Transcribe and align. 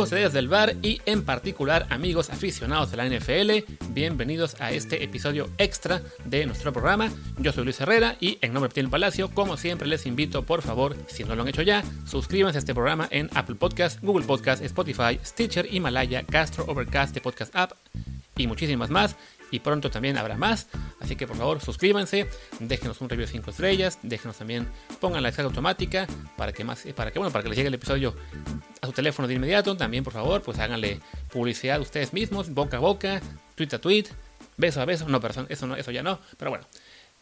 Amigos 0.00 0.10
de 0.16 0.20
Desde 0.20 0.38
el 0.38 0.48
Bar 0.48 0.76
y 0.80 0.98
en 1.04 1.26
particular 1.26 1.86
amigos 1.90 2.30
aficionados 2.30 2.90
de 2.90 2.96
la 2.96 3.06
NFL, 3.06 3.70
bienvenidos 3.90 4.58
a 4.58 4.72
este 4.72 5.04
episodio 5.04 5.50
extra 5.58 6.00
de 6.24 6.46
nuestro 6.46 6.72
programa. 6.72 7.12
Yo 7.36 7.52
soy 7.52 7.64
Luis 7.64 7.82
Herrera 7.82 8.16
y 8.18 8.38
en 8.40 8.54
nombre 8.54 8.70
de 8.70 8.80
Martín 8.80 8.90
Palacio, 8.90 9.28
como 9.34 9.58
siempre 9.58 9.86
les 9.86 10.06
invito 10.06 10.46
por 10.46 10.62
favor, 10.62 10.96
si 11.06 11.24
no 11.24 11.34
lo 11.34 11.42
han 11.42 11.48
hecho 11.48 11.60
ya, 11.60 11.84
suscríbanse 12.06 12.56
a 12.56 12.60
este 12.60 12.72
programa 12.72 13.08
en 13.10 13.28
Apple 13.34 13.56
Podcast, 13.56 14.00
Google 14.00 14.24
Podcast, 14.24 14.64
Spotify, 14.64 15.20
Stitcher, 15.22 15.68
Himalaya, 15.70 16.22
Castro, 16.22 16.64
Overcast, 16.66 17.12
de 17.12 17.20
Podcast 17.20 17.54
App 17.54 17.72
y 18.38 18.46
muchísimas 18.46 18.88
más 18.88 19.16
y 19.50 19.60
pronto 19.60 19.90
también 19.90 20.18
habrá 20.18 20.36
más. 20.36 20.68
Así 21.00 21.16
que 21.16 21.26
por 21.26 21.36
favor 21.36 21.60
suscríbanse, 21.60 22.28
déjenos 22.58 23.00
un 23.00 23.08
review 23.08 23.26
de 23.26 23.32
5 23.32 23.50
estrellas, 23.50 23.98
déjenos 24.02 24.36
también, 24.36 24.68
pongan 25.00 25.22
la 25.22 25.28
descarga 25.28 25.48
automática 25.48 26.06
para 26.36 26.52
que 26.52 26.64
más, 26.64 26.84
para 26.94 27.10
que 27.10 27.18
bueno, 27.18 27.32
para 27.32 27.42
que 27.42 27.48
les 27.48 27.56
llegue 27.56 27.68
el 27.68 27.74
episodio 27.74 28.14
a 28.80 28.86
su 28.86 28.92
teléfono 28.92 29.28
de 29.28 29.34
inmediato. 29.34 29.76
También 29.76 30.04
por 30.04 30.12
favor, 30.12 30.42
pues 30.42 30.58
háganle 30.58 31.00
publicidad 31.32 31.80
ustedes 31.80 32.12
mismos, 32.12 32.50
boca 32.50 32.78
a 32.78 32.80
boca, 32.80 33.20
tweet 33.54 33.68
a 33.72 33.78
tweet, 33.80 34.04
beso 34.56 34.80
a 34.80 34.84
beso. 34.84 35.08
No, 35.08 35.20
pero 35.20 35.46
eso 35.48 35.66
no, 35.66 35.76
eso 35.76 35.90
ya 35.90 36.02
no. 36.02 36.20
Pero 36.36 36.50
bueno, 36.50 36.66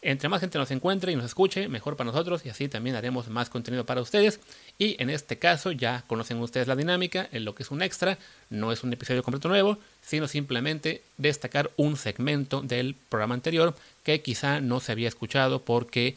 entre 0.01 0.29
más 0.29 0.39
gente 0.39 0.57
nos 0.57 0.71
encuentre 0.71 1.11
y 1.11 1.15
nos 1.15 1.25
escuche, 1.25 1.67
mejor 1.67 1.97
para 1.97 2.11
nosotros 2.11 2.45
y 2.45 2.49
así 2.49 2.69
también 2.69 2.95
haremos 2.95 3.27
más 3.27 3.49
contenido 3.49 3.85
para 3.85 4.01
ustedes. 4.01 4.39
Y 4.77 5.01
en 5.01 5.09
este 5.09 5.37
caso 5.37 5.71
ya 5.71 6.03
conocen 6.07 6.39
ustedes 6.39 6.67
la 6.67 6.75
dinámica, 6.75 7.27
en 7.31 7.43
lo 7.43 7.53
que 7.53 7.63
es 7.63 7.71
un 7.71 7.81
extra, 7.81 8.17
no 8.49 8.71
es 8.71 8.83
un 8.83 8.93
episodio 8.93 9.23
completo 9.23 9.49
nuevo, 9.49 9.77
sino 10.01 10.27
simplemente 10.27 11.01
destacar 11.17 11.71
un 11.75 11.97
segmento 11.97 12.61
del 12.61 12.95
programa 13.09 13.35
anterior 13.35 13.75
que 14.03 14.21
quizá 14.21 14.61
no 14.61 14.79
se 14.79 14.93
había 14.93 15.09
escuchado 15.09 15.63
porque 15.63 16.15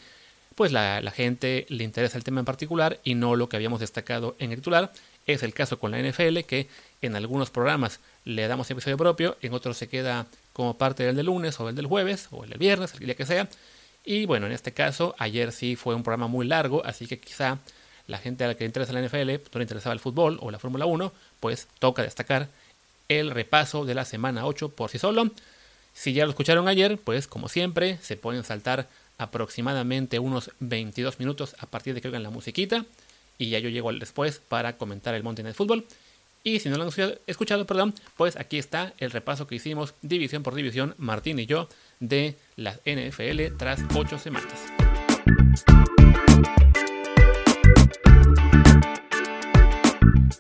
pues 0.55 0.71
la, 0.71 1.03
gente 1.15 1.67
le 1.69 1.83
interesa 1.83 2.19
el 2.19 2.25
tema 2.25 2.41
en 2.41 2.45
particular 2.45 3.01
y 3.05 3.15
no 3.15 3.37
lo 3.37 3.49
que 3.49 3.57
habíamos 3.57 3.81
destacado 3.81 4.37
en 4.39 4.51
el 4.53 4.59
titular. 4.59 4.93
Es 5.27 5.43
el 5.43 5.55
caso 5.55 5.79
con 5.79 5.91
la 5.91 5.99
NFL 5.99 6.41
que 6.41 6.69
en 7.01 7.17
algunos 7.17 7.51
programas 7.51 8.01
le 8.25 8.47
damos 8.47 8.71
episodio 8.71 8.97
propio, 8.97 9.37
en 9.41 9.55
otros 9.55 9.77
se 9.77 9.89
queda 9.89 10.27
como 10.53 10.77
parte 10.77 11.05
del 11.05 11.17
de 11.17 11.23
lunes 11.23 11.59
o 11.59 11.69
el 11.69 11.75
del 11.75 11.87
jueves 11.87 12.29
o 12.31 12.45
el 12.45 12.51
del 12.51 12.59
viernes, 12.59 12.95
el 12.95 13.07
día 13.07 13.15
que 13.15 13.27
sea. 13.27 13.49
Y 14.05 14.27
bueno, 14.27 14.47
en 14.47 14.53
este 14.53 14.72
caso, 14.72 15.14
ayer 15.19 15.53
sí 15.53 15.77
fue 15.77 15.95
un 15.95 16.03
programa 16.03 16.27
muy 16.27 16.47
largo, 16.47 16.84
así 16.84 17.06
que 17.06 17.20
quizá 17.20 17.58
la 18.06 18.19
gente 18.19 18.45
a 18.45 18.48
la 18.48 18.55
que 18.55 18.64
le 18.64 18.67
interesa 18.67 18.92
la 18.92 19.00
NFL, 19.00 19.31
no 19.53 19.58
le 19.58 19.62
interesaba 19.62 19.92
el 19.92 20.00
fútbol 20.00 20.39
o 20.41 20.50
la 20.50 20.58
Fórmula 20.58 20.86
1, 20.86 21.12
pues 21.41 21.69
toca 21.78 22.03
destacar 22.03 22.48
el 23.08 23.30
repaso 23.30 23.84
de 23.84 23.95
la 23.95 24.05
semana 24.05 24.47
8 24.47 24.70
por 24.70 24.91
sí 24.91 24.98
solo. 24.98 25.30
Si 25.95 26.12
ya 26.12 26.25
lo 26.25 26.30
escucharon 26.30 26.69
ayer, 26.69 26.98
pues 26.98 27.28
como 27.28 27.48
siempre, 27.48 27.98
se 28.03 28.17
pueden 28.17 28.45
saltar 28.45 28.89
aproximadamente 29.19 30.19
unos 30.19 30.50
22 30.61 31.19
minutos 31.19 31.55
a 31.58 31.67
partir 31.67 31.95
de 31.95 32.00
que 32.00 32.08
oigan 32.08 32.23
la 32.23 32.30
musiquita. 32.30 32.84
Y 33.39 33.50
ya 33.50 33.58
yo 33.58 33.69
llego 33.69 33.89
al 33.89 33.98
después 33.98 34.41
para 34.41 34.77
comentar 34.77 35.14
el 35.14 35.23
Monday 35.23 35.45
Night 35.45 35.56
Football. 35.56 35.86
Y 36.45 36.59
si 36.59 36.69
no 36.69 36.77
lo 36.77 36.83
han 36.83 36.91
escuchado, 37.29 37.67
perdón, 37.67 37.95
pues 38.17 38.37
aquí 38.37 38.59
está 38.59 38.95
el 38.98 39.12
repaso 39.12 39.47
que 39.47 39.55
hicimos 39.55 39.95
división 40.03 40.43
por 40.43 40.57
división, 40.57 40.97
Martín 40.98 41.39
y 41.39 41.47
yo, 41.47 41.69
de 42.01 42.35
la 42.57 42.81
NFL 42.85 43.57
tras 43.57 43.81
ocho 43.95 44.19
semanas. 44.19 44.53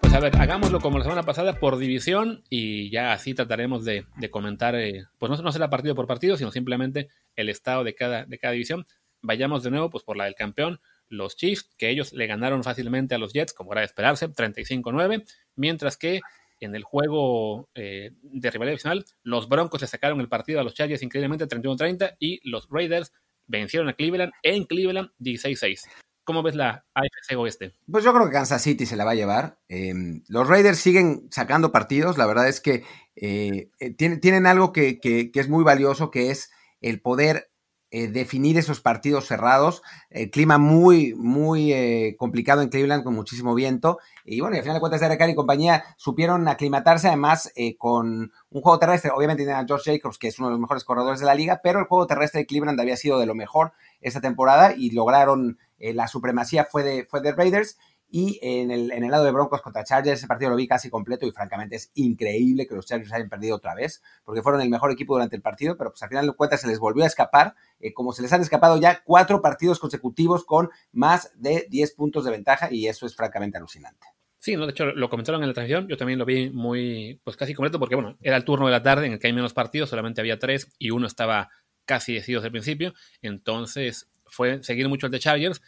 Pues 0.00 0.12
a 0.12 0.18
ver, 0.18 0.36
hagámoslo 0.36 0.80
como 0.80 0.98
la 0.98 1.04
semana 1.04 1.22
pasada 1.22 1.60
por 1.60 1.78
división 1.78 2.42
y 2.50 2.90
ya 2.90 3.12
así 3.12 3.32
trataremos 3.32 3.84
de, 3.84 4.04
comentar, 4.32 4.74
eh, 4.74 5.04
pues 5.18 5.30
no, 5.30 5.36
no 5.40 5.52
será 5.52 5.70
partido 5.70 5.94
por 5.94 6.08
partido, 6.08 6.36
sino 6.36 6.50
simplemente 6.50 7.10
el 7.36 7.48
estado 7.48 7.84
de 7.84 7.94
cada, 7.94 8.24
de 8.24 8.38
cada 8.38 8.54
división. 8.54 8.88
Vayamos 9.20 9.62
de 9.62 9.70
nuevo 9.70 9.88
pues 9.88 10.02
por 10.02 10.16
la 10.16 10.24
del 10.24 10.34
campeón, 10.34 10.80
los 11.12 11.36
Chiefs, 11.36 11.70
que 11.76 11.90
ellos 11.90 12.12
le 12.12 12.26
ganaron 12.26 12.64
fácilmente 12.64 13.14
a 13.14 13.18
los 13.18 13.32
Jets, 13.32 13.52
como 13.52 13.72
era 13.72 13.82
de 13.82 13.86
esperarse, 13.86 14.28
35-9, 14.28 15.24
mientras 15.56 15.96
que 15.96 16.20
en 16.60 16.74
el 16.74 16.84
juego 16.84 17.68
eh, 17.74 18.12
de 18.22 18.50
rivalidad 18.50 18.78
final, 18.78 19.04
los 19.22 19.48
Broncos 19.48 19.80
le 19.80 19.86
sacaron 19.86 20.20
el 20.20 20.28
partido 20.28 20.60
a 20.60 20.64
los 20.64 20.74
Chargers 20.74 21.02
increíblemente 21.02 21.46
31-30 21.46 22.16
y 22.18 22.40
los 22.48 22.68
Raiders 22.70 23.12
vencieron 23.46 23.88
a 23.88 23.94
Cleveland 23.94 24.32
en 24.42 24.64
Cleveland 24.64 25.10
16-6. 25.18 25.80
¿Cómo 26.24 26.42
ves 26.42 26.54
la 26.54 26.86
AFC 26.94 27.36
Oeste? 27.36 27.74
Pues 27.90 28.04
yo 28.04 28.12
creo 28.14 28.26
que 28.26 28.32
Kansas 28.32 28.62
City 28.62 28.86
se 28.86 28.96
la 28.96 29.04
va 29.04 29.10
a 29.10 29.16
llevar. 29.16 29.58
Em, 29.68 30.22
los 30.28 30.48
Raiders 30.48 30.78
siguen 30.78 31.26
sacando 31.32 31.72
partidos. 31.72 32.16
La 32.16 32.26
verdad 32.26 32.48
es 32.48 32.60
que 32.60 32.84
eh, 33.16 33.70
eh, 33.80 33.90
tienen, 33.94 34.20
tienen, 34.20 34.46
algo 34.46 34.72
que, 34.72 35.00
que, 35.00 35.30
es 35.34 35.48
muy 35.48 35.64
valioso, 35.64 36.12
que 36.12 36.30
es 36.30 36.52
el 36.80 37.00
poder 37.00 37.50
eh, 37.94 38.08
definir 38.08 38.56
esos 38.56 38.80
partidos 38.80 39.26
cerrados. 39.26 39.82
El 40.08 40.30
clima 40.30 40.56
muy, 40.56 41.14
muy 41.14 41.74
eh, 41.74 42.16
complicado 42.18 42.62
en 42.62 42.70
Cleveland 42.70 43.04
con 43.04 43.14
muchísimo 43.14 43.54
viento. 43.54 43.98
Y 44.24 44.40
bueno, 44.40 44.56
al 44.56 44.62
final 44.62 44.76
de 44.76 44.80
cuentas, 44.80 45.02
Derek 45.02 45.28
y 45.28 45.34
compañía 45.34 45.84
supieron 45.98 46.48
aclimatarse 46.48 47.08
además 47.08 47.52
eh, 47.54 47.76
con 47.76 48.32
un 48.48 48.62
juego 48.62 48.78
terrestre. 48.78 49.10
Obviamente 49.14 49.42
tienen 49.42 49.62
a 49.62 49.66
George 49.66 49.92
Jacobs, 49.92 50.16
que 50.16 50.28
es 50.28 50.38
uno 50.38 50.48
de 50.48 50.52
los 50.52 50.60
mejores 50.60 50.84
corredores 50.84 51.20
de 51.20 51.26
la 51.26 51.34
liga, 51.34 51.60
pero 51.62 51.80
el 51.80 51.84
juego 51.84 52.06
terrestre 52.06 52.40
de 52.40 52.46
Cleveland 52.46 52.80
había 52.80 52.96
sido 52.96 53.18
de 53.18 53.26
lo 53.26 53.34
mejor 53.34 53.74
esta 54.00 54.22
temporada 54.22 54.72
y 54.74 54.92
lograron 54.92 55.58
la 55.78 56.08
supremacía 56.08 56.64
fue 56.64 56.84
de, 56.84 57.04
fue 57.04 57.20
de 57.20 57.32
Raiders. 57.32 57.76
Y 58.14 58.38
en 58.42 58.70
el, 58.70 58.92
en 58.92 59.04
el 59.04 59.10
lado 59.10 59.24
de 59.24 59.30
Broncos 59.30 59.62
contra 59.62 59.84
Chargers, 59.84 60.18
ese 60.18 60.26
partido 60.26 60.50
lo 60.50 60.56
vi 60.56 60.68
casi 60.68 60.90
completo 60.90 61.26
y 61.26 61.30
francamente 61.30 61.76
es 61.76 61.90
increíble 61.94 62.66
que 62.66 62.74
los 62.74 62.84
Chargers 62.84 63.10
hayan 63.10 63.30
perdido 63.30 63.56
otra 63.56 63.74
vez, 63.74 64.02
porque 64.22 64.42
fueron 64.42 64.60
el 64.60 64.68
mejor 64.68 64.92
equipo 64.92 65.14
durante 65.14 65.34
el 65.34 65.40
partido, 65.40 65.78
pero 65.78 65.92
pues 65.92 66.02
al 66.02 66.10
final 66.10 66.26
de 66.26 66.34
cuentas 66.34 66.60
se 66.60 66.68
les 66.68 66.78
volvió 66.78 67.04
a 67.04 67.06
escapar, 67.06 67.54
eh, 67.80 67.94
como 67.94 68.12
se 68.12 68.20
les 68.20 68.30
han 68.30 68.42
escapado 68.42 68.78
ya 68.78 69.02
cuatro 69.02 69.40
partidos 69.40 69.78
consecutivos 69.78 70.44
con 70.44 70.68
más 70.92 71.32
de 71.36 71.66
10 71.70 71.94
puntos 71.94 72.26
de 72.26 72.32
ventaja 72.32 72.68
y 72.70 72.86
eso 72.86 73.06
es 73.06 73.16
francamente 73.16 73.56
alucinante. 73.56 74.06
Sí, 74.38 74.56
no, 74.56 74.66
de 74.66 74.72
hecho 74.72 74.84
lo 74.84 75.08
comentaron 75.08 75.40
en 75.40 75.48
la 75.48 75.54
transmisión, 75.54 75.88
yo 75.88 75.96
también 75.96 76.18
lo 76.18 76.26
vi 76.26 76.50
muy, 76.50 77.18
pues 77.24 77.38
casi 77.38 77.54
completo, 77.54 77.78
porque 77.78 77.94
bueno, 77.94 78.18
era 78.20 78.36
el 78.36 78.44
turno 78.44 78.66
de 78.66 78.72
la 78.72 78.82
tarde 78.82 79.06
en 79.06 79.14
el 79.14 79.18
que 79.18 79.28
hay 79.28 79.32
menos 79.32 79.54
partidos, 79.54 79.88
solamente 79.88 80.20
había 80.20 80.38
tres 80.38 80.70
y 80.78 80.90
uno 80.90 81.06
estaba 81.06 81.48
casi 81.86 82.12
decidido 82.12 82.40
desde 82.40 82.48
el 82.48 82.52
principio, 82.52 82.92
entonces 83.22 84.10
fue 84.26 84.62
seguir 84.62 84.86
mucho 84.90 85.06
el 85.06 85.12
de 85.12 85.18
Chargers 85.18 85.62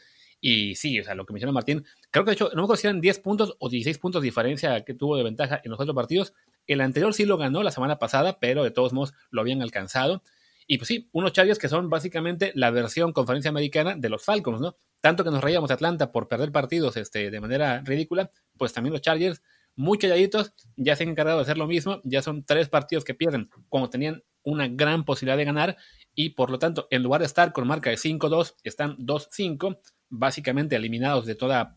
y 0.46 0.74
sí, 0.74 1.00
o 1.00 1.04
sea, 1.04 1.14
lo 1.14 1.24
que 1.24 1.32
menciona 1.32 1.52
Martín, 1.52 1.86
creo 2.10 2.22
que 2.22 2.32
de 2.32 2.34
hecho, 2.34 2.50
no 2.50 2.56
me 2.56 2.62
acuerdo 2.64 2.76
si 2.76 2.86
eran 2.86 3.00
10 3.00 3.18
puntos 3.20 3.56
o 3.58 3.70
16 3.70 3.96
puntos 3.96 4.20
de 4.20 4.26
diferencia 4.26 4.84
que 4.84 4.92
tuvo 4.92 5.16
de 5.16 5.22
ventaja 5.22 5.62
en 5.64 5.70
los 5.70 5.80
otros 5.80 5.96
partidos. 5.96 6.34
El 6.66 6.82
anterior 6.82 7.14
sí 7.14 7.24
lo 7.24 7.38
ganó 7.38 7.62
la 7.62 7.70
semana 7.70 7.98
pasada, 7.98 8.38
pero 8.38 8.62
de 8.62 8.70
todos 8.70 8.92
modos 8.92 9.14
lo 9.30 9.40
habían 9.40 9.62
alcanzado. 9.62 10.22
Y 10.66 10.76
pues 10.76 10.88
sí, 10.88 11.08
unos 11.12 11.32
Chargers 11.32 11.58
que 11.58 11.70
son 11.70 11.88
básicamente 11.88 12.52
la 12.56 12.70
versión 12.70 13.14
conferencia 13.14 13.48
americana 13.48 13.94
de 13.96 14.10
los 14.10 14.22
Falcons, 14.22 14.60
¿no? 14.60 14.76
Tanto 15.00 15.24
que 15.24 15.30
nos 15.30 15.42
reíamos 15.42 15.70
a 15.70 15.74
Atlanta 15.74 16.12
por 16.12 16.28
perder 16.28 16.52
partidos 16.52 16.98
este, 16.98 17.30
de 17.30 17.40
manera 17.40 17.80
ridícula, 17.82 18.30
pues 18.58 18.74
también 18.74 18.92
los 18.92 19.00
Chargers, 19.00 19.40
muy 19.76 19.96
calladitos, 19.96 20.52
ya 20.76 20.94
se 20.94 21.04
han 21.04 21.08
encargado 21.08 21.38
de 21.38 21.44
hacer 21.44 21.56
lo 21.56 21.66
mismo, 21.66 22.02
ya 22.04 22.20
son 22.20 22.44
tres 22.44 22.68
partidos 22.68 23.02
que 23.02 23.14
pierden 23.14 23.48
cuando 23.70 23.88
tenían 23.88 24.22
una 24.44 24.68
gran 24.68 25.04
posibilidad 25.04 25.36
de 25.36 25.44
ganar 25.44 25.76
y 26.14 26.30
por 26.30 26.50
lo 26.50 26.58
tanto, 26.58 26.86
en 26.90 27.02
lugar 27.02 27.20
de 27.20 27.26
estar 27.26 27.52
con 27.52 27.66
marca 27.66 27.90
de 27.90 27.96
5-2, 27.96 28.54
están 28.62 28.96
2-5 28.98 29.78
básicamente 30.08 30.76
eliminados 30.76 31.26
de 31.26 31.34
toda 31.34 31.76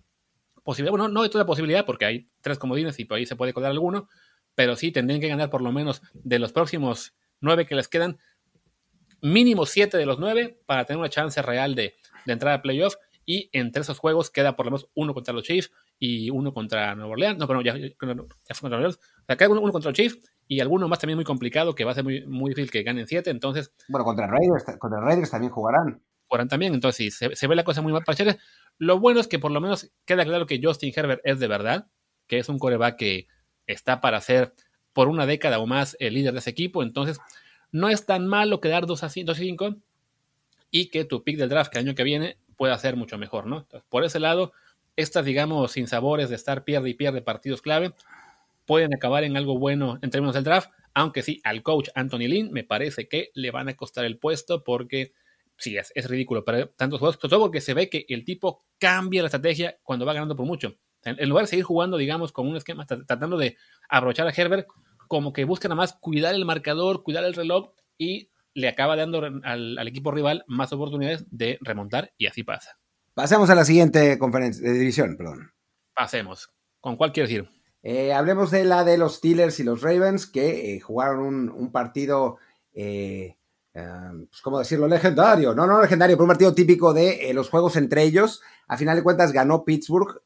posibilidad. 0.64 0.92
Bueno, 0.92 1.08
no 1.08 1.24
de 1.24 1.30
toda 1.30 1.46
posibilidad, 1.46 1.86
porque 1.86 2.06
hay 2.06 2.30
tres 2.42 2.60
comodines 2.60 3.00
y 3.00 3.06
por 3.06 3.18
ahí 3.18 3.26
se 3.26 3.36
puede 3.36 3.54
colar 3.54 3.72
alguno, 3.72 4.10
pero 4.54 4.76
sí 4.76 4.92
tendrían 4.92 5.22
que 5.22 5.28
ganar 5.28 5.50
por 5.50 5.62
lo 5.62 5.72
menos 5.72 6.02
de 6.14 6.40
los 6.40 6.52
próximos 6.52 7.16
nueve 7.40 7.66
que 7.66 7.76
les 7.76 7.88
quedan, 7.88 8.20
mínimo 9.22 9.66
siete 9.66 9.98
de 9.98 10.06
los 10.06 10.20
nueve 10.20 10.60
para 10.66 10.86
tener 10.86 11.00
una 11.00 11.10
chance 11.10 11.42
real 11.42 11.74
de, 11.74 11.96
de 12.26 12.34
entrar 12.34 12.54
a 12.54 12.62
playoff. 12.62 12.96
Y 13.26 13.50
entre 13.52 13.82
esos 13.82 14.00
juegos 14.00 14.30
queda 14.30 14.56
por 14.56 14.66
lo 14.66 14.72
menos 14.72 14.90
uno 14.94 15.14
contra 15.14 15.34
los 15.34 15.44
Chiefs 15.44 15.72
y 16.00 16.30
uno 16.30 16.54
contra 16.54 16.96
Nueva 16.96 17.12
Orleans. 17.12 17.38
No, 17.38 17.48
pero 17.48 17.62
ya, 17.62 17.74
fue 17.74 17.96
contra 17.98 18.16
Nueva 18.16 18.78
Orleans. 18.78 18.96
O 18.98 19.26
sea, 19.26 19.36
queda 19.38 19.50
uno, 19.50 19.62
contra 19.72 19.90
los 19.90 19.98
Chiefs 19.98 20.20
y 20.48 20.60
alguno 20.60 20.88
más 20.88 21.00
también 21.00 21.18
muy 21.18 21.26
complicado 21.26 21.76
que 21.76 21.84
va 21.84 21.92
a 21.92 21.96
ser 21.96 22.04
muy, 22.04 22.26
muy 22.26 22.50
difícil 22.50 22.72
que 22.72 22.84
ganen 22.84 23.08
siete. 23.08 23.30
Entonces. 23.30 23.74
Bueno, 23.88 24.06
contra 24.06 24.28
Raiders, 24.28 24.78
contra 24.80 25.02
Raiders 25.02 25.32
también 25.32 25.52
jugarán 25.52 26.02
también. 26.48 26.74
Entonces, 26.74 27.16
sí, 27.16 27.30
se, 27.36 27.48
ve 27.48 27.56
la 27.56 27.64
cosa 27.64 27.82
muy 27.82 27.94
mal 27.94 28.04
para 28.04 28.38
Lo 28.78 29.00
bueno 29.00 29.20
es 29.20 29.28
que 29.28 29.40
por 29.40 29.52
lo 29.52 29.62
menos 29.62 29.92
queda 30.06 30.26
claro 30.26 30.46
que 30.46 30.60
Justin 30.62 30.94
Herbert 30.96 31.22
es 31.24 31.40
de 31.40 31.48
verdad, 31.48 31.88
que 32.28 32.40
es 32.40 32.50
un 32.50 32.60
coreback 32.60 32.98
que 32.98 33.28
está 33.66 34.02
para 34.02 34.22
ser 34.22 34.54
por 34.94 35.08
una 35.08 35.26
década 35.26 35.60
o 35.60 35.68
más 35.68 35.96
el 36.00 36.14
líder 36.14 36.34
de 36.34 36.40
ese 36.40 36.50
equipo. 36.50 36.84
Entonces, 36.84 37.20
no 37.72 37.90
es 37.90 38.06
tan 38.06 38.28
malo 38.28 38.60
quedar 38.60 38.86
2 38.86 39.04
a 39.04 39.10
5 39.10 39.34
y 40.70 40.90
que 40.90 41.06
tu 41.06 41.24
pick 41.24 41.38
del 41.38 41.50
draft 41.50 41.72
que 41.72 41.80
el 41.80 41.86
año 41.86 41.96
que 41.96 42.04
viene 42.04 42.38
pueda 42.56 42.78
ser 42.78 42.96
mucho 42.96 43.18
mejor, 43.18 43.46
¿no? 43.46 43.60
Entonces, 43.60 43.88
por 43.90 44.04
ese 44.04 44.20
lado, 44.20 44.52
estas, 44.98 45.24
digamos, 45.24 45.72
sin 45.72 45.88
sabores 45.88 46.30
de 46.30 46.36
estar 46.36 46.66
pierde 46.66 46.90
y 46.90 46.94
pierde 46.94 47.22
partidos 47.22 47.62
clave, 47.62 47.94
pueden 48.66 48.94
acabar 48.94 49.24
en 49.24 49.38
algo 49.38 49.58
bueno 49.58 49.98
en 50.02 50.10
términos 50.10 50.36
del 50.36 50.44
draft, 50.44 50.70
aunque 50.94 51.24
sí, 51.24 51.40
al 51.46 51.64
coach 51.64 51.90
Anthony 51.96 52.28
Lynn 52.28 52.52
me 52.52 52.66
parece 52.66 53.08
que 53.08 53.32
le 53.34 53.52
van 53.52 53.70
a 53.70 53.76
costar 53.76 54.04
el 54.04 54.18
puesto 54.18 54.64
porque 54.64 55.14
sí, 55.58 55.78
es, 55.78 56.10
ridículo 56.10 56.44
para 56.44 56.68
tantos 56.68 57.00
juegos, 57.00 57.16
sobre 57.16 57.30
todo 57.30 57.40
porque 57.42 57.62
se 57.62 57.74
ve 57.74 57.90
que 57.90 58.06
el 58.10 58.26
tipo 58.26 58.66
cambia 58.78 59.22
la 59.22 59.28
estrategia 59.28 59.78
cuando 59.84 60.06
va 60.06 60.14
ganando 60.14 60.36
por 60.36 60.46
mucho. 60.46 60.76
En, 61.04 61.30
lugar 61.30 61.46
de 61.46 61.50
seguir 61.50 61.66
jugando, 61.66 61.98
digamos, 61.98 62.32
con 62.32 62.48
un 62.48 62.58
esquema, 62.58 62.86
tratando 62.86 63.38
de 63.38 63.56
aprovechar 63.90 64.28
a 64.28 64.34
Herbert, 64.36 64.68
como 65.08 65.32
que 65.32 65.46
busca 65.46 65.68
nada 65.68 65.78
más 65.78 65.94
cuidar 65.94 66.36
el 66.36 66.46
marcador, 66.46 67.04
cuidar 67.04 67.24
el 67.24 67.34
reloj 67.34 67.72
y 67.98 68.30
le 68.54 68.68
acaba 68.68 68.96
dando 68.96 69.22
al, 69.44 69.88
equipo 69.88 70.12
rival 70.12 70.44
más 70.48 70.74
oportunidades 70.74 71.26
de 71.30 71.58
remontar 71.62 72.12
y 72.18 72.26
así 72.26 72.44
pasa. 72.44 72.78
Pasemos 73.18 73.50
a 73.50 73.56
la 73.56 73.66
siguiente 73.66 74.20
conferencia 74.20 74.64
de 74.70 74.78
división, 74.78 75.18
perdón. 75.18 75.52
Pasemos. 75.96 76.52
¿Con 76.80 76.98
cuál 76.98 77.12
quieres 77.12 77.32
ir? 77.32 77.50
Eh, 77.82 78.14
hablemos 78.14 78.52
de 78.52 78.64
la 78.64 78.84
de 78.84 79.00
los 79.00 79.16
Steelers 79.16 79.60
y 79.60 79.64
los 79.64 79.82
Ravens, 79.82 80.28
que 80.28 80.76
eh, 80.76 80.80
jugaron 80.80 81.50
un, 81.50 81.72
partido, 81.72 82.38
eh, 82.76 83.36
pues, 83.74 84.42
¿cómo 84.44 84.60
decirlo? 84.60 84.88
Legendario. 84.88 85.56
No, 85.56 85.66
no 85.66 85.82
legendario, 85.82 86.16
pero 86.16 86.26
un 86.26 86.30
partido 86.30 86.54
típico 86.54 86.94
de 86.94 87.32
los 87.34 87.50
juegos 87.50 87.76
entre 87.76 88.04
ellos. 88.04 88.44
A 88.68 88.78
final 88.78 88.96
de 88.96 89.02
cuentas 89.02 89.32
ganó 89.32 89.66
Pittsburgh. 89.66 90.22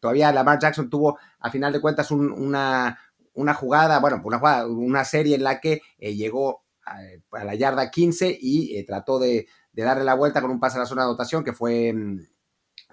todavía 0.00 0.32
Lamar 0.32 0.58
Jackson 0.58 0.88
tuvo, 0.88 1.18
a 1.40 1.50
final 1.50 1.74
de 1.74 1.82
cuentas, 1.82 2.10
una, 2.10 2.98
una 3.34 3.52
jugada, 3.52 4.00
bueno, 4.00 4.22
una, 4.24 4.38
jugada, 4.38 4.66
una 4.66 5.04
serie 5.04 5.34
en 5.34 5.44
la 5.44 5.60
que 5.60 5.82
llegó 5.98 6.64
a, 6.86 7.44
la 7.44 7.54
yarda 7.54 7.90
15 7.90 8.34
y 8.40 8.82
trató 8.84 9.18
de, 9.18 9.46
de, 9.72 9.82
darle 9.82 10.04
la 10.04 10.14
vuelta 10.14 10.40
con 10.40 10.50
un 10.50 10.60
pase 10.60 10.76
a 10.76 10.80
la 10.80 10.86
zona 10.86 11.02
de 11.02 11.08
anotación 11.08 11.44
que 11.44 11.52
fue, 11.52 11.92
mm, 11.92 12.26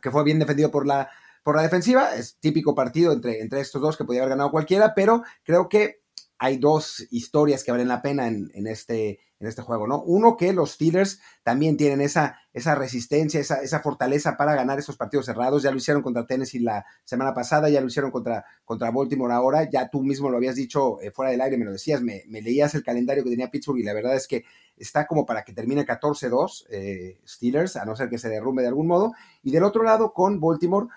que 0.01 0.12
fue 0.12 0.24
bien 0.24 0.39
defendido 0.39 0.71
por 0.71 0.85
la 0.85 1.09
por 1.47 1.56
la 1.56 1.62
defensiva. 1.62 2.13
Es 2.13 2.38
típico 2.41 2.75
partido 2.75 3.13
entre, 3.13 3.39
entre 3.39 3.62
estos 3.62 3.81
dos 3.81 3.95
que 3.95 4.03
podía 4.03 4.19
haber 4.19 4.31
ganado 4.31 4.51
cualquiera, 4.51 4.94
pero 4.94 5.24
creo 5.44 5.69
que 5.69 6.01
hay 6.39 6.57
dos 6.57 7.06
historias 7.10 7.63
que 7.63 7.72
valen 7.72 7.88
la 7.88 8.01
pena 8.01 8.28
en, 8.28 8.68
este, 8.68 9.19
en 9.39 9.48
este 9.48 9.63
juego, 9.63 9.88
¿no? 9.88 10.04
Uno, 10.04 10.38
que 10.38 10.54
los 10.54 10.72
Steelers 10.72 11.19
también 11.42 11.78
tienen 11.78 12.00
esa, 12.01 12.39
resistencia, 12.54 13.39
esa, 13.39 13.80
fortaleza 13.80 14.38
para 14.38 14.56
ganar 14.56 14.78
esos 14.78 14.98
partidos 14.98 15.25
cerrados. 15.25 15.63
Ya 15.63 15.72
lo 15.72 15.78
hicieron 15.78 16.04
contra 16.04 16.28
Tennessee 16.28 16.60
la 16.60 16.86
semana 17.06 17.34
pasada, 17.34 17.69
ya 17.69 17.81
lo 17.81 17.88
hicieron 17.88 18.12
contra, 18.12 18.45
contra 18.66 18.92
Baltimore 18.92 19.34
ahora. 19.34 19.68
Ya 19.69 19.89
tú 19.89 20.04
mismo 20.04 20.30
lo 20.30 20.38
habías 20.38 20.56
dicho 20.56 21.01
eh, 21.01 21.12
fuera 21.12 21.31
del 21.31 21.42
aire, 21.42 21.57
me 21.57 21.66
lo 21.66 21.72
decías, 21.72 22.01
me, 22.01 22.24
leías 22.28 22.75
el 22.75 22.84
calendario 22.84 23.24
que 23.24 23.31
tenía 23.31 23.50
Pittsburgh 23.50 23.80
y 23.80 23.84
la 23.84 23.94
verdad 23.94 24.16
es 24.16 24.28
que 24.28 24.45
está 24.78 25.07
como 25.07 25.25
para 25.25 25.44
que 25.44 25.54
termine 25.54 25.88
14-2 25.88 26.66
eh, 26.69 27.19
Steelers, 27.28 27.78
a 27.78 27.86
no 27.86 27.95
ser 27.95 28.10
que 28.10 28.19
se 28.19 28.30
derrumbe 28.30 28.62
de 28.62 28.68
algún 28.68 28.86
modo. 28.86 29.13
Y 29.42 29.51
del 29.51 29.63
otro 29.63 29.84
lado, 29.84 30.13
con 30.13 30.39
Baltimore, 30.39 30.88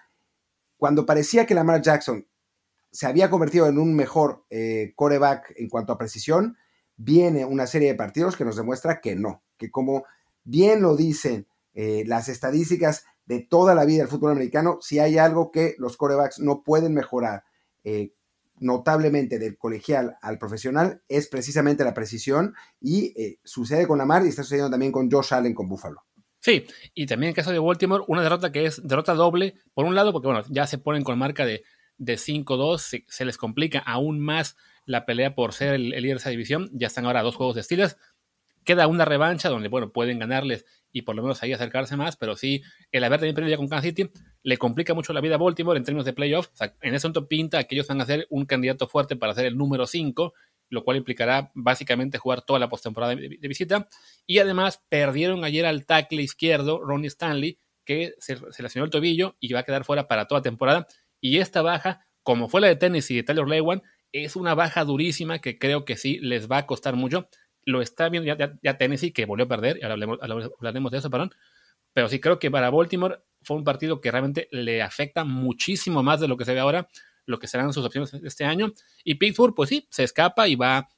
cuando 0.76 1.06
parecía 1.06 1.46
que 1.46 1.54
Lamar 1.54 1.80
Jackson 1.80 2.26
se 2.90 3.06
había 3.06 3.30
convertido 3.30 3.66
en 3.66 3.78
un 3.78 3.94
mejor 3.94 4.44
eh, 4.50 4.92
coreback 4.96 5.54
en 5.56 5.68
cuanto 5.68 5.92
a 5.92 5.98
precisión, 5.98 6.56
viene 6.96 7.44
una 7.44 7.66
serie 7.66 7.88
de 7.88 7.94
partidos 7.94 8.36
que 8.36 8.44
nos 8.44 8.56
demuestra 8.56 9.00
que 9.00 9.16
no, 9.16 9.42
que 9.56 9.70
como 9.70 10.04
bien 10.44 10.82
lo 10.82 10.96
dicen 10.96 11.46
eh, 11.74 12.04
las 12.06 12.28
estadísticas 12.28 13.04
de 13.26 13.40
toda 13.40 13.74
la 13.74 13.84
vida 13.84 13.98
del 13.98 14.08
fútbol 14.08 14.32
americano, 14.32 14.78
si 14.80 14.98
hay 14.98 15.18
algo 15.18 15.50
que 15.50 15.76
los 15.78 15.96
corebacks 15.96 16.40
no 16.40 16.62
pueden 16.62 16.94
mejorar 16.94 17.44
eh, 17.84 18.12
notablemente 18.58 19.38
del 19.38 19.56
colegial 19.56 20.18
al 20.20 20.38
profesional, 20.38 21.02
es 21.08 21.28
precisamente 21.28 21.84
la 21.84 21.94
precisión 21.94 22.54
y 22.80 23.38
sucede 23.42 23.86
con 23.86 23.96
Lamar 23.96 24.26
y 24.26 24.28
está 24.28 24.42
sucediendo 24.42 24.70
también 24.70 24.92
con 24.92 25.10
Josh 25.10 25.32
Allen 25.32 25.54
con 25.54 25.68
Buffalo. 25.68 26.02
Sí, 26.40 26.66
y 26.94 27.06
también 27.06 27.28
en 27.28 27.30
el 27.30 27.36
caso 27.36 27.52
de 27.52 27.58
Baltimore, 27.58 28.04
una 28.08 28.22
derrota 28.22 28.52
que 28.52 28.66
es 28.66 28.86
derrota 28.86 29.14
doble, 29.14 29.54
por 29.72 29.86
un 29.86 29.94
lado, 29.94 30.12
porque 30.12 30.26
bueno, 30.26 30.42
ya 30.50 30.66
se 30.66 30.76
ponen 30.76 31.04
con 31.04 31.18
marca 31.18 31.46
de, 31.46 31.62
de 32.00 32.14
5-2, 32.14 33.04
se, 33.06 33.24
les 33.24 33.36
complica 33.36 33.78
aún 33.80 34.20
más 34.20 34.56
la 34.86 35.04
pelea 35.04 35.34
por 35.34 35.52
ser 35.52 35.74
el, 35.74 35.90
líder 35.90 36.16
de 36.16 36.20
esa 36.20 36.30
división, 36.30 36.70
ya 36.72 36.86
están 36.86 37.04
ahora 37.04 37.22
dos 37.22 37.36
juegos 37.36 37.54
de 37.54 37.60
estilos, 37.60 37.98
queda 38.64 38.86
una 38.86 39.04
revancha 39.04 39.50
donde, 39.50 39.68
bueno, 39.68 39.92
pueden 39.92 40.18
ganarles 40.18 40.64
y 40.92 41.02
por 41.02 41.14
lo 41.14 41.22
menos 41.22 41.42
ahí 41.42 41.52
acercarse 41.52 41.96
más, 41.96 42.16
pero 42.16 42.36
sí, 42.36 42.62
el 42.90 43.04
haber 43.04 43.20
también 43.20 43.34
perdido 43.34 43.50
ya 43.50 43.56
con 43.58 43.68
Kansas 43.68 43.84
City 43.84 44.10
le 44.42 44.56
complica 44.56 44.94
mucho 44.94 45.12
la 45.12 45.20
vida 45.20 45.34
a 45.34 45.38
Baltimore 45.38 45.76
en 45.76 45.84
términos 45.84 46.06
de 46.06 46.14
playoffs, 46.14 46.50
en 46.80 46.94
ese 46.94 47.06
momento 47.06 47.28
pinta 47.28 47.62
que 47.64 47.74
ellos 47.74 47.86
van 47.86 48.00
a 48.00 48.06
ser 48.06 48.26
un 48.30 48.46
candidato 48.46 48.88
fuerte 48.88 49.14
para 49.14 49.34
ser 49.34 49.44
el 49.44 49.58
número 49.58 49.86
5, 49.86 50.32
lo 50.70 50.84
cual 50.84 50.96
implicará 50.96 51.50
básicamente 51.54 52.16
jugar 52.16 52.42
toda 52.42 52.58
la 52.58 52.70
postemporada 52.70 53.14
de, 53.14 53.28
visita. 53.28 53.88
Y 54.26 54.38
además 54.38 54.82
perdieron 54.88 55.44
ayer 55.44 55.66
al 55.66 55.84
tackle 55.84 56.22
izquierdo, 56.22 56.80
Ronnie 56.80 57.08
Stanley, 57.08 57.58
que 57.84 58.14
se, 58.18 58.38
se 58.50 58.62
lesionó 58.62 58.84
el 58.84 58.90
tobillo 58.90 59.36
y 59.40 59.52
va 59.52 59.60
a 59.60 59.62
quedar 59.64 59.84
fuera 59.84 60.08
para 60.08 60.26
toda 60.26 60.42
temporada. 60.42 60.86
Y 61.20 61.38
esta 61.38 61.62
baja, 61.62 62.06
como 62.22 62.48
fue 62.48 62.60
la 62.60 62.68
de 62.68 62.76
Tennessee 62.76 63.14
y 63.14 63.16
de 63.18 63.22
Taylor 63.24 63.48
Lewan, 63.48 63.82
es 64.12 64.36
una 64.36 64.54
baja 64.54 64.84
durísima 64.84 65.38
que 65.38 65.58
creo 65.58 65.84
que 65.84 65.96
sí 65.96 66.18
les 66.20 66.50
va 66.50 66.58
a 66.58 66.66
costar 66.66 66.96
mucho. 66.96 67.28
Lo 67.64 67.82
está 67.82 68.08
viendo 68.08 68.34
ya, 68.62 68.78
Tennessee, 68.78 69.12
que 69.12 69.26
volvió 69.26 69.44
a 69.44 69.48
perder, 69.48 69.78
y 69.78 69.82
ahora 69.82 69.94
hablaremos, 69.94 70.92
de 70.92 70.98
eso, 70.98 71.10
perdón. 71.10 71.30
Pero 71.92 72.08
sí 72.08 72.20
creo 72.20 72.38
que 72.38 72.50
para 72.50 72.70
Baltimore 72.70 73.18
fue 73.42 73.56
un 73.56 73.64
partido 73.64 74.00
que 74.00 74.10
realmente 74.10 74.48
le 74.50 74.82
afecta 74.82 75.24
muchísimo 75.24 76.02
más 76.02 76.20
de 76.20 76.28
lo 76.28 76.36
que 76.36 76.44
se 76.44 76.54
ve 76.54 76.60
ahora 76.60 76.88
lo 77.26 77.38
que 77.38 77.46
serán 77.46 77.72
sus 77.72 77.84
opciones 77.84 78.12
este 78.12 78.44
año. 78.44 78.72
Y 79.04 79.14
Pittsburgh, 79.14 79.54
pues 79.54 79.68
sí, 79.68 79.86
se 79.90 80.04
escapa 80.04 80.48
y 80.48 80.56
va, 80.56 80.88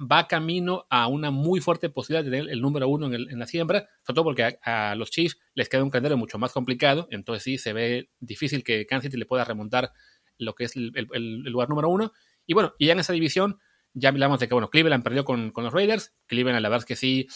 va 0.00 0.26
camino 0.26 0.86
a 0.88 1.06
una 1.08 1.30
muy 1.30 1.60
fuerte 1.60 1.90
posibilidad 1.90 2.24
de 2.24 2.30
tener 2.30 2.52
el 2.52 2.60
número 2.60 2.88
uno 2.88 3.12
en, 3.12 3.38
la 3.38 3.46
siembra, 3.46 3.88
sobre 4.02 4.14
todo 4.14 4.24
porque 4.24 4.58
a, 4.62 4.94
los 4.94 5.10
Chiefs 5.10 5.38
les 5.54 5.68
queda 5.68 5.84
un 5.84 5.90
calendario 5.90 6.16
mucho 6.16 6.38
más 6.38 6.52
complicado, 6.52 7.06
entonces 7.10 7.42
sí 7.42 7.58
se 7.58 7.72
ve 7.72 8.10
difícil 8.18 8.64
que 8.64 8.86
Kansas 8.86 9.04
City 9.04 9.18
le 9.18 9.26
pueda 9.26 9.44
remontar 9.44 9.92
lo 10.38 10.54
que 10.54 10.64
es 10.64 10.74
el, 10.76 11.42
lugar 11.44 11.68
número 11.68 11.88
uno. 11.88 12.12
Y 12.46 12.54
bueno, 12.54 12.74
y 12.78 12.86
ya 12.86 12.94
en 12.94 13.00
esa 13.00 13.12
división, 13.12 13.58
ya 13.92 14.08
hablamos 14.08 14.40
de 14.40 14.48
que, 14.48 14.54
bueno, 14.54 14.70
Cleveland 14.70 15.04
perdió 15.04 15.24
con, 15.24 15.52
los 15.54 15.72
Raiders, 15.72 16.14
Cleveland 16.26 16.62
la 16.62 16.68
verdad 16.68 16.84
es 16.84 16.86
que 16.86 16.96
sí, 16.96 17.28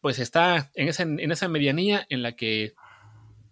pues 0.00 0.18
está 0.18 0.70
en 0.74 0.88
esa, 0.88 1.02
en 1.02 1.52
medianía 1.52 2.06
en 2.08 2.22
la 2.22 2.32
que 2.32 2.74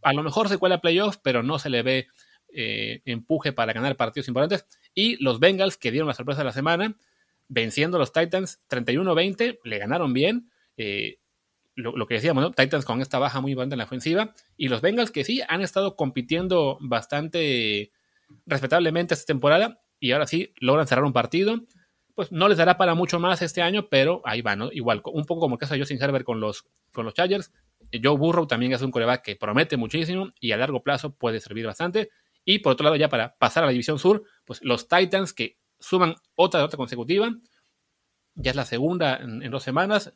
a 0.03 0.13
lo 0.13 0.23
mejor 0.23 0.49
se 0.49 0.57
cuela 0.57 0.81
playoff, 0.81 1.19
pero 1.23 1.43
no 1.43 1.59
se 1.59 1.69
le 1.69 1.83
ve 1.83 2.07
eh, 2.55 3.03
empuje 3.05 3.53
para 3.53 3.75
ganar 3.75 3.97
partidos 3.97 4.29
importantes. 4.29 4.67
Y 4.95 5.23
los 5.23 5.39
Bengals, 5.39 5.77
que 5.77 5.91
dieron 5.91 6.09
la 6.09 6.15
sorpresa 6.15 6.41
de 6.41 6.47
la 6.47 6.53
semana, 6.53 6.97
venciendo 7.49 7.97
a 7.97 8.01
los 8.01 8.13
Titans 8.13 8.61
31-20, 8.69 9.59
le 9.65 9.79
ganaron 9.79 10.13
bien. 10.13 10.51
Eh, 10.77 11.19
lo, 11.75 12.07
que 12.07 12.15
decíamos, 12.15 12.43
¿no? 12.43 12.51
Titans 12.51 12.85
con 12.85 13.01
esta 13.01 13.19
baja 13.19 13.41
muy 13.41 13.53
importante 13.53 13.75
en 13.75 13.79
la 13.79 13.85
ofensiva. 13.85 14.35
Y 14.57 14.69
los 14.69 14.81
Bengals, 14.81 15.11
que 15.11 15.25
sí, 15.25 15.43
han 15.49 15.63
estado 15.63 15.97
compitiendo 15.97 16.79
bastante 16.81 17.93
respetablemente 18.47 19.15
esta 19.15 19.27
temporada. 19.27 19.81
Y 20.01 20.13
ahora 20.13 20.27
sí, 20.27 20.53
logran 20.61 20.87
cerrar 20.87 21.05
un 21.05 21.13
partido. 21.13 21.61
Pues 22.15 22.33
no 22.33 22.49
les 22.49 22.59
dará 22.59 22.77
para 22.77 22.95
mucho 22.95 23.21
más 23.21 23.43
este 23.43 23.63
año, 23.63 23.89
pero 23.89 24.23
ahí 24.25 24.43
va, 24.43 24.57
¿no? 24.57 24.71
Igual, 24.73 25.03
un 25.05 25.25
poco 25.25 25.43
como 25.43 25.55
el 25.55 25.61
caso 25.61 25.75
de 25.75 25.81
Justin 25.81 26.03
Herbert 26.03 26.25
con 26.25 26.41
los, 26.41 26.65
con 26.93 27.05
los 27.05 27.15
Chargers. 27.15 27.53
Joe 28.03 28.17
Burrow 28.17 28.47
también 28.47 28.73
es 28.73 28.83
un 28.83 28.91
coreback 28.91 29.23
que 29.23 29.37
promete 29.37 29.77
muchísimo 29.77 30.29
y 30.41 30.51
a 30.51 30.57
largo 30.57 30.83
plazo 30.83 31.15
puede 31.15 31.39
servir 31.39 31.67
bastante. 31.67 32.11
Y 32.45 32.59
por 32.59 32.73
otro 32.73 32.85
lado, 32.85 32.97
ya 32.97 33.09
para 33.09 33.37
pasar 33.37 33.63
a 33.63 33.67
la 33.67 33.73
división 33.73 34.01
sur, 34.01 34.25
pues 34.45 34.61
los 34.65 34.89
Titans 34.89 35.33
que 35.33 35.59
suman 35.79 36.17
otra 36.35 36.61
derrota 36.61 36.77
consecutiva, 36.77 37.31
ya 38.35 38.51
es 38.51 38.57
la 38.57 38.65
segunda 38.65 39.17
en, 39.17 39.51
dos 39.51 39.63
semanas, 39.63 40.15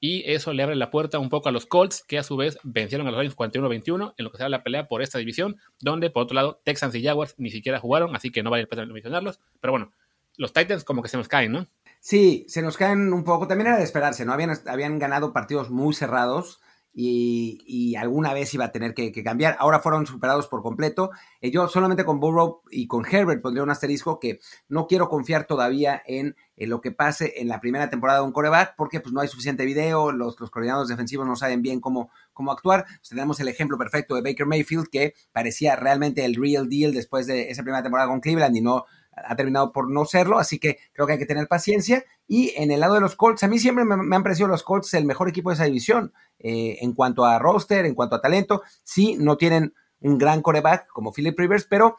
y 0.00 0.30
eso 0.30 0.52
le 0.52 0.62
abre 0.62 0.76
la 0.76 0.90
puerta 0.90 1.18
un 1.18 1.28
poco 1.28 1.48
a 1.48 1.52
los 1.52 1.66
Colts, 1.66 2.04
que 2.06 2.18
a 2.18 2.22
su 2.22 2.36
vez 2.36 2.58
vencieron 2.62 3.06
a 3.06 3.10
los 3.10 3.20
Lions 3.20 3.36
41-21 3.36 4.14
en 4.16 4.24
lo 4.24 4.30
que 4.30 4.36
será 4.36 4.48
la 4.48 4.62
pelea 4.62 4.86
por 4.86 5.02
esta 5.02 5.18
división, 5.18 5.56
donde 5.80 6.10
por 6.10 6.22
otro 6.22 6.34
lado 6.34 6.60
Texans 6.64 6.94
y 6.94 7.02
Jaguars 7.02 7.34
ni 7.38 7.50
siquiera 7.50 7.80
jugaron, 7.80 8.14
así 8.14 8.30
que 8.30 8.42
no 8.42 8.50
vale 8.50 8.68
la 8.70 8.86
mencionarlos. 8.86 9.40
Pero 9.60 9.72
bueno, 9.72 9.92
los 10.36 10.52
Titans 10.52 10.84
como 10.84 11.02
que 11.02 11.08
se 11.08 11.16
nos 11.16 11.28
caen, 11.28 11.52
¿no? 11.52 11.66
Sí, 12.00 12.46
se 12.48 12.62
nos 12.62 12.76
caen 12.76 13.12
un 13.12 13.24
poco. 13.24 13.48
También 13.48 13.68
era 13.68 13.78
de 13.78 13.84
esperarse, 13.84 14.24
¿no? 14.24 14.32
Habían, 14.32 14.56
habían 14.66 14.98
ganado 15.00 15.32
partidos 15.32 15.68
muy 15.68 15.94
cerrados 15.94 16.60
y, 17.00 17.94
alguna 17.94 18.32
vez 18.32 18.52
iba 18.54 18.64
a 18.64 18.72
tener 18.72 18.92
que, 18.92 19.12
cambiar. 19.22 19.56
Ahora 19.60 19.78
fueron 19.78 20.06
superados 20.06 20.48
por 20.48 20.62
completo. 20.62 21.10
Eh, 21.40 21.52
yo 21.52 21.68
solamente 21.68 22.04
con 22.04 22.18
Burrow 22.18 22.62
y 22.70 22.88
con 22.88 23.06
Herbert 23.06 23.40
pondría 23.40 23.62
un 23.62 23.70
asterisco 23.70 24.18
que 24.18 24.40
no 24.68 24.88
quiero 24.88 25.08
confiar 25.08 25.46
todavía 25.46 26.02
en, 26.06 26.34
lo 26.56 26.80
que 26.80 26.90
pase 26.90 27.34
en 27.36 27.46
la 27.46 27.60
primera 27.60 27.88
temporada 27.88 28.18
de 28.18 28.24
un 28.24 28.32
coreback 28.32 28.74
porque 28.76 28.98
pues 28.98 29.12
no 29.12 29.20
hay 29.20 29.28
suficiente 29.28 29.64
video, 29.64 30.10
los, 30.10 30.40
los 30.40 30.50
coordinadores 30.50 30.88
defensivos 30.88 31.24
no 31.24 31.36
saben 31.36 31.62
bien 31.62 31.80
cómo, 31.80 32.10
cómo 32.32 32.50
actuar. 32.50 32.84
Pues, 32.84 33.10
tenemos 33.10 33.38
el 33.38 33.46
ejemplo 33.46 33.78
perfecto 33.78 34.16
de 34.16 34.22
Baker 34.22 34.46
Mayfield 34.46 34.88
que 34.88 35.14
parecía 35.30 35.76
realmente 35.76 36.24
el 36.24 36.34
real 36.34 36.68
deal 36.68 36.92
después 36.92 37.28
de 37.28 37.50
esa 37.50 37.62
primera 37.62 37.82
temporada 37.82 38.08
con 38.08 38.20
Cleveland 38.20 38.56
y 38.56 38.60
no 38.60 38.86
ha 39.26 39.36
terminado 39.36 39.72
por 39.72 39.90
no 39.90 40.04
serlo, 40.04 40.38
así 40.38 40.58
que 40.58 40.78
creo 40.92 41.06
que 41.06 41.14
hay 41.14 41.18
que 41.18 41.26
tener 41.26 41.48
paciencia. 41.48 42.04
Y 42.26 42.52
en 42.56 42.70
el 42.70 42.80
lado 42.80 42.94
de 42.94 43.00
los 43.00 43.16
Colts, 43.16 43.42
a 43.42 43.48
mí 43.48 43.58
siempre 43.58 43.84
me, 43.84 44.14
han 44.14 44.22
parecido 44.22 44.48
los 44.48 44.62
Colts 44.62 44.94
el 44.94 45.04
mejor 45.04 45.28
equipo 45.28 45.50
de 45.50 45.54
esa 45.54 45.64
división 45.64 46.12
eh, 46.38 46.78
en 46.80 46.92
cuanto 46.92 47.24
a 47.24 47.38
roster, 47.38 47.86
en 47.86 47.94
cuanto 47.94 48.16
a 48.16 48.20
talento. 48.20 48.62
Sí, 48.84 49.16
no 49.18 49.36
tienen 49.36 49.74
un 50.00 50.18
gran 50.18 50.42
coreback 50.42 50.86
como 50.88 51.12
Philip 51.12 51.38
Rivers, 51.38 51.64
pero 51.64 51.96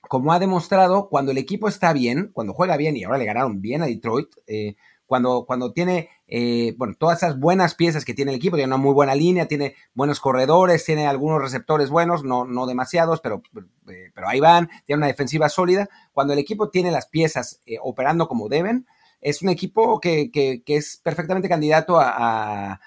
como 0.00 0.32
ha 0.32 0.38
demostrado, 0.38 1.08
cuando 1.08 1.32
el 1.32 1.38
equipo 1.38 1.68
está 1.68 1.92
bien, 1.92 2.30
cuando 2.32 2.54
juega 2.54 2.76
bien, 2.76 2.96
y 2.96 3.04
ahora 3.04 3.18
le 3.18 3.26
ganaron 3.26 3.60
bien 3.60 3.82
a 3.82 3.86
Detroit, 3.86 4.28
eh, 4.46 4.76
cuando, 5.08 5.46
cuando 5.46 5.72
tiene, 5.72 6.10
eh, 6.28 6.74
bueno, 6.76 6.94
todas 6.96 7.22
esas 7.22 7.40
buenas 7.40 7.74
piezas 7.74 8.04
que 8.04 8.12
tiene 8.12 8.30
el 8.30 8.36
equipo, 8.36 8.56
tiene 8.56 8.68
una 8.68 8.76
muy 8.76 8.92
buena 8.92 9.14
línea, 9.14 9.48
tiene 9.48 9.74
buenos 9.94 10.20
corredores, 10.20 10.84
tiene 10.84 11.06
algunos 11.06 11.40
receptores 11.40 11.88
buenos, 11.88 12.22
no, 12.24 12.44
no 12.44 12.66
demasiados, 12.66 13.20
pero, 13.20 13.42
eh, 13.88 14.12
pero 14.14 14.28
ahí 14.28 14.38
van, 14.38 14.68
tiene 14.84 14.98
una 14.98 15.06
defensiva 15.06 15.48
sólida. 15.48 15.88
Cuando 16.12 16.34
el 16.34 16.38
equipo 16.38 16.68
tiene 16.68 16.90
las 16.90 17.06
piezas 17.06 17.60
eh, 17.64 17.78
operando 17.82 18.28
como 18.28 18.50
deben, 18.50 18.86
es 19.22 19.40
un 19.40 19.48
equipo 19.48 19.98
que, 19.98 20.30
que, 20.30 20.62
que 20.62 20.76
es 20.76 21.00
perfectamente 21.02 21.48
candidato 21.48 21.98
a 21.98 22.78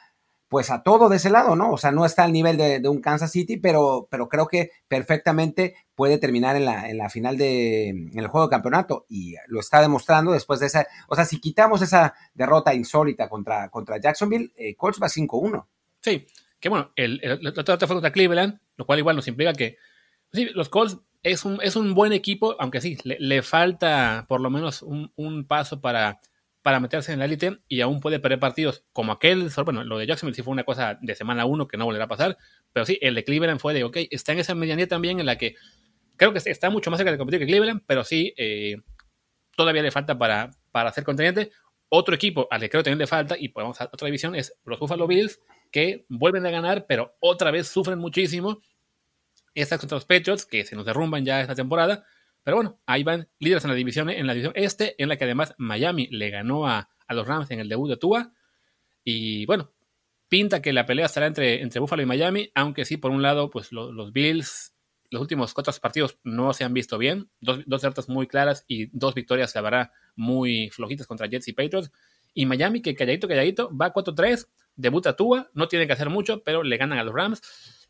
pues 0.51 0.69
a 0.69 0.83
todo 0.83 1.07
de 1.07 1.15
ese 1.15 1.29
lado, 1.29 1.55
¿no? 1.55 1.71
O 1.71 1.77
sea, 1.77 1.93
no 1.93 2.05
está 2.05 2.25
al 2.25 2.33
nivel 2.33 2.57
de, 2.57 2.81
un 2.89 2.99
Kansas 2.99 3.31
City, 3.31 3.55
pero, 3.55 4.09
pero 4.11 4.27
creo 4.27 4.49
que 4.49 4.71
perfectamente 4.89 5.75
puede 5.95 6.17
terminar 6.17 6.57
en 6.57 6.65
la, 6.65 6.89
en 6.89 6.97
la 6.97 7.09
final 7.09 7.37
de, 7.37 7.87
el 8.13 8.27
juego 8.27 8.47
de 8.47 8.51
campeonato 8.51 9.05
y 9.07 9.35
lo 9.47 9.61
está 9.61 9.79
demostrando 9.79 10.33
después 10.33 10.59
de 10.59 10.65
esa, 10.65 10.85
o 11.07 11.15
sea, 11.15 11.23
si 11.23 11.39
quitamos 11.39 11.81
esa 11.81 12.15
derrota 12.33 12.73
insólita 12.73 13.29
contra, 13.29 13.69
contra 13.69 13.97
Jacksonville, 13.97 14.51
eh, 14.57 14.75
Colts 14.75 14.99
va 15.01 15.07
5-1. 15.07 15.65
Sí, 16.01 16.27
que 16.59 16.67
bueno, 16.67 16.91
el, 16.97 17.21
el, 17.23 17.53
fue 17.53 17.87
contra 17.87 18.11
Cleveland, 18.11 18.59
lo 18.75 18.85
cual 18.85 18.99
igual 18.99 19.15
nos 19.15 19.29
implica 19.29 19.53
que, 19.53 19.77
sí, 20.33 20.49
los 20.53 20.67
Colts 20.67 20.99
es 21.23 21.45
un, 21.45 21.59
es 21.63 21.77
un 21.77 21.93
buen 21.93 22.11
equipo, 22.11 22.57
aunque 22.59 22.81
sí, 22.81 22.97
le, 23.05 23.41
falta 23.41 24.25
por 24.27 24.41
lo 24.41 24.49
menos 24.49 24.81
un, 24.81 25.45
paso 25.47 25.79
para, 25.79 26.19
para 26.61 26.79
meterse 26.79 27.11
en 27.13 27.19
la 27.19 27.25
élite 27.25 27.57
y 27.67 27.81
aún 27.81 27.99
puede 27.99 28.19
perder 28.19 28.39
partidos 28.39 28.83
como 28.93 29.11
aquel. 29.11 29.49
Bueno, 29.65 29.83
lo 29.83 29.97
de 29.97 30.07
Jacksonville 30.07 30.35
sí 30.35 30.43
fue 30.43 30.51
una 30.51 30.63
cosa 30.63 30.97
de 31.01 31.15
semana 31.15 31.45
uno 31.45 31.67
que 31.67 31.77
no 31.77 31.85
volverá 31.85 32.05
a 32.05 32.07
pasar, 32.07 32.37
pero 32.73 32.85
sí, 32.85 32.97
el 33.01 33.15
de 33.15 33.23
Cleveland 33.23 33.59
fue 33.59 33.73
de, 33.73 33.83
ok, 33.83 33.97
está 34.11 34.31
en 34.33 34.39
esa 34.39 34.55
medianía 34.55 34.87
también 34.87 35.19
en 35.19 35.25
la 35.25 35.37
que 35.37 35.55
creo 36.17 36.33
que 36.33 36.41
está 36.45 36.69
mucho 36.69 36.91
más 36.91 36.99
cerca 36.99 37.11
de 37.11 37.17
competir 37.17 37.39
que 37.39 37.47
Cleveland, 37.47 37.81
pero 37.87 38.03
sí, 38.03 38.33
eh, 38.37 38.77
todavía 39.55 39.81
le 39.81 39.91
falta 39.91 40.17
para, 40.17 40.51
para 40.71 40.91
ser 40.91 41.03
contendiente. 41.03 41.51
Otro 41.89 42.15
equipo 42.15 42.47
al 42.51 42.61
que 42.61 42.69
creo 42.69 42.83
también 42.83 42.99
le 42.99 43.07
falta, 43.07 43.35
y 43.37 43.49
podemos 43.49 43.81
a 43.81 43.85
otra 43.85 44.05
división, 44.05 44.35
es 44.35 44.53
los 44.65 44.79
Buffalo 44.79 45.07
Bills, 45.07 45.39
que 45.71 46.05
vuelven 46.09 46.45
a 46.45 46.51
ganar, 46.51 46.85
pero 46.87 47.15
otra 47.19 47.51
vez 47.51 47.67
sufren 47.67 47.97
muchísimo 47.97 48.61
estas 49.53 49.79
contra 49.79 49.95
los 49.95 50.05
Patriots, 50.05 50.45
que 50.45 50.63
se 50.63 50.75
nos 50.75 50.85
derrumban 50.85 51.25
ya 51.25 51.41
esta 51.41 51.55
temporada. 51.55 52.05
Pero 52.43 52.57
bueno, 52.57 52.79
ahí 52.85 53.03
van 53.03 53.29
líderes 53.39 53.63
en 53.63 53.69
la 53.69 53.75
división, 53.75 54.09
en 54.09 54.25
la 54.25 54.33
división 54.33 54.53
este, 54.55 55.01
en 55.01 55.09
la 55.09 55.17
que 55.17 55.25
además 55.25 55.53
Miami 55.57 56.07
le 56.07 56.29
ganó 56.29 56.67
a, 56.67 56.89
los 57.09 57.27
Rams 57.27 57.51
en 57.51 57.59
el 57.59 57.67
debut 57.67 57.89
de 57.89 57.97
Tua. 57.97 58.33
Y 59.03 59.45
bueno, 59.45 59.73
pinta 60.29 60.61
que 60.61 60.71
la 60.71 60.85
pelea 60.85 61.07
estará 61.07 61.27
entre, 61.27 61.61
entre 61.61 61.79
Buffalo 61.81 62.01
y 62.01 62.05
Miami, 62.05 62.49
aunque 62.55 62.85
sí, 62.85 62.97
por 62.97 63.11
un 63.11 63.21
lado, 63.21 63.49
pues 63.49 63.71
los 63.73 64.13
Bills, 64.13 64.73
los 65.09 65.21
últimos 65.21 65.53
cuatro 65.53 65.73
partidos 65.81 66.17
no 66.23 66.53
se 66.53 66.63
han 66.63 66.73
visto 66.73 66.97
bien. 66.97 67.29
Dos, 67.41 67.59
dos 67.65 67.81
derrotas 67.81 68.07
muy 68.07 68.27
claras 68.27 68.63
y 68.67 68.87
dos 68.97 69.13
victorias, 69.13 69.53
la 69.55 69.61
verdad, 69.61 69.91
muy 70.15 70.69
flojitas 70.69 71.05
contra 71.05 71.27
Jets 71.27 71.49
y 71.49 71.53
Patriots. 71.53 71.91
Y 72.33 72.45
Miami, 72.45 72.81
que 72.81 72.95
calladito, 72.95 73.27
calladito, 73.27 73.75
va 73.75 73.93
4-3, 73.93 74.47
debuta 74.75 75.15
Tua, 75.15 75.49
no 75.53 75.67
tiene 75.67 75.85
que 75.85 75.93
hacer 75.93 76.09
mucho, 76.09 76.43
pero 76.43 76.63
le 76.63 76.77
ganan 76.77 76.97
a 76.97 77.03
los 77.03 77.13
Rams 77.13 77.41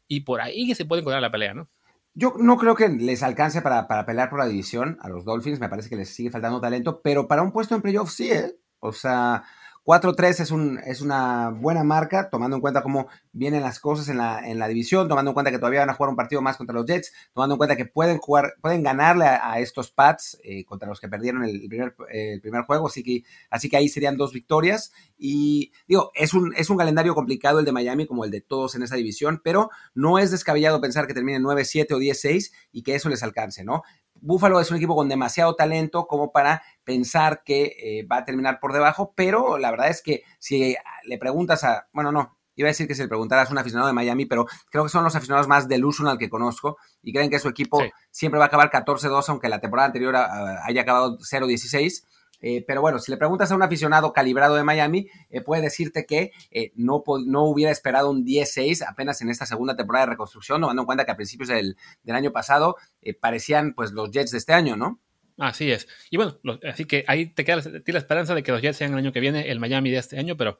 y 0.08 0.22
por 0.22 0.42
ahí 0.42 0.74
se 0.74 0.86
puede 0.86 1.02
encontrar 1.02 1.22
la 1.22 1.32
pelea, 1.32 1.54
¿no? 1.54 1.70
Yo 2.14 2.34
no 2.38 2.58
creo 2.58 2.76
que 2.76 2.90
les 2.90 3.24
alcance 3.24 3.62
para, 3.62 3.88
para, 3.88 4.06
pelear 4.06 4.30
por 4.30 4.40
la 4.40 4.46
división 4.46 4.98
a 5.02 5.10
los 5.10 5.24
Dolphins, 5.24 5.60
me 5.60 5.70
parece 5.70 5.90
que 5.90 5.96
les 5.96 6.14
sigue 6.14 6.30
faltando 6.30 6.60
talento, 6.60 7.02
pero 7.02 7.28
para 7.28 7.42
un 7.42 7.52
puesto 7.52 7.76
en 7.76 7.82
playoff 7.82 8.12
sí, 8.12 8.32
¿eh? 8.32 8.58
O 8.80 8.92
sea, 8.92 9.44
4-3 9.86 10.40
es, 10.40 10.52
un, 10.52 10.80
es 10.86 11.02
una 11.02 11.50
buena 11.50 11.84
marca, 11.84 12.30
tomando 12.30 12.56
en 12.56 12.62
cuenta 12.62 12.84
cómo 12.84 13.08
vienen 13.32 13.62
las 13.64 13.80
cosas 13.80 14.10
en 14.10 14.18
la, 14.18 14.48
en 14.48 14.60
la 14.60 14.68
división, 14.68 15.08
tomando 15.08 15.32
en 15.32 15.34
cuenta 15.34 15.52
que 15.52 15.58
todavía 15.58 15.80
van 15.80 15.90
a 15.90 15.94
jugar 15.94 16.12
un 16.12 16.16
partido 16.16 16.42
más 16.42 16.58
contra 16.58 16.76
los 16.76 16.86
Jets, 16.86 17.12
tomando 17.34 17.56
en 17.56 17.58
cuenta 17.58 17.76
que 17.76 17.86
pueden 17.86 18.20
jugar, 18.20 18.54
pueden 18.62 18.84
ganarle 18.84 19.26
a, 19.26 19.60
estos 19.60 19.92
Pats 19.92 20.38
eh, 20.44 20.66
contra 20.66 20.88
los 20.88 21.00
que 21.00 21.08
perdieron 21.08 21.44
el 21.44 21.68
primer, 21.68 21.96
el 22.10 22.42
primer 22.42 22.64
juego, 22.64 22.88
así 22.88 23.04
que, 23.04 23.24
así 23.50 23.70
que 23.70 23.78
ahí 23.78 23.90
serían 23.90 24.18
dos 24.18 24.34
victorias. 24.34 24.92
Y 25.18 25.72
digo, 25.88 26.12
es 26.16 26.34
un, 26.34 26.54
es 26.56 26.70
un 26.70 26.78
calendario 26.78 27.16
complicado 27.16 27.60
el 27.60 27.66
de 27.66 27.72
Miami, 27.72 28.06
como 28.06 28.24
el 28.24 28.32
de 28.32 28.42
todos 28.42 28.76
en 28.76 28.84
esa 28.84 28.96
división, 28.96 29.42
pero 29.44 29.70
no 29.96 30.20
es 30.20 30.32
descabellado 30.32 30.80
pensar 30.80 31.08
que 31.08 31.14
termine 31.14 31.40
9-7 31.40 31.92
o 31.94 32.00
10-6 32.00 32.52
y 32.72 32.84
que 32.84 32.96
eso 32.96 33.10
les 33.10 33.24
alcance, 33.24 33.64
¿no? 33.64 33.84
Buffalo 34.22 34.62
es 34.62 34.72
un 34.72 34.78
equipo 34.78 34.96
con 34.96 35.10
demasiado 35.10 35.56
talento 35.56 36.08
como 36.08 36.32
para 36.32 36.62
pensar 36.84 37.44
que 37.44 37.76
eh, 37.78 38.08
va 38.10 38.18
a 38.18 38.26
terminar 38.26 38.60
por 38.60 38.72
debajo, 38.72 39.14
pero 39.16 39.58
la 39.58 39.72
verdad 39.72 39.90
es 39.90 40.02
que 40.02 40.24
si 40.40 40.76
le 41.06 41.18
preguntas 41.18 41.64
a, 41.64 41.88
bueno, 41.92 42.12
no, 42.12 42.38
iba 42.56 42.68
a 42.68 42.72
decir 42.72 42.88
que 42.88 42.96
si 42.96 43.02
le 43.02 43.08
preguntaras 43.08 43.50
a 43.50 43.52
un 43.52 43.58
aficionado 43.58 43.88
de 43.88 43.94
Miami, 43.94 44.26
pero 44.26 44.46
creo 44.70 44.84
que 44.84 44.90
son 44.90 45.04
los 45.04 45.16
aficionados 45.16 45.48
más 45.48 45.68
delusional 45.68 46.18
que 46.18 46.30
conozco 46.30 46.78
y 47.02 47.14
creen 47.14 47.30
que 47.30 47.40
su 47.40 47.50
equipo 47.50 47.82
siempre 48.12 48.38
va 48.38 48.46
a 48.46 48.48
acabar 48.48 48.70
14-2, 48.72 49.26
aunque 49.30 49.50
la 49.50 49.60
temporada 49.60 49.88
anterior 49.88 50.16
ah, 50.16 50.62
haya 50.64 50.82
acabado 50.82 51.18
0-16. 51.18 52.04
Eh, 52.42 52.64
pero 52.68 52.82
bueno, 52.82 53.00
si 53.00 53.12
le 53.12 53.18
preguntas 53.18 53.52
a 53.52 53.56
un 53.56 53.64
aficionado 53.64 54.12
calibrado 54.14 54.56
de 54.56 54.64
Miami, 54.64 55.08
eh, 55.30 55.42
puede 55.42 55.62
decirte 55.62 56.06
que 56.06 56.32
eh, 56.50 56.72
no, 56.76 57.04
no 57.26 57.44
hubiera 57.44 57.72
esperado 57.72 58.10
un 58.10 58.26
10-6 58.26 58.84
apenas 58.88 59.22
en 59.22 59.30
esta 59.30 59.46
segunda 59.46 59.76
temporada 59.76 60.06
de 60.06 60.12
reconstrucción, 60.12 60.62
tomando 60.62 60.82
en 60.82 60.86
cuenta 60.86 61.06
que 61.06 61.12
a 61.12 61.16
principios 61.16 61.50
del, 61.50 61.76
año 62.10 62.32
pasado 62.32 62.76
parecían 63.22 63.74
pues 63.74 63.94
los 63.94 64.12
Jets 64.12 64.32
de 64.32 64.38
este 64.38 64.54
año, 64.54 64.76
¿no? 64.76 65.00
Así 65.38 65.72
es. 65.72 65.88
Y 66.10 66.18
bueno, 66.18 66.38
así 66.70 66.86
que 66.86 67.06
ahí 67.08 67.28
te 67.28 67.46
queda 67.46 67.62
la 67.62 67.98
esperanza 67.98 68.36
de 68.36 68.44
que 68.44 68.52
los 68.52 68.62
Jets 68.62 68.78
sean 68.78 68.92
el 68.92 68.98
año 68.98 69.14
que 69.14 69.22
viene 69.22 69.50
el 69.50 69.60
Miami 69.60 69.90
de 69.90 69.98
este 69.98 70.20
año, 70.20 70.36
pero 70.36 70.60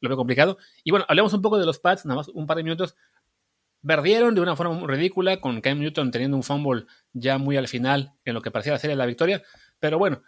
lo 0.00 0.08
veo 0.08 0.16
complicado. 0.16 0.58
Y 0.82 0.90
bueno, 0.90 1.06
hablemos 1.08 1.32
un 1.32 1.42
poco 1.42 1.58
de 1.58 1.66
los 1.66 1.78
Pats, 1.78 2.04
nada 2.06 2.16
más 2.16 2.28
un 2.28 2.46
par 2.46 2.56
de 2.56 2.64
minutos. 2.64 2.96
Perdieron 3.86 4.34
de 4.34 4.40
una 4.40 4.56
forma 4.56 4.86
ridícula, 4.86 5.40
con 5.40 5.60
Cam 5.60 5.78
Newton 5.78 6.10
teniendo 6.10 6.36
un 6.36 6.42
fumble 6.42 6.84
ya 7.12 7.38
muy 7.38 7.56
al 7.56 7.68
final 7.68 8.12
en 8.24 8.34
lo 8.34 8.42
que 8.42 8.50
parecía 8.50 8.76
de 8.76 8.96
la 8.96 9.06
victoria. 9.06 9.42
Pero 9.78 9.98
bueno, 9.98 10.22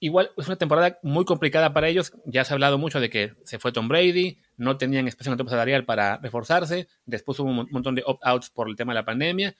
igual 0.00 0.30
es 0.36 0.46
una 0.46 0.56
temporada 0.56 0.98
muy 1.02 1.24
complicada 1.24 1.72
para 1.72 1.88
ellos. 1.88 2.12
Ya 2.24 2.44
se 2.44 2.52
ha 2.52 2.54
hablado 2.54 2.78
mucho 2.78 3.00
de 3.00 3.10
que 3.10 3.34
se 3.44 3.58
fue 3.58 3.72
Tom 3.72 3.88
Brady, 3.88 4.38
no 4.56 4.76
tenían 4.76 5.08
espacio 5.08 5.30
en 5.30 5.34
el 5.34 5.38
tope 5.38 5.50
salarial 5.50 5.84
para 5.84 6.18
reforzarse. 6.18 6.88
Después 7.04 7.38
hubo 7.40 7.50
un 7.50 7.68
montón 7.70 7.94
de 7.94 8.02
opt-outs 8.06 8.50
por 8.50 8.68
el 8.68 8.76
tema 8.76 8.92
de 8.92 9.00
la 9.00 9.04
pandemia. 9.04 9.56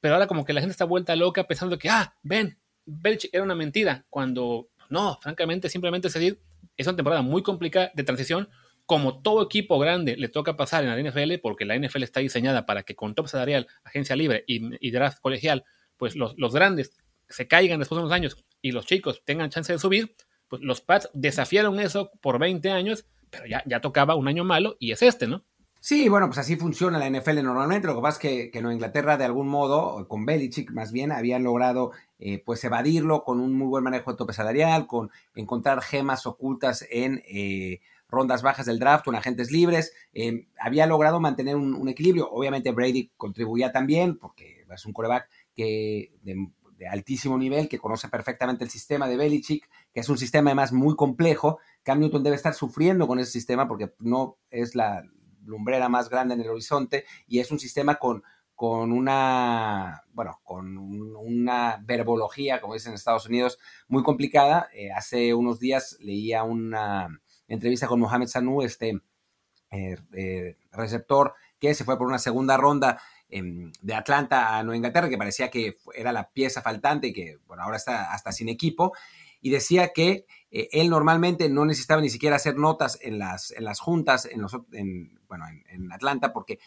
Pero 0.00 0.14
ahora 0.14 0.26
como 0.26 0.44
que 0.44 0.52
la 0.52 0.60
gente 0.60 0.72
está 0.72 0.84
vuelta 0.84 1.14
loca 1.14 1.44
pensando 1.44 1.78
que, 1.78 1.88
ah, 1.88 2.16
ven, 2.22 2.58
Belichick 2.86 3.34
era 3.34 3.44
una 3.44 3.54
mentira. 3.54 4.06
Cuando 4.08 4.70
no, 4.88 5.18
francamente, 5.20 5.68
simplemente 5.68 6.08
es 6.08 6.16
es 6.76 6.86
una 6.86 6.96
temporada 6.96 7.22
muy 7.22 7.42
complicada 7.42 7.90
de 7.94 8.04
transición. 8.04 8.48
Como 8.86 9.22
todo 9.22 9.42
equipo 9.42 9.78
grande 9.78 10.16
le 10.16 10.28
toca 10.28 10.56
pasar 10.56 10.82
en 10.82 10.90
la 10.90 11.10
NFL, 11.10 11.38
porque 11.40 11.64
la 11.64 11.78
NFL 11.78 12.02
está 12.02 12.20
diseñada 12.20 12.66
para 12.66 12.82
que 12.82 12.96
con 12.96 13.14
top 13.14 13.28
salarial, 13.28 13.68
agencia 13.84 14.16
libre 14.16 14.42
y, 14.46 14.90
draft 14.90 15.20
colegial, 15.20 15.64
pues 15.96 16.16
los 16.16 16.54
grandes 16.54 16.98
se 17.30 17.48
caigan 17.48 17.78
después 17.78 17.96
de 17.96 18.02
unos 18.02 18.14
años 18.14 18.36
y 18.60 18.72
los 18.72 18.86
chicos 18.86 19.22
tengan 19.24 19.50
chance 19.50 19.72
de 19.72 19.78
subir, 19.78 20.14
pues 20.48 20.62
los 20.62 20.80
Pats 20.80 21.08
desafiaron 21.14 21.80
eso 21.80 22.10
por 22.20 22.38
20 22.38 22.70
años, 22.70 23.06
pero 23.30 23.46
ya, 23.46 23.62
ya 23.66 23.80
tocaba 23.80 24.16
un 24.16 24.28
año 24.28 24.44
malo 24.44 24.76
y 24.78 24.92
es 24.92 25.02
este, 25.02 25.26
¿no? 25.26 25.44
Sí, 25.82 26.10
bueno, 26.10 26.26
pues 26.26 26.36
así 26.36 26.56
funciona 26.56 26.98
la 26.98 27.08
NFL 27.08 27.42
normalmente. 27.42 27.86
Lo 27.86 27.96
que 27.96 28.02
pasa 28.02 28.16
es 28.16 28.20
que, 28.20 28.50
que 28.50 28.58
en 28.58 28.70
Inglaterra, 28.70 29.16
de 29.16 29.24
algún 29.24 29.48
modo, 29.48 30.06
con 30.08 30.26
Belichick 30.26 30.70
más 30.72 30.92
bien, 30.92 31.10
habían 31.10 31.42
logrado 31.42 31.92
eh, 32.18 32.42
pues 32.44 32.62
evadirlo 32.64 33.24
con 33.24 33.40
un 33.40 33.54
muy 33.54 33.66
buen 33.68 33.82
manejo 33.82 34.10
de 34.10 34.18
tope 34.18 34.34
salarial, 34.34 34.86
con 34.86 35.10
encontrar 35.34 35.80
gemas 35.80 36.26
ocultas 36.26 36.86
en 36.90 37.22
eh, 37.26 37.80
rondas 38.10 38.42
bajas 38.42 38.66
del 38.66 38.78
draft, 38.78 39.06
con 39.06 39.14
agentes 39.14 39.50
libres. 39.50 39.94
Eh, 40.12 40.48
había 40.58 40.86
logrado 40.86 41.18
mantener 41.18 41.56
un, 41.56 41.88
equilibrio. 41.88 42.28
Obviamente 42.30 42.72
Brady 42.72 43.10
contribuía 43.16 43.72
también, 43.72 44.18
porque 44.18 44.66
es 44.70 44.84
un 44.84 44.92
coreback 44.92 45.30
que 45.56 46.12
altísimo 46.88 47.38
nivel, 47.38 47.68
que 47.68 47.78
conoce 47.78 48.08
perfectamente 48.08 48.64
el 48.64 48.70
sistema 48.70 49.08
de 49.08 49.16
Belichick, 49.16 49.68
que 49.92 50.00
es 50.00 50.08
un 50.08 50.18
sistema 50.18 50.50
además 50.50 50.72
muy 50.72 50.96
complejo. 50.96 51.58
Cam 51.82 52.00
Newton 52.00 52.22
debe 52.22 52.36
estar 52.36 52.54
sufriendo 52.54 53.06
con 53.06 53.18
ese 53.18 53.32
sistema 53.32 53.68
porque 53.68 53.94
no 53.98 54.38
es 54.50 54.74
la 54.74 55.02
lumbrera 55.44 55.88
más 55.88 56.08
grande 56.08 56.34
en 56.34 56.40
el 56.40 56.48
horizonte 56.48 57.04
y 57.26 57.40
es 57.40 57.50
un 57.50 57.58
sistema 57.58 57.96
con, 57.96 58.22
con 58.54 58.92
una, 58.92 60.04
bueno, 60.12 60.40
con 60.44 60.76
una 60.78 61.82
verbología, 61.82 62.60
como 62.60 62.74
dicen 62.74 62.90
en 62.90 62.96
Estados 62.96 63.26
Unidos, 63.26 63.58
muy 63.88 64.02
complicada. 64.02 64.68
Eh, 64.74 64.92
hace 64.92 65.34
unos 65.34 65.58
días 65.58 65.96
leía 66.00 66.42
una 66.42 67.08
entrevista 67.48 67.86
con 67.86 68.00
Mohamed 68.00 68.26
Sanu, 68.26 68.62
este 68.62 69.00
eh, 69.70 69.96
eh, 70.12 70.56
receptor, 70.72 71.34
que 71.58 71.74
se 71.74 71.84
fue 71.84 71.96
por 71.96 72.06
una 72.06 72.18
segunda 72.18 72.56
ronda 72.56 73.00
de 73.30 73.94
Atlanta 73.94 74.56
a 74.56 74.62
Nueva 74.62 74.76
Inglaterra, 74.76 75.08
que 75.08 75.18
parecía 75.18 75.50
que 75.50 75.78
era 75.94 76.12
la 76.12 76.28
pieza 76.30 76.62
faltante 76.62 77.08
y 77.08 77.12
que, 77.12 77.38
bueno, 77.46 77.62
ahora 77.62 77.76
está 77.76 78.12
hasta 78.12 78.32
sin 78.32 78.48
equipo, 78.48 78.92
y 79.40 79.50
decía 79.50 79.92
que 79.92 80.26
eh, 80.50 80.68
él 80.72 80.90
normalmente 80.90 81.48
no 81.48 81.64
necesitaba 81.64 82.02
ni 82.02 82.10
siquiera 82.10 82.36
hacer 82.36 82.56
notas 82.56 82.98
en 83.02 83.18
las, 83.18 83.52
en 83.52 83.64
las 83.64 83.80
juntas, 83.80 84.26
en, 84.26 84.42
los, 84.42 84.56
bueno, 85.28 85.44
en, 85.68 85.92
Atlanta, 85.92 86.32
porque 86.32 86.58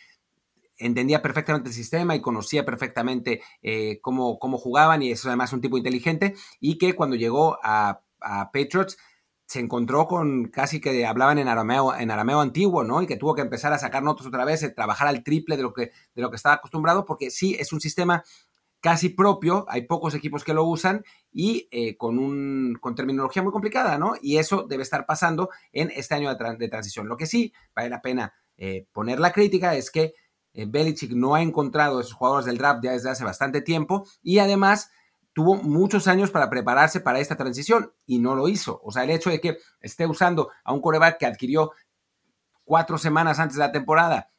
entendía 0.78 1.22
perfectamente 1.22 1.70
el 1.70 1.76
sistema 1.76 2.16
y 2.16 2.22
conocía 2.22 2.66
perfectamente 2.66 3.42
eh, 3.62 4.00
cómo, 4.02 4.40
cómo 4.40 4.58
jugaban, 4.58 5.02
y 5.02 5.12
es 5.12 5.26
además 5.26 5.54
un 5.54 5.62
tipo 5.62 5.78
inteligente, 5.78 6.36
y 6.60 6.78
que 6.78 6.94
cuando 6.96 7.16
llegó 7.16 7.60
a, 7.62 8.02
a 8.22 8.52
Patriots, 8.52 8.98
se 9.54 9.60
encontró 9.60 10.08
con 10.08 10.46
casi 10.46 10.82
que 10.82 11.06
hablaban 11.06 11.38
en 11.38 11.48
arameo, 11.48 11.96
en 11.96 12.10
arameo 12.10 12.42
antiguo, 12.42 12.84
¿no? 12.84 13.04
Y 13.04 13.08
que 13.08 13.18
tuvo 13.18 13.36
que 13.36 13.44
empezar 13.44 13.72
a 13.72 13.78
sacar 13.78 14.02
notas 14.02 14.26
otra 14.26 14.46
vez, 14.46 14.74
trabajar 14.76 15.08
al 15.08 15.24
triple 15.24 15.58
de 15.58 15.62
lo 15.62 15.74
que, 15.74 15.92
de 16.16 16.22
lo 16.24 16.32
que 16.32 16.38
estaba 16.38 16.56
acostumbrado, 16.56 17.06
porque 17.06 17.30
sí, 17.30 17.56
es 17.60 17.72
un 17.72 17.80
sistema 17.80 18.24
casi 18.82 19.10
propio, 19.10 19.66
hay 19.70 19.84
pocos 19.84 20.16
equipos 20.16 20.44
que 20.44 20.56
lo 20.56 20.66
usan 20.66 21.06
y 21.32 21.68
eh, 21.70 21.96
con, 21.98 22.18
un, 22.18 22.80
con 22.82 22.96
terminología 22.96 23.44
muy 23.44 23.52
complicada, 23.52 24.00
¿no? 24.00 24.16
Y 24.24 24.38
eso 24.38 24.64
debe 24.68 24.82
estar 24.82 25.06
pasando 25.06 25.52
en 25.72 25.92
este 25.96 26.16
año 26.16 26.34
de, 26.34 26.68
transición. 26.68 27.08
Lo 27.08 27.16
que 27.16 27.28
sí 27.28 27.54
vale 27.76 27.90
la 27.90 28.02
pena 28.02 28.34
eh, 28.58 28.88
poner 28.92 29.20
la 29.20 29.32
crítica 29.32 29.76
es 29.76 29.92
que 29.92 30.16
eh, 30.54 30.66
Belichick 30.68 31.12
no 31.12 31.36
ha 31.36 31.44
encontrado 31.44 32.00
esos 32.02 32.14
jugadores 32.14 32.48
del 32.48 32.58
draft 32.58 32.84
ya 32.84 32.92
desde 32.94 33.12
hace 33.12 33.24
bastante 33.24 33.62
tiempo 33.62 34.08
y 34.24 34.40
además 34.40 34.90
tuvo 35.34 35.56
muchos 35.56 36.08
años 36.08 36.32
para 36.32 36.50
prepararse 36.50 37.02
para 37.02 37.20
esta 37.20 37.36
transición 37.36 37.92
y 38.06 38.20
no 38.20 38.36
lo 38.36 38.48
hizo. 38.48 38.80
O 38.84 38.92
sea, 38.92 39.04
el 39.04 39.10
hecho 39.10 39.30
de 39.30 39.42
que 39.42 39.58
esté 39.82 40.06
usando 40.08 40.50
a 40.64 40.74
un 40.74 40.82
coreback 40.82 41.18
que 41.18 41.26
adquirió 41.26 41.72
cuatro 42.64 42.98
semanas 42.98 43.40
antes 43.40 43.58
de 43.58 43.64
la 43.64 43.72
temporada, 43.72 44.32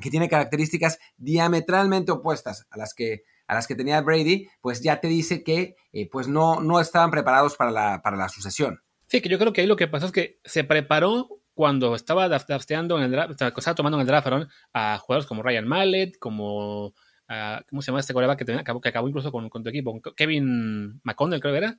que 0.00 0.10
tiene 0.10 0.28
características 0.28 0.98
diametralmente 1.16 2.12
opuestas 2.12 2.66
a 2.70 2.78
las 2.78 2.94
que, 2.94 3.22
a 3.46 3.54
las 3.54 3.66
que 3.66 3.74
tenía 3.74 4.00
Brady, 4.00 4.48
pues 4.60 4.82
ya 4.82 5.00
te 5.00 5.08
dice 5.08 5.44
que 5.44 5.76
eh, 5.92 6.08
pues 6.10 6.26
no, 6.26 6.60
no 6.60 6.80
estaban 6.80 7.10
preparados 7.10 7.56
para 7.56 7.70
la, 7.70 8.00
para 8.02 8.16
la 8.16 8.28
sucesión. 8.28 8.82
Sí, 9.06 9.20
que 9.20 9.28
yo 9.28 9.38
creo 9.38 9.52
que 9.52 9.60
ahí 9.60 9.66
lo 9.66 9.76
que 9.76 9.88
pasó 9.88 10.06
es 10.06 10.12
que 10.12 10.40
se 10.44 10.64
preparó 10.64 11.28
cuando 11.52 11.94
estaba 11.94 12.28
drafteando 12.28 12.96
en 12.96 13.04
el 13.04 13.10
draft, 13.10 13.34
tomando 13.76 13.98
en 13.98 14.02
el 14.02 14.06
draft 14.06 14.28
a 14.72 14.98
jugadores 14.98 15.26
como 15.26 15.42
Ryan 15.42 15.68
Mallet, 15.68 16.16
como 16.18 16.94
¿cómo 17.68 17.80
se 17.80 17.86
llama 17.86 18.00
este 18.00 18.12
coreback 18.12 18.44
que, 18.44 18.52
acabó, 18.52 18.80
que 18.80 18.88
acabó 18.88 19.08
incluso 19.08 19.30
con, 19.30 19.48
tu 19.50 19.68
equipo? 19.68 20.00
Kevin 20.16 21.00
McConnell, 21.04 21.40
creo 21.40 21.52
que 21.52 21.58
era. 21.58 21.76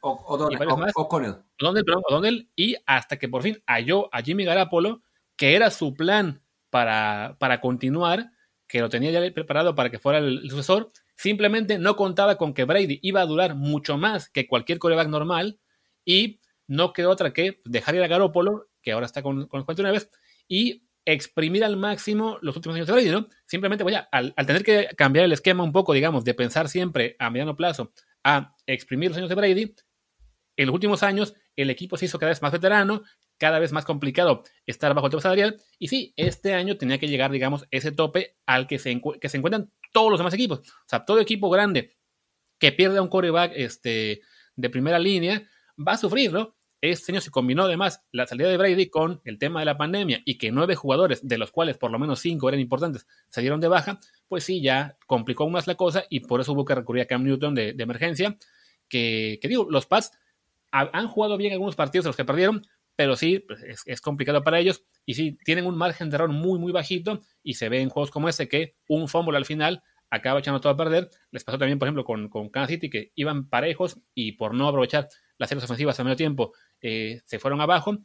O'Donnell. 2.08 2.50
Y 2.55 2.75
hasta 2.86 3.17
que 3.17 3.27
por 3.27 3.43
fin 3.43 3.62
halló 3.67 4.13
a 4.13 4.22
Jimmy 4.22 4.46
Garapolo, 4.46 5.01
que 5.36 5.55
era 5.55 5.70
su 5.70 5.93
plan 5.93 6.41
para, 6.70 7.36
para 7.39 7.60
continuar, 7.60 8.31
que 8.67 8.79
lo 8.79 8.89
tenía 8.89 9.12
ya 9.12 9.34
preparado 9.34 9.75
para 9.75 9.89
que 9.89 10.00
fuera 10.00 10.20
el, 10.20 10.50
sucesor, 10.50 10.91
simplemente 11.15 11.77
no 11.77 11.98
contaba 11.98 12.38
con 12.38 12.53
que 12.53 12.63
Brady 12.63 13.00
iba 13.01 13.22
a 13.22 13.25
durar 13.25 13.55
mucho 13.55 13.98
más 13.98 14.29
que 14.29 14.48
cualquier 14.48 14.79
coreback 14.79 15.10
normal 15.10 15.60
y 16.05 16.39
no 16.67 16.93
quedó 16.93 17.10
otra 17.12 17.34
que 17.34 17.62
dejar 17.65 17.96
ir 17.96 18.03
a 18.03 18.08
Garópolo, 18.08 18.70
que 18.81 18.93
ahora 18.93 19.05
está 19.05 19.22
con, 19.22 19.48
con 19.48 19.60
los 19.60 19.65
49, 19.65 20.08
y 20.48 20.84
exprimir 21.05 21.63
al 21.63 21.77
máximo 21.77 22.38
los 22.41 22.55
últimos 22.55 22.75
años 22.75 22.88
de 22.88 22.93
Brady, 22.93 23.10
¿no? 23.10 23.27
Simplemente, 23.46 23.84
voy 23.84 23.96
al, 23.96 24.34
al, 24.36 24.46
tener 24.46 24.63
que 24.63 24.89
cambiar 24.96 25.25
el 25.25 25.31
esquema 25.31 25.63
un 25.63 25.72
poco, 25.72 25.93
digamos, 25.93 26.24
de 26.24 26.34
pensar 26.34 26.70
siempre 26.70 27.15
a 27.20 27.29
mediano 27.29 27.55
plazo 27.55 27.91
a 28.24 28.55
exprimir 28.67 29.10
los 29.10 29.17
años 29.17 29.29
de 29.29 29.36
Brady, 29.36 29.75
en 30.58 30.67
los 30.67 30.74
últimos 30.74 31.03
años 31.03 31.34
el 31.55 31.70
equipo 31.70 31.98
se 31.98 32.05
hizo 32.05 32.20
cada 32.20 32.29
vez 32.29 32.41
más 32.41 32.51
veterano, 32.51 33.03
cada 33.38 33.60
vez 33.60 33.72
más 33.72 33.86
complicado 33.86 34.43
estar 34.67 34.93
bajo 34.93 35.08
el 35.08 35.12
tope 35.12 35.24
salarial, 35.24 35.58
y 35.79 35.88
sí, 35.88 36.13
este 36.15 36.53
año 36.53 36.77
tenía 36.77 37.00
que 37.00 37.08
llegar, 37.08 37.31
digamos, 37.31 37.65
ese 37.72 37.91
tope 37.91 38.38
al 38.46 38.67
que 38.67 38.77
se, 38.77 39.01
que 39.20 39.29
se 39.29 39.38
encuentran 39.38 39.72
todos 39.91 40.12
los 40.12 40.20
demás 40.20 40.34
equipos. 40.34 40.60
O 40.60 40.88
sea, 40.88 41.05
todo 41.05 41.20
equipo 41.20 41.50
grande 41.50 41.98
que 42.60 42.72
pierde 42.72 43.00
a 43.00 43.01
un 43.01 43.08
quarterback 43.08 43.53
este, 43.55 44.22
de 44.55 44.70
primera 44.70 45.00
línea 45.00 45.50
va 45.75 45.93
a 45.93 45.98
sufrir, 45.98 46.31
¿no? 46.31 46.55
Este 46.81 47.11
año 47.11 47.21
se 47.21 47.29
combinó 47.29 47.63
además 47.63 48.03
la 48.11 48.25
salida 48.25 48.50
de 48.50 48.57
Brady 48.57 48.89
con 48.89 49.21
el 49.23 49.38
tema 49.38 49.59
de 49.59 49.67
la 49.67 49.77
pandemia 49.77 50.23
y 50.25 50.39
que 50.39 50.51
nueve 50.51 50.75
jugadores, 50.75 51.25
de 51.27 51.38
los 51.38 51.51
cuales 51.51 51.77
por 51.77 51.91
lo 51.91 52.00
menos 52.00 52.19
cinco 52.19 52.50
eran 52.50 52.59
importantes, 52.59 53.05
salieron 53.29 53.61
de 53.61 53.67
baja, 53.67 54.00
pues 54.27 54.43
sí, 54.43 54.61
ya 54.61 54.97
complicó 55.05 55.43
aún 55.43 55.53
más 55.53 55.67
la 55.67 55.75
cosa 55.75 56.05
y 56.09 56.21
por 56.21 56.41
eso 56.41 56.53
hubo 56.53 56.65
que 56.65 56.73
recurrir 56.73 57.03
a 57.03 57.05
Cam 57.05 57.23
Newton 57.23 57.53
de, 57.53 57.75
emergencia, 57.77 58.35
que, 58.89 59.39
digo, 59.43 59.67
los 59.69 59.85
Pats 59.85 60.11
han 60.71 61.07
jugado 61.07 61.38
bien 61.38 61.53
algunos 61.53 61.75
partidos 61.75 62.05
de 62.05 62.09
los 62.09 62.15
que 62.15 62.25
perdieron, 62.25 62.63
pero 62.95 63.15
sí, 63.15 63.39
pues, 63.39 63.83
es, 63.85 64.01
complicado 64.01 64.43
para 64.43 64.59
ellos 64.59 64.83
y 65.05 65.13
sí, 65.13 65.38
tienen 65.43 65.65
un 65.65 65.77
margen 65.77 66.09
de 66.09 66.15
error 66.15 66.29
muy, 66.29 66.59
muy 66.59 66.71
bajito 66.71 67.21
y 67.43 67.55
se 67.55 67.69
ve 67.69 67.81
en 67.81 67.89
juegos 67.89 68.09
como 68.09 68.27
este 68.27 68.47
que 68.47 68.75
un 68.88 69.07
fumble 69.07 69.38
al 69.38 69.45
final 69.45 69.83
acaba 70.09 70.39
echando 70.39 70.59
todo 70.59 70.73
a 70.73 70.77
perder. 70.77 71.09
Les 71.31 71.43
pasó 71.43 71.57
también, 71.57 71.79
por 71.79 71.88
ejemplo, 71.88 72.03
con, 72.03 72.29
con 72.29 72.50
Kansas 72.50 72.71
City, 72.71 72.89
que 72.89 73.11
iban 73.15 73.50
parejos 73.50 74.00
y 74.13 74.33
por 74.33 74.53
no 74.53 74.67
aprovechar 74.67 75.07
las 75.38 75.50
series 75.50 75.63
ofensivas 75.63 76.00
a 76.00 76.03
medio 76.03 76.17
tiempo, 76.17 76.53
eh, 76.81 77.21
se 77.25 77.39
fueron 77.39 77.61
abajo. 77.61 77.97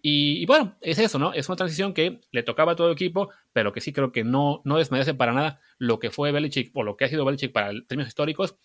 Y, 0.00 0.46
bueno, 0.46 0.76
es 0.80 0.98
eso, 0.98 1.18
¿no? 1.18 1.32
Es 1.32 1.48
una 1.48 1.56
transición 1.56 1.92
que 1.92 2.20
le 2.30 2.42
tocaba 2.44 2.72
a 2.72 2.76
todo 2.76 2.86
el 2.86 2.92
equipo, 2.92 3.30
pero 3.52 3.72
que 3.72 3.80
sí 3.80 3.92
creo 3.92 4.12
que 4.12 4.22
no, 4.22 4.62
no 4.64 4.78
desmerece 4.78 5.14
para 5.14 5.32
nada 5.32 5.60
lo 5.78 5.98
que 5.98 6.10
fue 6.10 6.30
Belichick 6.30 6.70
o 6.74 6.84
lo 6.84 6.96
que 6.96 7.04
ha 7.04 7.08
sido 7.08 7.24
Belichick 7.24 7.52
para 7.52 7.72
términos 7.86 8.08
históricos. 8.08 8.56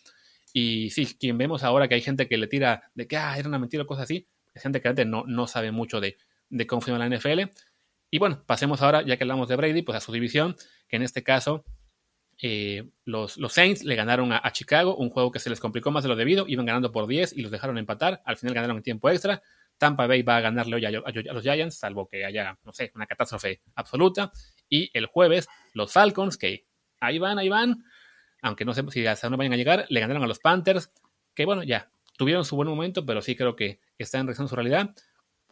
Y 0.53 0.91
sí, 0.91 1.17
quien 1.19 1.37
vemos 1.37 1.63
ahora 1.63 1.87
que 1.87 1.95
hay 1.95 2.01
gente 2.01 2.27
que 2.27 2.37
le 2.37 2.47
tira 2.47 2.91
de 2.93 3.07
que 3.07 3.17
ah, 3.17 3.35
era 3.37 3.47
una 3.47 3.57
mentira 3.57 3.83
o 3.83 3.87
cosas 3.87 4.03
así, 4.03 4.27
es 4.53 4.61
gente 4.61 4.81
que 4.81 4.87
antes 4.87 5.07
no, 5.07 5.23
no 5.25 5.47
sabe 5.47 5.71
mucho 5.71 5.99
de, 5.99 6.17
de 6.49 6.67
cómo 6.67 6.81
funciona 6.81 7.07
la 7.07 7.17
NFL. 7.17 7.49
Y 8.11 8.19
bueno, 8.19 8.43
pasemos 8.45 8.83
ahora, 8.83 9.01
ya 9.01 9.17
que 9.17 9.23
hablamos 9.23 9.47
de 9.49 9.55
Brady, 9.55 9.81
pues 9.81 9.97
a 9.97 10.01
su 10.01 10.11
división, 10.11 10.55
que 10.87 10.97
en 10.97 11.01
este 11.01 11.23
caso 11.23 11.65
eh, 12.41 12.89
los, 13.05 13.37
Saints 13.49 13.83
le 13.83 13.95
ganaron 13.95 14.31
a, 14.31 14.51
Chicago, 14.51 14.95
un 14.95 15.09
juego 15.09 15.31
que 15.31 15.39
se 15.39 15.49
les 15.49 15.59
complicó 15.59 15.91
más 15.91 16.03
de 16.03 16.09
lo 16.09 16.15
debido, 16.15 16.45
iban 16.47 16.65
ganando 16.65 16.91
por 16.91 17.07
10 17.07 17.33
y 17.33 17.41
los 17.41 17.51
dejaron 17.51 17.77
empatar, 17.77 18.21
al 18.25 18.37
final 18.37 18.55
ganaron 18.55 18.77
en 18.77 18.83
tiempo 18.83 19.09
extra. 19.09 19.41
Tampa 19.77 20.07
Bay 20.07 20.21
va 20.21 20.37
a 20.37 20.41
ganarle 20.41 20.75
hoy 20.75 20.85
a, 20.85 20.91
los 20.91 21.43
Giants, 21.43 21.77
salvo 21.77 22.07
que 22.07 22.25
haya, 22.25 22.57
no 22.63 22.73
sé, 22.73 22.91
una 22.95 23.05
catástrofe 23.05 23.61
absoluta. 23.75 24.31
Y 24.69 24.89
el 24.93 25.07
jueves, 25.07 25.47
los 25.73 25.91
Falcons, 25.91 26.37
que 26.37 26.67
ahí 26.99 27.17
van, 27.17 27.39
ahí 27.39 27.49
van, 27.49 27.83
aunque 28.41 28.65
no 28.65 28.73
sé 28.73 28.83
si 28.91 29.05
hasta 29.05 29.29
no 29.29 29.37
vayan 29.37 29.53
a 29.53 29.57
llegar, 29.57 29.85
le 29.89 29.99
ganaron 29.99 30.23
a 30.23 30.27
los 30.27 30.39
Panthers, 30.39 30.91
que 31.33 31.45
bueno, 31.45 31.63
ya, 31.63 31.89
tuvieron 32.17 32.45
su 32.45 32.55
buen 32.55 32.69
momento, 32.69 33.05
pero 33.05 33.21
sí 33.21 33.35
creo 33.35 33.55
que 33.55 33.79
está 33.97 34.19
en 34.19 34.27
reacción 34.27 34.47
su 34.47 34.55
realidad 34.55 34.93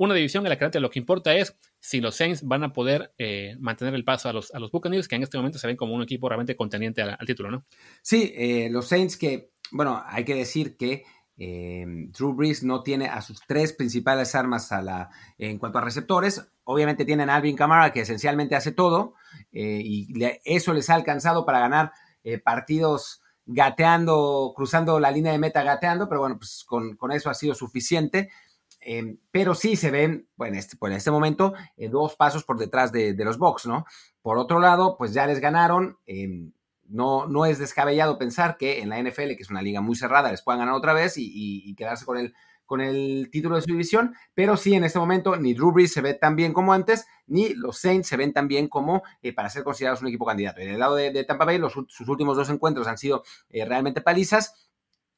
una 0.04 0.16
división 0.16 0.46
en 0.46 0.50
la 0.50 0.58
que 0.58 0.80
lo 0.80 0.90
que 0.90 1.00
importa 1.00 1.36
es 1.36 1.58
si 1.82 2.00
los 2.00 2.16
Saints 2.16 2.44
van 2.44 2.64
a 2.64 2.72
poder 2.72 3.12
eh, 3.18 3.56
mantener 3.60 3.96
el 3.96 4.06
paso 4.06 4.30
a 4.30 4.34
los, 4.34 4.54
a 4.54 4.60
los 4.60 4.72
Buccaneers, 4.72 5.08
que 5.08 5.16
en 5.16 5.24
este 5.24 5.38
momento 5.38 5.58
se 5.58 5.66
ven 5.66 5.76
como 5.76 5.96
un 5.96 6.04
equipo 6.04 6.30
realmente 6.30 6.56
contendiente 6.56 7.02
al, 7.02 7.18
título, 7.26 7.50
¿no? 7.50 7.66
Sí, 8.04 8.32
eh, 8.38 8.70
los 8.72 8.88
Saints 8.88 9.18
que, 9.18 9.52
bueno, 9.72 10.02
hay 10.06 10.24
que 10.24 10.36
decir 10.36 10.78
que 10.78 11.04
eh, 11.38 11.84
Drew 11.88 12.34
Brees 12.34 12.64
no 12.64 12.84
tiene 12.84 13.08
a 13.08 13.24
sus 13.24 13.42
tres 13.48 13.74
principales 13.74 14.36
armas 14.36 14.72
a 14.72 14.84
la, 14.84 15.10
en 15.40 15.58
cuanto 15.58 15.80
a 15.80 15.82
receptores. 15.82 16.48
Obviamente 16.66 17.04
tienen 17.04 17.32
Alvin 17.32 17.56
Kamara, 17.56 17.92
que 17.92 18.02
esencialmente 18.02 18.56
hace 18.56 18.72
todo, 18.72 19.16
y 19.52 20.08
eso 20.46 20.74
les 20.74 20.90
ha 20.92 20.94
alcanzado 20.94 21.46
para 21.48 21.60
ganar 21.60 21.94
partidos 22.46 23.24
gateando, 23.48 24.54
cruzando 24.56 25.00
la 25.00 25.10
línea 25.10 25.32
de 25.32 25.40
meta 25.40 25.64
gateando, 25.64 26.08
pero 26.08 26.22
bueno, 26.22 26.38
pues 26.38 26.64
con, 26.64 26.96
con 26.96 27.12
eso 27.12 27.32
ha 27.32 27.34
sido 27.34 27.56
suficiente. 27.56 28.30
Em, 28.82 29.20
pero 29.32 29.54
sí 29.54 29.76
se 29.76 29.92
ven, 29.92 30.28
bueno, 30.36 30.58
este, 30.58 30.76
pues 30.76 30.92
en 30.92 30.98
este 30.98 31.12
momento, 31.12 31.54
eh, 31.78 31.88
dos 31.88 32.16
pasos 32.16 32.44
por 32.44 32.58
detrás 32.58 32.92
de, 32.92 33.14
los 33.14 33.38
Bucks, 33.38 33.68
¿no? 33.68 33.86
Por 34.22 34.38
otro 34.38 34.60
lado, 34.60 34.98
pues 34.98 35.14
ya 35.14 35.28
les 35.28 35.40
ganaron. 35.40 35.98
Em, 36.08 36.52
no, 36.90 37.28
no 37.28 37.46
es 37.46 37.60
descabellado 37.60 38.18
pensar 38.18 38.58
que 38.58 38.82
en 38.82 38.90
la 38.90 39.00
NFL, 39.00 39.36
que 39.36 39.44
es 39.44 39.50
una 39.50 39.62
liga 39.62 39.82
muy 39.82 39.96
cerrada, 39.96 40.32
les 40.32 40.42
puedan 40.42 40.60
ganar 40.60 40.76
otra 40.76 40.94
vez 40.94 41.14
y, 41.16 41.74
quedarse 41.76 42.06
con 42.06 42.18
el, 42.18 42.34
con 42.66 42.82
el 42.82 43.30
título 43.32 43.56
de 43.56 43.62
su 43.62 43.68
división, 43.68 44.14
pero 44.34 44.58
sí 44.58 44.74
en 44.74 44.84
este 44.84 45.00
momento 45.00 45.38
ni 45.38 45.54
Drew 45.54 45.72
Brees 45.72 45.94
se 45.94 46.02
ve 46.02 46.16
tan 46.16 46.36
bien 46.36 46.52
como 46.52 46.74
antes, 46.74 47.06
ni 47.28 47.54
los 47.54 47.78
Saints 47.78 48.10
se 48.10 48.18
ven 48.18 48.34
tan 48.34 48.48
bien 48.50 48.68
como 48.68 49.04
eh, 49.22 49.32
para 49.32 49.50
ser 49.50 49.64
considerados 49.64 50.02
un 50.02 50.08
equipo 50.10 50.26
candidato. 50.26 50.60
En 50.60 50.70
el 50.70 50.80
lado 50.80 50.96
de, 50.96 51.24
Tampa 51.24 51.46
Bay, 51.46 51.60
los, 51.60 51.74
sus 51.88 52.10
últimos 52.10 52.36
dos 52.36 52.50
encuentros 52.50 52.88
han 52.88 52.98
sido 52.98 53.24
eh, 53.50 53.64
realmente 53.64 54.02
palizas 54.02 54.71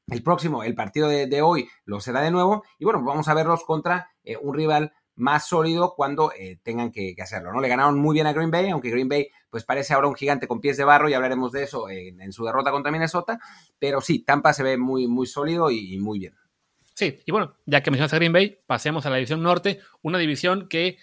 el 0.08 0.22
próximo, 0.22 0.62
el 0.62 0.74
partido 0.74 1.08
de, 1.08 1.42
hoy, 1.42 1.68
lo 1.84 2.00
será 2.00 2.20
de 2.20 2.30
nuevo. 2.30 2.64
Y 2.78 2.84
bueno, 2.84 3.02
vamos 3.02 3.28
a 3.28 3.34
verlos 3.34 3.64
contra 3.64 4.10
eh, 4.22 4.36
un 4.36 4.54
rival 4.54 4.92
más 5.16 5.46
sólido 5.46 5.94
cuando 5.96 6.32
eh, 6.32 6.58
tengan 6.62 6.90
que, 6.90 7.14
hacerlo. 7.20 7.52
¿no? 7.52 7.60
Le 7.60 7.68
ganaron 7.68 7.98
muy 7.98 8.14
bien 8.14 8.26
a 8.26 8.32
Green 8.32 8.50
Bay, 8.50 8.68
aunque 8.70 8.90
Green 8.90 9.08
Bay 9.08 9.28
pues 9.48 9.64
parece 9.64 9.94
ahora 9.94 10.08
un 10.08 10.14
gigante 10.14 10.48
con 10.48 10.60
pies 10.60 10.76
de 10.76 10.84
barro 10.84 11.08
y 11.08 11.14
hablaremos 11.14 11.52
de 11.52 11.62
eso 11.62 11.88
en, 11.88 12.32
su 12.32 12.44
derrota 12.44 12.70
contra 12.70 12.90
Minnesota. 12.90 13.38
Pero 13.78 14.00
sí, 14.00 14.24
Tampa 14.24 14.52
se 14.52 14.62
ve 14.62 14.76
muy, 14.76 15.06
muy 15.06 15.26
sólido 15.26 15.70
y, 15.70 15.96
muy 15.98 16.18
bien. 16.18 16.34
Sí, 16.94 17.18
y 17.24 17.32
bueno, 17.32 17.56
ya 17.64 17.82
que 17.82 17.90
mencionas 17.90 18.12
a 18.12 18.16
Green 18.16 18.32
Bay, 18.32 18.58
pasemos 18.66 19.06
a 19.06 19.10
la 19.10 19.16
división 19.16 19.42
norte, 19.42 19.80
una 20.02 20.18
división 20.18 20.68
que 20.68 20.98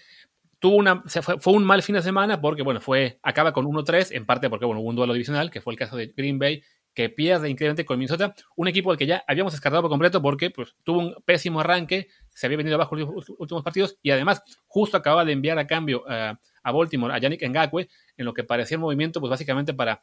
tuvo 0.58 0.76
una, 0.76 1.02
fue, 1.02 1.38
fue, 1.38 1.52
un 1.52 1.64
mal 1.64 1.82
fin 1.82 1.96
de 1.96 2.02
semana 2.02 2.40
porque, 2.40 2.62
bueno, 2.62 2.80
fue, 2.80 3.18
acaba 3.22 3.52
con 3.52 3.66
1-3, 3.66 4.12
en 4.12 4.24
parte 4.24 4.48
porque, 4.48 4.64
bueno, 4.64 4.80
hubo 4.80 4.88
un 4.88 4.96
duelo 4.96 5.12
divisional, 5.12 5.50
que 5.50 5.60
fue 5.60 5.72
el 5.74 5.78
caso 5.78 5.96
de 5.96 6.06
Green 6.16 6.38
Bay 6.38 6.62
que 6.94 7.08
pierde 7.08 7.48
increíblemente 7.48 7.84
con 7.84 7.98
Minnesota, 7.98 8.34
un 8.56 8.68
equipo 8.68 8.90
al 8.90 8.98
que 8.98 9.06
ya 9.06 9.24
habíamos 9.26 9.52
descartado 9.52 9.82
por 9.82 9.90
completo 9.90 10.20
porque 10.20 10.50
pues, 10.50 10.74
tuvo 10.82 10.98
un 10.98 11.14
pésimo 11.24 11.60
arranque, 11.60 12.08
se 12.28 12.46
había 12.46 12.58
venido 12.58 12.74
abajo 12.76 12.96
los 12.96 13.30
últimos 13.38 13.62
partidos 13.62 13.98
y 14.02 14.10
además 14.10 14.42
justo 14.66 14.96
acaba 14.96 15.24
de 15.24 15.32
enviar 15.32 15.58
a 15.58 15.66
cambio 15.66 16.04
a 16.06 16.38
Baltimore 16.72 17.14
a 17.14 17.18
Yannick 17.18 17.42
Ngakwe 17.42 17.88
en 18.16 18.24
lo 18.24 18.34
que 18.34 18.44
parecía 18.44 18.76
un 18.76 18.82
movimiento 18.82 19.20
pues 19.20 19.30
básicamente 19.30 19.74
para 19.74 20.00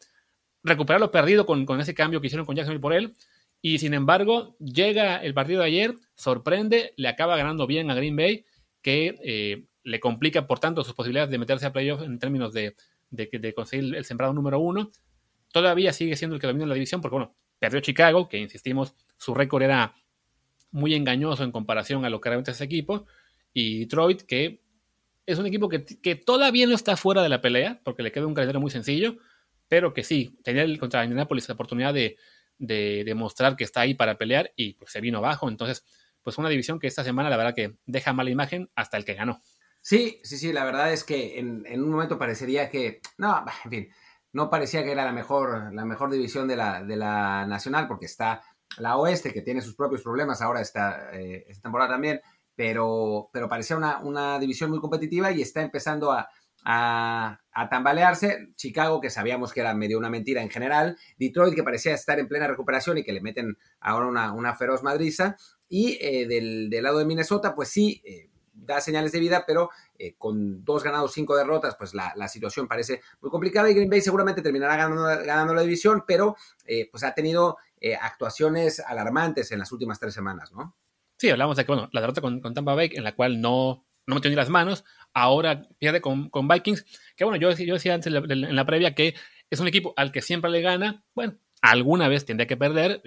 recuperar 0.63 0.99
lo 0.99 1.11
perdido 1.11 1.45
con, 1.45 1.65
con 1.65 1.79
ese 1.79 1.93
cambio 1.93 2.19
que 2.19 2.27
hicieron 2.27 2.45
con 2.45 2.55
Jacksonville 2.55 2.81
por 2.81 2.93
él. 2.93 3.13
Y 3.61 3.77
sin 3.79 3.93
embargo 3.93 4.55
llega 4.59 5.17
el 5.17 5.33
partido 5.33 5.61
de 5.61 5.67
ayer, 5.67 5.95
sorprende, 6.15 6.93
le 6.95 7.07
acaba 7.07 7.37
ganando 7.37 7.67
bien 7.67 7.91
a 7.91 7.95
Green 7.95 8.15
Bay 8.15 8.45
que 8.81 9.15
eh, 9.23 9.65
le 9.83 9.99
complica 9.99 10.47
por 10.47 10.59
tanto 10.59 10.83
sus 10.83 10.93
posibilidades 10.93 11.29
de 11.29 11.37
meterse 11.37 11.65
a 11.65 11.73
playoff 11.73 12.01
en 12.01 12.19
términos 12.19 12.53
de, 12.53 12.75
de 13.09 13.53
conseguir 13.53 13.95
el 13.95 14.05
sembrado 14.05 14.33
número 14.33 14.59
uno 14.59 14.91
todavía 15.51 15.93
sigue 15.93 16.15
siendo 16.15 16.35
el 16.35 16.41
que 16.41 16.47
domina 16.47 16.65
la 16.65 16.73
división, 16.73 17.01
porque 17.01 17.15
bueno, 17.15 17.35
perdió 17.59 17.79
Chicago, 17.81 18.29
que 18.29 18.37
insistimos, 18.37 18.95
su 19.17 19.33
récord 19.33 19.63
era 19.63 19.95
muy 20.71 20.93
engañoso 20.93 21.43
en 21.43 21.51
comparación 21.51 22.05
a 22.05 22.09
lo 22.09 22.21
que 22.21 22.29
realmente 22.29 22.51
es 22.51 22.57
ese 22.57 22.65
equipo, 22.65 23.05
y 23.53 23.79
Detroit, 23.79 24.21
que 24.21 24.61
es 25.25 25.37
un 25.37 25.45
equipo 25.45 25.69
que, 25.69 26.15
todavía 26.15 26.65
no 26.65 26.75
está 26.75 26.97
fuera 26.97 27.21
de 27.21 27.29
la 27.29 27.41
pelea, 27.41 27.81
porque 27.83 28.03
le 28.03 28.11
queda 28.11 28.25
un 28.25 28.33
calendario 28.33 28.61
muy 28.61 28.71
sencillo, 28.71 29.17
pero 29.67 29.93
que 29.93 30.03
sí, 30.03 30.37
tenía 30.43 30.63
el, 30.63 30.79
contra 30.79 31.03
Indianapolis 31.03 31.47
la 31.47 31.53
oportunidad 31.53 31.93
de, 31.93 32.17
demostrar 32.57 33.55
que 33.55 33.63
está 33.63 33.81
ahí 33.81 33.93
para 33.93 34.17
pelear 34.17 34.51
y 34.55 34.73
pues 34.73 34.91
se 34.91 34.99
vino 34.99 35.19
abajo, 35.19 35.47
entonces 35.47 35.85
pues 36.21 36.37
una 36.37 36.49
división 36.49 36.77
que 36.77 36.87
esta 36.87 37.05
semana 37.05 37.29
la 37.29 37.37
verdad 37.37 37.55
que 37.55 37.77
deja 37.85 38.11
mala 38.11 38.29
imagen 38.29 38.69
hasta 38.75 38.97
el 38.97 39.05
que 39.05 39.13
ganó. 39.13 39.41
Sí, 39.81 40.19
sí, 40.23 40.37
sí, 40.37 40.51
la 40.51 40.65
verdad 40.65 40.91
es 40.91 41.05
que 41.05 41.39
en, 41.39 41.65
en 41.65 41.81
un 41.81 41.91
momento 41.91 42.19
parecería 42.19 42.69
que, 42.69 42.99
no, 43.17 43.45
en 43.63 43.71
fin, 43.71 43.89
no 44.33 44.49
parecía 44.49 44.83
que 44.83 44.91
era 44.91 45.05
la 45.05 45.11
mejor, 45.11 45.73
la 45.73 45.85
mejor 45.85 46.11
división 46.11 46.47
de 46.47 46.55
la, 46.55 46.83
de 46.83 46.95
la 46.95 47.45
nacional, 47.47 47.87
porque 47.87 48.05
está 48.05 48.41
la 48.77 48.97
oeste, 48.97 49.33
que 49.33 49.41
tiene 49.41 49.61
sus 49.61 49.75
propios 49.75 50.01
problemas 50.01 50.41
ahora 50.41 50.61
esta, 50.61 51.09
eh, 51.13 51.45
esta 51.47 51.63
temporada 51.63 51.91
también, 51.91 52.21
pero, 52.55 53.29
pero 53.33 53.49
parecía 53.49 53.77
una, 53.77 53.99
una, 53.99 54.37
división 54.37 54.69
muy 54.69 54.79
competitiva 54.79 55.31
y 55.31 55.41
está 55.41 55.61
empezando 55.61 56.11
a, 56.11 56.29
a, 56.65 57.39
tambalearse. 57.69 58.49
Chicago, 58.55 58.99
que 58.99 59.09
sabíamos 59.09 59.53
que 59.53 59.61
era 59.61 59.73
medio 59.73 59.97
una 59.97 60.09
mentira 60.09 60.41
en 60.41 60.49
general. 60.49 60.97
Detroit, 61.17 61.55
que 61.55 61.63
parecía 61.63 61.93
estar 61.93 62.19
en 62.19 62.27
plena 62.27 62.47
recuperación 62.47 62.97
y 62.97 63.03
que 63.03 63.13
le 63.13 63.21
meten 63.21 63.57
ahora 63.79 64.07
una, 64.07 64.33
una 64.33 64.55
feroz 64.55 64.83
madriza. 64.83 65.37
Y 65.67 65.97
eh, 66.01 66.27
del, 66.27 66.69
del, 66.69 66.83
lado 66.83 66.99
de 66.99 67.05
Minnesota, 67.05 67.55
pues 67.55 67.69
sí, 67.69 68.01
eh, 68.05 68.28
da 68.65 68.81
señales 68.81 69.11
de 69.11 69.19
vida, 69.19 69.43
pero 69.45 69.69
eh, 69.97 70.15
con 70.17 70.63
dos 70.63 70.83
ganados, 70.83 71.13
cinco 71.13 71.35
derrotas, 71.35 71.75
pues 71.75 71.93
la, 71.93 72.27
situación 72.27 72.67
parece 72.67 73.01
muy 73.21 73.31
complicada 73.31 73.69
y 73.69 73.73
Green 73.73 73.89
Bay 73.89 74.01
seguramente 74.01 74.41
terminará 74.41 74.75
ganando, 74.77 75.03
ganando 75.25 75.53
la 75.53 75.61
división, 75.61 76.03
pero 76.07 76.35
pues 76.91 77.03
ha 77.03 77.13
tenido 77.13 77.57
actuaciones 78.01 78.79
alarmantes 78.79 79.51
en 79.51 79.59
las 79.59 79.71
últimas 79.71 79.99
tres 79.99 80.13
semanas, 80.13 80.51
¿no? 80.51 80.75
Sí, 81.19 81.29
hablamos 81.29 81.57
de 81.57 81.65
que, 81.65 81.71
bueno, 81.71 81.89
la 81.91 81.99
derrota 81.99 82.21
con, 82.21 82.41
Tampa 82.41 82.75
Bay, 82.75 82.91
en 82.93 83.03
la 83.03 83.13
cual 83.13 83.41
no, 83.41 83.85
no 84.07 84.15
metió 84.15 84.29
ni 84.29 84.37
las 84.37 84.49
manos, 84.49 84.85
ahora 85.13 85.63
pierde 85.77 85.99
con, 85.99 86.29
con 86.29 86.47
Vikings, 86.47 86.85
que 87.17 87.25
bueno, 87.25 87.37
yo, 87.37 87.51
yo 87.51 87.73
decía 87.73 87.93
antes 87.93 88.13
en 88.13 88.55
la 88.55 88.65
previa 88.65 88.95
que 88.95 89.15
es 89.49 89.59
un 89.59 89.67
equipo 89.67 89.93
al 89.97 90.13
que 90.13 90.21
siempre 90.21 90.49
le 90.49 90.61
gana, 90.61 91.03
bueno, 91.13 91.37
alguna 91.61 92.07
vez 92.07 92.25
tendría 92.25 92.47
que 92.47 92.57
perder. 92.57 93.01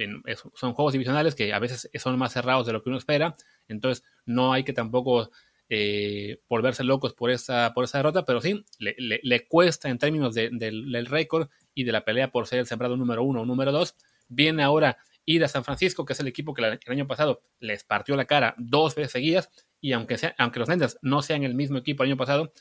son 0.55 0.75
juegos 0.75 0.93
divisionales 0.93 1.35
que 1.35 1.53
a 1.53 1.59
veces 1.59 1.91
son 1.95 2.19
más 2.19 2.33
cerrados 2.33 2.67
de 2.67 2.73
lo 2.73 2.83
que 2.83 2.91
uno 2.91 2.99
espera. 2.99 3.35
Entonces 3.69 4.05
no 4.27 4.53
hay 4.53 4.65
que 4.65 4.73
tampoco 4.73 5.31
eh, 5.69 6.41
volverse 6.49 6.85
locos 6.85 7.15
por 7.15 7.31
esa, 7.31 7.73
por 7.75 7.85
esa 7.85 7.99
derrota, 7.99 8.25
pero 8.25 8.41
sí, 8.41 8.65
le, 8.79 9.49
cuesta 9.49 9.89
en 9.89 9.99
términos 9.99 10.35
del, 10.35 11.07
récord 11.07 11.49
y 11.75 11.85
de 11.85 11.93
la 11.93 12.05
pelea 12.05 12.31
por 12.31 12.47
ser 12.47 12.59
el 12.59 12.67
sembrado 12.67 12.97
número 12.97 13.23
uno 13.23 13.43
o 13.43 13.47
número 13.47 13.73
dos. 13.73 13.97
Viene 14.29 14.63
ahora 14.63 14.99
ir 15.25 15.45
a 15.45 15.49
San 15.49 15.65
Francisco, 15.65 16.05
que 16.05 16.13
es 16.13 16.21
el 16.21 16.27
equipo 16.27 16.53
que 16.53 16.63
el 16.63 16.79
año 16.87 17.07
pasado 17.07 17.43
les 17.59 17.85
partió 17.85 18.17
la 18.17 18.27
cara 18.27 18.55
dos 18.59 18.95
veces 18.95 19.13
seguidas, 19.13 19.51
y 19.81 19.93
aunque, 19.93 20.19
sea, 20.19 20.35
aunque 20.39 20.59
los 20.59 20.69
Niners 20.69 20.99
no 21.01 21.23
sean 21.23 21.43
el 21.43 21.55
mismo 21.55 21.79
equipo 21.79 22.03
el 22.03 22.11
año 22.11 22.17
pasado, 22.19 22.53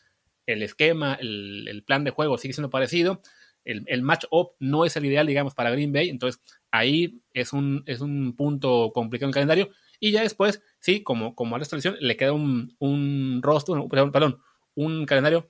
el 0.45 0.63
esquema, 0.63 1.15
el, 1.15 1.67
el 1.67 1.83
plan 1.83 2.03
de 2.03 2.11
juego 2.11 2.37
sigue 2.37 2.53
siendo 2.53 2.69
parecido 2.69 3.21
el, 3.65 4.01
match-up 4.01 4.51
no 4.59 4.85
es 4.85 4.95
el 4.95 5.05
ideal, 5.05 5.27
digamos, 5.27 5.53
para 5.53 5.71
Green 5.71 5.93
Bay, 5.93 6.09
entonces 6.09 6.41
ahí 6.71 7.21
es 7.33 7.53
un, 7.53 7.83
es 7.85 8.01
un 8.01 8.35
punto 8.35 8.91
complicado 8.93 9.27
en 9.27 9.29
el 9.29 9.33
calendario. 9.33 9.69
Y 9.99 10.11
ya 10.11 10.21
después, 10.21 10.63
sí, 10.79 11.03
como, 11.03 11.35
como 11.35 11.55
a 11.55 11.59
la 11.59 11.65
selección, 11.65 11.95
le 11.99 12.17
queda 12.17 12.33
un, 12.33 12.75
un 12.79 13.41
rostro, 13.43 13.87
perdón, 13.87 14.39
un 14.73 15.05
calendario 15.05 15.49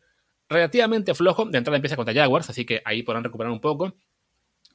relativamente 0.50 1.14
flojo. 1.14 1.46
De 1.46 1.58
entrada 1.58 1.78
empieza 1.78 1.96
contra 1.96 2.14
Jaguars, 2.14 2.50
así 2.50 2.66
que 2.66 2.82
ahí 2.84 3.04
podrán 3.04 3.24
recuperar 3.24 3.52
un 3.52 3.62
poco. 3.62 3.96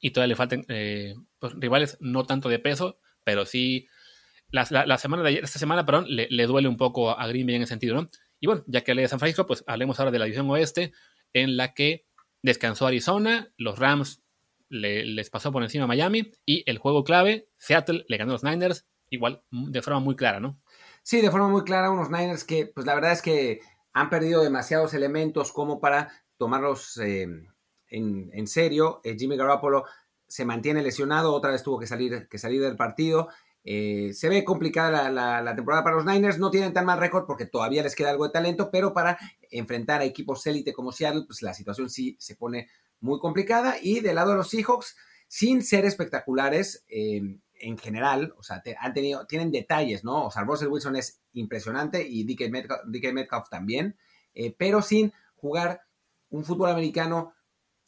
Y 0.00 0.10
todavía 0.10 0.28
le 0.28 0.36
faltan 0.36 0.64
eh, 0.68 1.14
pues, 1.38 1.54
rivales 1.56 1.98
no 2.00 2.24
tanto 2.24 2.48
de 2.48 2.58
peso, 2.58 2.98
pero 3.24 3.44
sí 3.44 3.86
la, 4.50 4.64
semana 4.98 5.22
de 5.22 5.40
esta 5.42 5.58
semana, 5.58 5.84
perdón, 5.84 6.06
le, 6.08 6.28
le, 6.30 6.46
duele 6.46 6.68
un 6.68 6.76
poco 6.76 7.10
a 7.10 7.26
Green 7.26 7.46
Bay 7.46 7.56
en 7.56 7.62
ese 7.62 7.70
sentido, 7.70 7.96
¿no? 7.96 8.08
Y 8.40 8.46
bueno, 8.46 8.64
ya 8.66 8.82
que 8.82 8.92
hablé 8.92 9.02
de 9.02 9.08
San 9.08 9.18
Francisco, 9.18 9.46
pues 9.46 9.64
hablemos 9.66 9.98
ahora 9.98 10.10
de 10.10 10.18
la 10.18 10.24
división 10.26 10.48
oeste, 10.50 10.92
en 11.32 11.56
la 11.56 11.74
que 11.74 12.05
descansó 12.46 12.86
Arizona, 12.86 13.52
los 13.58 13.78
Rams 13.78 14.22
les 14.68 15.30
pasó 15.30 15.52
por 15.52 15.62
encima 15.62 15.84
a 15.84 15.88
Miami 15.88 16.32
y 16.44 16.62
el 16.70 16.78
juego 16.78 17.04
clave, 17.04 17.48
Seattle 17.56 18.04
le 18.08 18.16
ganó 18.16 18.32
a 18.32 18.34
los 18.34 18.44
Niners, 18.44 18.86
igual 19.10 19.42
de 19.50 19.82
forma 19.82 20.00
muy 20.00 20.16
clara, 20.16 20.40
¿no? 20.40 20.60
Sí, 21.02 21.20
de 21.20 21.30
forma 21.30 21.48
muy 21.48 21.62
clara, 21.62 21.90
unos 21.90 22.10
Niners 22.10 22.44
que, 22.44 22.66
pues 22.66 22.86
la 22.86 22.94
verdad 22.94 23.12
es 23.12 23.22
que 23.22 23.60
han 23.92 24.10
perdido 24.10 24.42
demasiados 24.42 24.94
elementos 24.94 25.52
como 25.52 25.80
para 25.80 26.10
tomarlos 26.36 26.98
eh, 26.98 27.28
en, 27.88 28.46
serio. 28.46 29.00
Eh, 29.04 29.16
Jimmy 29.18 29.36
Garoppolo 29.36 29.84
se 30.26 30.44
mantiene 30.44 30.82
lesionado, 30.82 31.32
otra 31.32 31.52
vez 31.52 31.62
tuvo 31.62 31.78
que 31.78 31.86
salir, 31.86 32.28
que 32.28 32.38
salir 32.38 32.60
del 32.60 32.76
partido. 32.76 33.28
Eh, 33.68 34.14
se 34.14 34.28
ve 34.28 34.44
complicada 34.44 35.10
la, 35.10 35.56
temporada 35.56 35.82
para 35.82 35.96
los 35.96 36.04
Niners, 36.04 36.38
no 36.38 36.52
tienen 36.52 36.72
tan 36.72 36.86
mal 36.86 37.00
récord 37.00 37.26
porque 37.26 37.46
todavía 37.46 37.82
les 37.82 37.96
queda 37.96 38.10
algo 38.10 38.24
de 38.24 38.32
talento, 38.32 38.70
pero 38.70 38.94
para 38.94 39.18
enfrentar 39.50 40.00
a 40.00 40.04
equipos 40.04 40.46
élite 40.46 40.72
como 40.72 40.92
Seattle, 40.92 41.24
pues 41.26 41.42
la 41.42 41.52
situación 41.52 41.90
sí 41.90 42.16
se 42.20 42.36
pone 42.36 42.68
muy 43.00 43.18
complicada. 43.18 43.74
Y 43.82 43.98
del 43.98 44.14
lado 44.14 44.30
de 44.30 44.36
los 44.36 44.50
Seahawks, 44.50 44.96
sin 45.26 45.64
ser 45.64 45.84
espectaculares 45.84 46.84
eh, 46.86 47.40
en 47.54 47.76
general, 47.76 48.34
o 48.38 48.44
sea, 48.44 48.62
han 48.78 48.94
tenido, 48.94 49.26
tienen 49.26 49.50
detalles, 49.50 50.04
¿no? 50.04 50.26
O 50.26 50.30
sea, 50.30 50.44
Russell 50.44 50.68
Wilson 50.68 50.94
es 50.94 51.20
impresionante 51.32 52.06
y 52.08 52.22
DK 52.22 53.12
Metcalf, 53.12 53.48
también, 53.48 53.96
eh, 54.32 54.54
pero 54.56 54.80
sin 54.80 55.12
jugar 55.34 55.80
un 56.28 56.44
fútbol 56.44 56.70
americano 56.70 57.32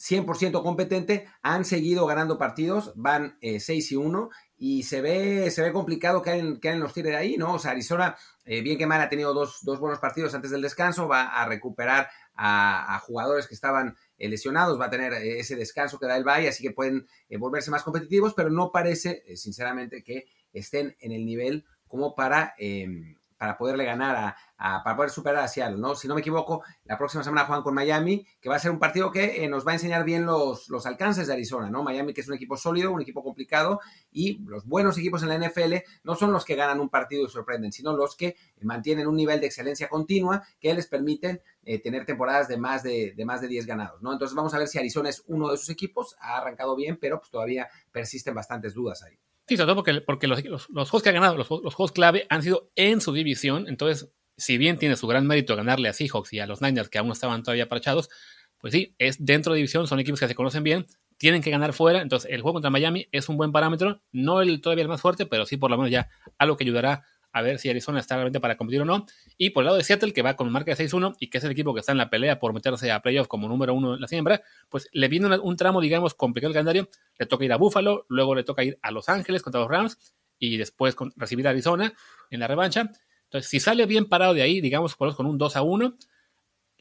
100% 0.00 0.62
competente, 0.62 1.28
han 1.42 1.64
seguido 1.64 2.06
ganando 2.06 2.38
partidos, 2.38 2.92
van 2.94 3.36
6 3.40 3.92
y 3.92 3.96
1 3.96 4.30
y 4.58 4.82
se 4.82 5.00
ve, 5.00 5.50
se 5.52 5.62
ve 5.62 5.72
complicado 5.72 6.20
que 6.20 6.32
en 6.32 6.80
los 6.80 6.92
tire 6.92 7.10
de 7.10 7.16
ahí, 7.16 7.36
¿no? 7.36 7.54
O 7.54 7.58
sea, 7.60 7.70
Arizona, 7.70 8.16
eh, 8.44 8.60
bien 8.60 8.76
que 8.76 8.86
mal, 8.86 9.00
ha 9.00 9.08
tenido 9.08 9.32
dos, 9.32 9.62
buenos 9.62 10.00
partidos 10.00 10.34
antes 10.34 10.50
del 10.50 10.62
descanso, 10.62 11.06
va 11.06 11.26
a 11.26 11.46
recuperar 11.46 12.08
a, 12.34 12.98
jugadores 13.04 13.46
que 13.46 13.54
estaban 13.54 13.96
eh, 14.18 14.28
lesionados, 14.28 14.80
va 14.80 14.86
a 14.86 14.90
tener 14.90 15.12
eh, 15.12 15.38
ese 15.38 15.54
descanso 15.54 15.98
que 15.98 16.06
da 16.06 16.16
el 16.16 16.24
Valle, 16.24 16.48
así 16.48 16.62
que 16.62 16.72
pueden 16.72 17.06
volverse 17.38 17.70
más 17.70 17.84
competitivos, 17.84 18.34
pero 18.34 18.50
no 18.50 18.72
parece, 18.72 19.22
sinceramente, 19.36 20.02
que 20.02 20.26
estén 20.52 20.96
en 21.00 21.12
el 21.12 21.24
nivel 21.24 21.64
como 21.86 22.14
para 22.16 22.54
em, 22.58 23.17
para 23.38 23.57
poderle 23.57 23.85
ganar 23.85 24.37
a, 24.59 24.83
para 24.83 24.96
poder 24.96 25.11
superar 25.11 25.44
a 25.44 25.48
Seattle, 25.48 25.79
¿no? 25.79 25.94
Si 25.94 26.09
no 26.09 26.14
me 26.14 26.20
equivoco, 26.20 26.64
la 26.85 26.98
próxima 26.98 27.22
semana 27.22 27.46
juegan 27.46 27.62
con 27.62 27.72
Miami, 27.72 28.27
que 28.40 28.48
va 28.48 28.57
a 28.57 28.59
ser 28.59 28.72
un 28.72 28.81
partido 28.81 29.12
que 29.12 29.44
eh, 29.44 29.48
nos 29.48 29.64
va 29.66 29.70
a 29.70 29.74
enseñar 29.74 30.05
bien 30.05 30.27
los, 30.27 30.68
los 30.68 30.85
alcances 30.85 31.29
de 31.29 31.33
Arizona, 31.33 31.70
¿no? 31.70 31.85
Miami 31.85 32.12
que 32.12 32.20
es 32.20 32.29
un 32.29 32.35
equipo 32.35 32.57
sólido, 32.57 32.90
un 32.90 33.01
equipo 33.01 33.22
complicado 33.22 33.81
y 34.11 34.38
los 34.44 34.66
buenos 34.66 34.98
equipos 34.98 35.22
en 35.22 35.29
la 35.29 35.38
NFL 35.38 35.74
no 36.03 36.16
son 36.16 36.33
los 36.33 36.44
que 36.44 36.57
ganan 36.57 36.81
un 36.81 36.88
partido 36.88 37.24
y 37.24 37.29
sorprenden, 37.29 37.70
sino 37.72 37.96
los 37.96 38.16
que 38.16 38.37
mantienen 38.62 39.07
un 39.07 39.14
nivel 39.14 39.40
de 39.40 39.46
excelencia 39.46 39.88
continua 39.88 40.42
que 40.61 40.74
les 40.74 40.88
permiten 40.88 41.40
eh, 41.62 41.81
tener 41.81 42.05
temporadas 42.05 42.48
de 42.48 42.57
más 42.57 42.83
de, 42.83 43.14
de, 43.16 43.24
más 43.24 43.40
de 43.40 43.46
10 43.46 43.66
ganados, 43.66 44.03
¿no? 44.03 44.12
Entonces 44.12 44.35
vamos 44.35 44.53
a 44.55 44.59
ver 44.59 44.66
si 44.66 44.79
Arizona 44.79 45.11
es 45.11 45.22
uno 45.29 45.48
de 45.48 45.55
esos 45.55 45.70
equipos, 45.70 46.16
ha 46.20 46.38
arrancado 46.38 46.74
bien, 46.74 46.98
pero 47.01 47.20
pues 47.20 47.31
todavía 47.31 47.68
persisten 47.92 48.35
bastantes 48.35 48.74
dudas 48.74 49.03
ahí. 49.05 49.18
Sí, 49.48 49.56
sobre 49.56 49.66
todo 49.66 49.76
porque, 49.76 50.00
porque 50.02 50.26
los, 50.26 50.44
los, 50.44 50.66
juegos 50.68 51.02
que 51.02 51.08
ha 51.08 51.12
ganado, 51.12 51.37
los, 51.37 51.48
los, 51.48 51.74
juegos 51.74 51.92
clave, 51.92 52.26
han 52.28 52.42
sido 52.42 52.70
en 52.76 53.00
su 53.00 53.14
división. 53.14 53.66
Entonces, 53.66 54.11
si 54.37 54.58
bien 54.58 54.78
tiene 54.78 54.94
su 54.94 55.06
gran 55.06 55.26
mérito 55.26 55.56
ganarle 55.56 55.88
a 55.88 55.94
Seahawks 55.94 56.34
y 56.34 56.40
a 56.40 56.46
los 56.46 56.61
Niners, 56.61 56.90
que 56.90 56.98
aún 56.98 57.11
estaban 57.11 57.42
todavía 57.42 57.66
parchados, 57.66 58.11
pues 58.58 58.74
sí, 58.74 58.94
es 58.98 59.24
dentro 59.24 59.54
de 59.54 59.58
división, 59.58 59.87
son 59.87 60.00
equipos 60.00 60.20
que 60.20 60.28
se 60.28 60.34
conocen 60.34 60.62
bien, 60.64 60.87
tienen 61.16 61.40
que 61.40 61.50
ganar 61.50 61.72
fuera. 61.72 62.02
Entonces, 62.02 62.30
el 62.30 62.42
juego 62.42 62.54
contra 62.54 62.70
Miami 62.70 63.08
es 63.11 63.30
un 63.30 63.38
buen 63.38 63.50
parámetro, 63.50 64.02
no 64.12 64.42
el 64.42 64.61
todavía 64.61 64.82
el 64.82 64.88
más 64.88 65.00
fuerte, 65.00 65.24
pero 65.24 65.46
sí 65.46 65.56
por 65.56 65.70
lo 65.70 65.78
menos 65.78 65.90
ya 65.90 66.11
algo 66.37 66.58
que 66.58 66.64
ayudará 66.64 67.04
a 67.38 67.42
ver 67.42 67.59
si 67.59 67.70
Arizona 67.70 68.01
está 68.01 68.16
realmente 68.16 68.40
para 68.40 68.57
competir 68.57 68.83
o 68.83 68.85
no. 68.85 69.07
Y 69.37 69.51
por 69.51 69.62
el 69.62 69.66
lado 69.66 69.77
de 69.79 69.85
Seattle, 69.85 70.12
que 70.12 70.22
va 70.22 70.37
con 70.37 70.51
marca 70.51 70.74
de 70.74 70.88
6-1 70.88 71.16
y 71.20 71.29
que 71.29 71.38
es 71.38 71.44
el 71.44 71.51
equipo 71.51 71.72
que 71.72 71.81
está 71.81 71.92
en 71.92 71.98
la 71.98 72.11
pelea 72.11 72.38
por 72.38 72.53
meterse 72.53 72.90
a 72.90 73.01
playoff 73.01 73.29
como 73.29 73.48
número 73.48 73.74
uno 73.74 73.94
en 73.94 74.01
la 74.01 74.09
siembra, 74.09 74.42
pues 74.68 74.88
le 74.92 75.09
viene 75.09 75.38
un, 75.38 75.57
tramo, 75.57 75.81
digamos, 75.81 76.14
complicado 76.14 76.51
el 76.51 76.55
calendario. 76.55 76.88
Le 77.18 77.27
toca 77.27 77.44
ir 77.44 77.53
a 77.53 77.57
Buffalo, 77.57 78.07
luego 78.09 78.35
le 78.35 78.44
toca 78.44 78.64
ir 78.64 78.79
a 78.83 78.90
Los 78.90 79.09
Ángeles 79.09 79.42
contra 79.42 79.61
los 79.61 79.70
Rams 79.70 79.98
y 80.38 80.57
después 80.57 80.96
recibir 81.16 81.46
a 81.46 81.51
Arizona 81.51 81.92
en 82.31 82.40
la 82.40 82.46
revancha. 82.46 82.90
Entonces, 83.24 83.51
si 83.51 83.61
sale 83.61 83.87
bien 83.87 84.07
parado 84.07 84.35
de 84.35 84.42
ahí, 84.42 84.61
digamos, 84.61 84.96
con 84.96 85.27
un 85.27 85.38
2 85.38 85.57
a 85.57 85.62
1, 85.62 85.96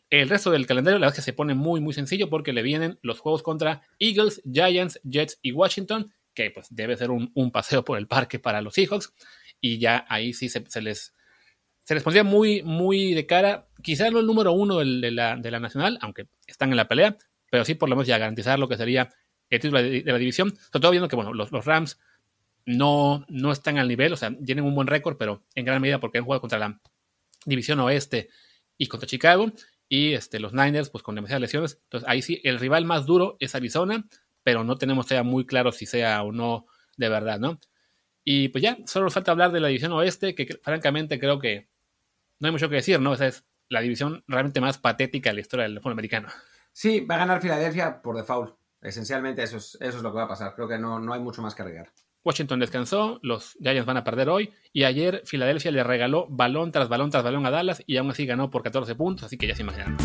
el 0.09 0.29
resto 0.29 0.51
del 0.51 0.65
calendario, 0.65 0.99
la 0.99 1.07
verdad 1.07 1.19
es 1.19 1.23
que 1.25 1.31
se 1.31 1.33
pone 1.33 1.53
muy, 1.53 1.81
muy 1.81 1.93
sencillo 1.93 2.29
porque 2.29 2.53
le 2.53 2.61
vienen 2.61 2.97
los 3.01 3.19
juegos 3.19 3.43
contra 3.43 3.81
Eagles, 3.99 4.41
Giants, 4.49 5.01
Jets 5.03 5.39
y 5.41 5.51
Washington, 5.51 6.13
que 6.33 6.51
pues 6.51 6.67
debe 6.69 6.95
ser 6.95 7.11
un, 7.11 7.31
un 7.33 7.51
paseo 7.51 7.83
por 7.83 7.97
el 7.97 8.07
parque 8.07 8.39
para 8.39 8.61
los 8.61 8.75
Seahawks 8.75 9.13
y 9.61 9.79
ya 9.79 10.05
ahí 10.09 10.33
sí 10.33 10.49
se, 10.49 10.63
les 10.81 11.13
se 11.83 11.93
les 11.93 12.03
pondría 12.03 12.23
muy, 12.23 12.63
muy 12.63 13.13
de 13.13 13.25
cara, 13.25 13.67
quizás 13.81 14.11
no 14.11 14.19
el 14.19 14.25
número 14.25 14.51
uno 14.51 14.79
de, 14.79 15.11
la, 15.11 15.35
nacional, 15.35 15.97
aunque 16.01 16.27
están 16.45 16.71
en 16.71 16.77
la 16.77 16.87
pelea, 16.87 17.17
pero 17.49 17.63
sí 17.65 17.75
por 17.75 17.89
lo 17.89 17.95
menos 17.95 18.07
ya 18.07 18.17
garantizar 18.17 18.59
lo 18.59 18.67
que 18.67 18.77
sería 18.77 19.09
el 19.49 19.59
título 19.59 19.81
de, 19.81 20.03
la 20.05 20.17
división, 20.17 20.55
sobre 20.55 20.81
todo 20.81 20.91
viendo 20.91 21.07
que 21.07 21.15
bueno, 21.15 21.33
los, 21.33 21.51
Rams 21.65 21.99
no, 22.65 23.25
no 23.29 23.51
están 23.51 23.77
al 23.77 23.87
nivel, 23.87 24.11
o 24.13 24.17
sea, 24.17 24.35
tienen 24.45 24.65
un 24.65 24.75
buen 24.75 24.87
récord, 24.87 25.17
pero 25.17 25.43
en 25.55 25.65
gran 25.65 25.81
medida 25.81 25.99
porque 25.99 26.17
han 26.17 26.25
jugado 26.25 26.41
contra 26.41 26.59
la 26.59 26.81
división 27.45 27.79
oeste 27.79 28.29
y 28.77 28.87
contra 28.87 29.07
Chicago, 29.07 29.51
y 29.89 30.13
este, 30.13 30.39
los 30.39 30.53
Niners, 30.53 30.89
pues 30.89 31.03
con 31.03 31.15
demasiadas 31.15 31.41
lesiones. 31.41 31.79
Entonces 31.83 32.09
ahí 32.09 32.21
sí, 32.21 32.41
el 32.43 32.59
rival 32.59 32.85
más 32.85 33.05
duro 33.05 33.37
es 33.39 33.55
Arizona, 33.55 34.05
pero 34.43 34.63
no 34.63 34.77
tenemos 34.77 35.07
todavía 35.07 35.29
muy 35.29 35.45
claro 35.45 35.71
si 35.71 35.85
sea 35.85 36.23
o 36.23 36.31
no 36.31 36.65
de 36.97 37.09
verdad, 37.09 37.39
¿no? 37.39 37.59
Y 38.29 38.49
pues 38.49 38.61
ya, 38.61 38.77
solo 38.83 39.05
nos 39.05 39.13
falta 39.13 39.31
hablar 39.31 39.53
de 39.53 39.61
la 39.61 39.69
división 39.69 39.93
oeste, 39.93 40.35
que 40.35 40.59
francamente 40.61 41.17
creo 41.17 41.39
que 41.39 41.69
no 42.41 42.47
hay 42.47 42.51
mucho 42.51 42.67
que 42.67 42.75
decir, 42.75 42.99
¿no? 42.99 43.13
Esa 43.13 43.27
es 43.27 43.45
la 43.69 43.79
división 43.79 44.25
realmente 44.27 44.59
más 44.59 44.77
patética 44.77 45.29
de 45.29 45.35
la 45.35 45.39
historia 45.39 45.63
del 45.63 45.79
fútbol 45.79 45.93
americano. 45.93 46.27
Sí, 46.73 46.99
va 46.99 47.15
a 47.15 47.19
ganar 47.19 47.41
Filadelfia 47.41 48.01
por 48.01 48.17
default. 48.17 48.57
Esencialmente 48.81 49.43
eso 49.43 49.55
es, 49.55 49.77
eso 49.79 49.97
es 49.97 50.03
lo 50.03 50.11
que 50.11 50.17
va 50.17 50.23
a 50.23 50.27
pasar. 50.27 50.53
Creo 50.55 50.67
que 50.67 50.77
no, 50.77 50.99
no 50.99 51.13
hay 51.13 51.21
mucho 51.21 51.41
más 51.41 51.55
que 51.55 51.61
agregar. 51.61 51.93
Washington 52.25 52.59
descansó, 52.59 53.17
los 53.23 53.53
Giants 53.61 53.85
van 53.85 53.95
a 53.95 54.03
perder 54.03 54.27
hoy 54.27 54.53
y 54.73 54.83
ayer 54.83 55.21
Filadelfia 55.23 55.71
le 55.71 55.85
regaló 55.85 56.27
balón 56.29 56.73
tras 56.73 56.89
balón 56.89 57.09
tras 57.09 57.23
balón 57.23 57.45
a 57.45 57.49
Dallas 57.49 57.81
y 57.87 57.95
aún 57.95 58.11
así 58.11 58.25
ganó 58.25 58.49
por 58.49 58.61
14 58.61 58.93
puntos, 58.95 59.23
así 59.23 59.37
que 59.37 59.47
ya 59.47 59.55
se 59.55 59.61
imaginan. 59.61 59.95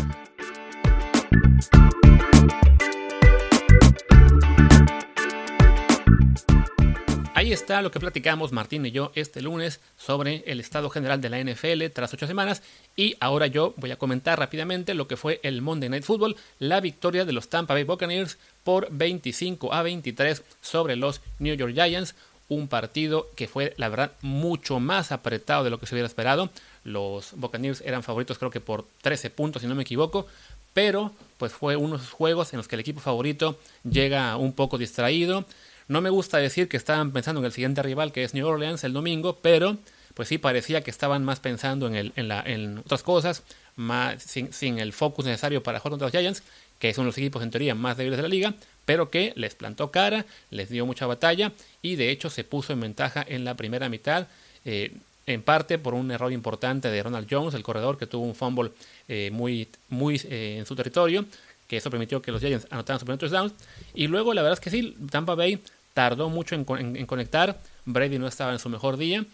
Ahí 7.35 7.51
está 7.51 7.81
lo 7.81 7.89
que 7.89 7.99
platicamos 7.99 8.51
Martín 8.51 8.85
y 8.85 8.91
yo 8.91 9.11
este 9.15 9.41
lunes 9.41 9.79
sobre 9.97 10.43
el 10.45 10.59
estado 10.59 10.91
general 10.91 11.19
de 11.19 11.29
la 11.29 11.43
NFL 11.43 11.83
tras 11.91 12.13
ocho 12.13 12.27
semanas. 12.27 12.61
Y 12.95 13.15
ahora 13.19 13.47
yo 13.47 13.73
voy 13.77 13.89
a 13.89 13.97
comentar 13.97 14.37
rápidamente 14.37 14.93
lo 14.93 15.07
que 15.07 15.17
fue 15.17 15.39
el 15.41 15.63
Monday 15.63 15.89
Night 15.89 16.03
Football, 16.03 16.35
la 16.59 16.79
victoria 16.79 17.25
de 17.25 17.33
los 17.33 17.49
Tampa 17.49 17.73
Bay 17.73 17.85
Buccaneers 17.85 18.37
por 18.63 18.87
25 18.91 19.73
a 19.73 19.81
23 19.81 20.43
sobre 20.61 20.95
los 20.95 21.21
New 21.39 21.55
York 21.55 21.73
Giants. 21.73 22.13
un 22.49 22.67
partido 22.67 23.31
que 23.35 23.47
fue, 23.47 23.73
la 23.77 23.89
verdad, 23.89 24.11
mucho 24.21 24.79
más 24.79 25.11
apretado 25.11 25.63
de 25.63 25.71
lo 25.71 25.79
que 25.79 25.87
se 25.87 25.95
hubiera 25.95 26.07
esperado. 26.07 26.51
Los 26.83 27.31
Buccaneers 27.33 27.81
eran 27.81 28.03
favoritos 28.03 28.37
creo 28.37 28.51
que 28.51 28.61
por 28.61 28.85
13 29.01 29.31
puntos, 29.31 29.63
si 29.63 29.67
no 29.67 29.73
me 29.73 29.81
equivoco, 29.81 30.27
pero 30.73 31.11
pues 31.39 31.51
fue 31.51 31.77
uno 31.77 31.97
de 31.97 32.03
esos 32.03 32.13
juegos 32.13 32.53
en 32.53 32.57
los 32.57 32.67
que 32.67 32.75
el 32.75 32.81
equipo 32.81 32.99
favorito 32.99 33.57
llega 33.89 34.37
un 34.37 34.53
poco 34.53 34.77
distraído. 34.77 35.45
No 35.87 36.01
me 36.01 36.09
gusta 36.09 36.37
decir 36.37 36.67
que 36.67 36.77
estaban 36.77 37.11
pensando 37.11 37.39
en 37.41 37.45
el 37.45 37.51
siguiente 37.51 37.83
rival, 37.83 38.11
que 38.11 38.23
es 38.23 38.33
New 38.33 38.47
Orleans, 38.47 38.83
el 38.83 38.93
domingo, 38.93 39.39
pero 39.41 39.77
pues 40.13 40.27
sí 40.27 40.37
parecía 40.37 40.81
que 40.81 40.91
estaban 40.91 41.23
más 41.23 41.39
pensando 41.39 41.87
en, 41.87 41.95
el, 41.95 42.13
en, 42.15 42.27
la, 42.27 42.45
otras 42.79 43.03
cosas, 43.03 43.43
más, 43.75 44.21
sin, 44.21 44.53
sin, 44.53 44.79
el 44.79 44.93
focus 44.93 45.25
necesario 45.25 45.63
para 45.63 45.79
jugar 45.79 45.91
contra 45.91 46.07
los 46.07 46.11
Giants, 46.11 46.43
que 46.79 46.93
son 46.93 47.05
los 47.05 47.17
equipos 47.17 47.41
en 47.41 47.49
teoría 47.49 47.75
más 47.75 47.97
débiles 47.97 48.17
de 48.17 48.23
la 48.23 48.29
liga, 48.29 48.53
pero 48.85 49.09
que 49.09 49.33
les 49.35 49.55
plantó 49.55 49.91
cara, 49.91 50.25
les 50.51 50.69
dio 50.69 50.85
mucha 50.85 51.07
batalla 51.07 51.51
y 51.81 51.95
de 51.95 52.11
hecho 52.11 52.29
se 52.29 52.43
puso 52.43 52.73
en 52.73 52.81
ventaja 52.81 53.25
en 53.27 53.45
la 53.45 53.55
primera 53.55 53.89
mitad. 53.89 54.27
Eh, 54.65 54.93
en 55.25 55.41
parte 55.41 55.77
por 55.77 55.93
un 55.93 56.11
error 56.11 56.31
importante 56.31 56.89
de 56.89 57.01
Ronald 57.01 57.27
Jones, 57.29 57.53
el 57.53 57.63
corredor, 57.63 57.97
que 57.97 58.07
tuvo 58.07 58.25
un 58.25 58.35
fumble 58.35 58.71
eh, 59.07 59.29
muy, 59.31 59.67
muy 59.89 60.19
eh, 60.25 60.57
en 60.59 60.65
su 60.65 60.75
territorio, 60.75 61.25
que 61.67 61.77
eso 61.77 61.89
permitió 61.89 62.21
que 62.21 62.31
los 62.31 62.41
Giants 62.41 62.67
anotaran 62.69 62.99
su 62.99 63.05
primer 63.05 63.19
touchdown. 63.19 63.53
Y 63.93 64.07
luego, 64.07 64.33
la 64.33 64.41
verdad 64.41 64.59
es 64.59 64.59
que 64.59 64.69
sí, 64.69 64.95
Tampa 65.09 65.35
Bay 65.35 65.59
tardó 65.93 66.29
mucho 66.29 66.55
en, 66.55 67.05
conectar, 67.05 67.59
Brady 67.85 68.17
no 68.17 68.27
estaba 68.27 68.51
en 68.51 68.59
su 68.59 68.69
mejor 68.69 68.97
día, 68.97 69.25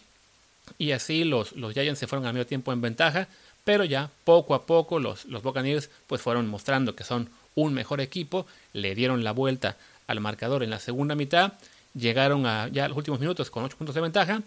y 0.77 0.91
así 0.91 1.23
los, 1.23 1.53
los 1.53 1.73
Giants 1.73 1.99
se 1.99 2.07
fueron 2.07 2.27
al 2.27 2.33
medio 2.33 2.45
tiempo 2.45 2.73
en 2.73 2.81
ventaja, 2.81 3.27
pero 3.63 3.85
ya 3.85 4.09
poco 4.23 4.53
a 4.53 4.65
poco 4.65 4.99
los, 4.99 5.25
los 5.25 5.41
Buccaneers 5.41 5.89
pues 6.07 6.21
fueron 6.21 6.47
mostrando 6.47 6.95
que 6.95 7.03
son 7.03 7.29
un 7.55 7.73
mejor 7.73 8.01
equipo, 8.01 8.45
le 8.73 8.95
dieron 8.95 9.23
la 9.23 9.31
vuelta 9.31 9.77
al 10.07 10.19
marcador 10.19 10.63
en 10.63 10.69
la 10.69 10.79
segunda 10.79 11.15
mitad, 11.15 11.53
llegaron 11.93 12.45
a 12.45 12.67
ya 12.67 12.87
los 12.87 12.97
últimos 12.97 13.19
minutos 13.19 13.49
con 13.49 13.63
8 13.63 13.77
puntos 13.77 13.95
de 13.95 14.01
ventaja, 14.01 14.41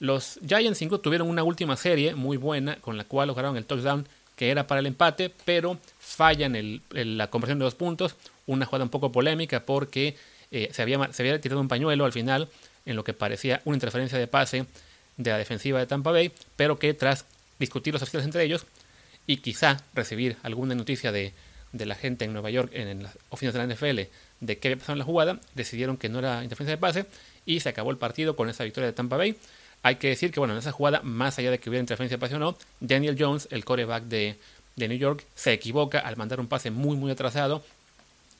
los 0.00 0.40
Giants 0.46 0.82
incluso 0.82 1.00
tuvieron 1.00 1.28
una 1.28 1.44
última 1.44 1.76
serie 1.76 2.14
muy 2.14 2.36
buena 2.36 2.76
con 2.76 2.96
la 2.96 3.04
cual 3.04 3.28
lograron 3.28 3.56
el 3.56 3.64
touchdown 3.64 4.06
que 4.36 4.50
era 4.50 4.66
para 4.66 4.80
el 4.80 4.86
empate, 4.86 5.32
pero 5.44 5.78
fallan 5.98 6.56
el, 6.56 6.82
el, 6.94 7.18
la 7.18 7.30
conversión 7.30 7.58
de 7.58 7.64
dos 7.64 7.74
puntos, 7.74 8.16
una 8.46 8.66
jugada 8.66 8.84
un 8.84 8.90
poco 8.90 9.12
polémica 9.12 9.64
porque 9.64 10.16
eh, 10.50 10.68
se, 10.72 10.82
había, 10.82 11.12
se 11.12 11.22
había 11.22 11.40
tirado 11.40 11.60
un 11.60 11.68
pañuelo 11.68 12.04
al 12.04 12.12
final 12.12 12.48
en 12.84 12.96
lo 12.96 13.04
que 13.04 13.14
parecía 13.14 13.62
una 13.64 13.76
interferencia 13.76 14.18
de 14.18 14.26
pase 14.26 14.66
de 15.16 15.30
la 15.30 15.38
defensiva 15.38 15.78
de 15.78 15.86
Tampa 15.86 16.10
Bay, 16.10 16.32
pero 16.56 16.78
que 16.78 16.94
tras 16.94 17.26
discutir 17.58 17.92
los 17.92 18.02
oficiales 18.02 18.26
entre 18.26 18.44
ellos 18.44 18.66
y 19.26 19.38
quizá 19.38 19.82
recibir 19.94 20.36
alguna 20.42 20.74
noticia 20.74 21.12
de, 21.12 21.32
la 21.72 21.94
gente 21.94 22.24
en 22.24 22.32
Nueva 22.32 22.50
York, 22.50 22.70
en, 22.74 22.88
en 22.88 23.02
las 23.04 23.16
oficinas 23.30 23.54
de 23.54 23.66
la 23.66 23.74
NFL, 23.74 24.10
de 24.40 24.58
qué 24.58 24.68
había 24.68 24.78
pasado 24.78 24.94
en 24.94 24.98
la 24.98 25.04
jugada, 25.04 25.40
decidieron 25.54 25.96
que 25.96 26.08
no 26.08 26.18
era 26.18 26.42
interferencia 26.42 26.76
de 26.76 26.80
pase 26.80 27.06
y 27.46 27.60
se 27.60 27.68
acabó 27.68 27.90
el 27.90 27.96
partido 27.96 28.36
con 28.36 28.48
esa 28.48 28.64
victoria 28.64 28.88
de 28.88 28.92
Tampa 28.92 29.16
Bay. 29.16 29.36
Hay 29.82 29.96
que 29.96 30.08
decir 30.08 30.30
que, 30.30 30.38
bueno, 30.38 30.54
en 30.54 30.60
esa 30.60 30.72
jugada, 30.72 31.00
más 31.02 31.38
allá 31.38 31.50
de 31.50 31.58
que 31.58 31.68
hubiera 31.68 31.80
interferencia 31.80 32.16
de 32.16 32.20
pase 32.20 32.36
o 32.36 32.38
no, 32.38 32.56
Daniel 32.80 33.16
Jones, 33.18 33.48
el 33.50 33.64
coreback 33.64 34.04
de, 34.04 34.36
de 34.76 34.88
New 34.88 34.98
York, 34.98 35.24
se 35.34 35.52
equivoca 35.52 35.98
al 35.98 36.16
mandar 36.16 36.40
un 36.40 36.46
pase 36.46 36.70
muy, 36.70 36.96
muy 36.96 37.10
atrasado, 37.10 37.64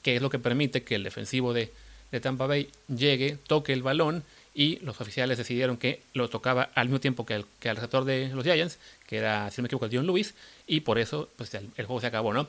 que 0.02 0.16
es 0.16 0.22
lo 0.22 0.30
que 0.30 0.38
permite 0.38 0.82
que 0.84 0.94
el 0.94 1.02
defensivo 1.02 1.52
de, 1.52 1.72
de 2.12 2.20
Tampa 2.20 2.46
Bay 2.46 2.68
llegue, 2.88 3.38
toque 3.46 3.72
el 3.72 3.82
balón 3.82 4.22
y 4.54 4.78
los 4.80 5.00
oficiales 5.00 5.38
decidieron 5.38 5.78
que 5.78 6.02
lo 6.14 6.28
tocaba 6.28 6.70
al 6.74 6.88
mismo 6.88 7.00
tiempo 7.00 7.24
que, 7.24 7.34
el, 7.34 7.46
que 7.58 7.70
al 7.70 7.76
receptor 7.76 8.04
de 8.04 8.28
los 8.28 8.44
Giants, 8.44 8.78
que 9.06 9.16
era, 9.16 9.50
si 9.50 9.60
no 9.60 9.64
me 9.64 9.66
equivoco, 9.66 9.88
Dion 9.88 10.06
Lewis, 10.06 10.34
y 10.66 10.80
por 10.80 10.98
eso 10.98 11.28
pues, 11.36 11.54
el, 11.54 11.70
el 11.76 11.86
juego 11.86 12.00
se 12.00 12.06
acabó, 12.06 12.32
¿no? 12.32 12.48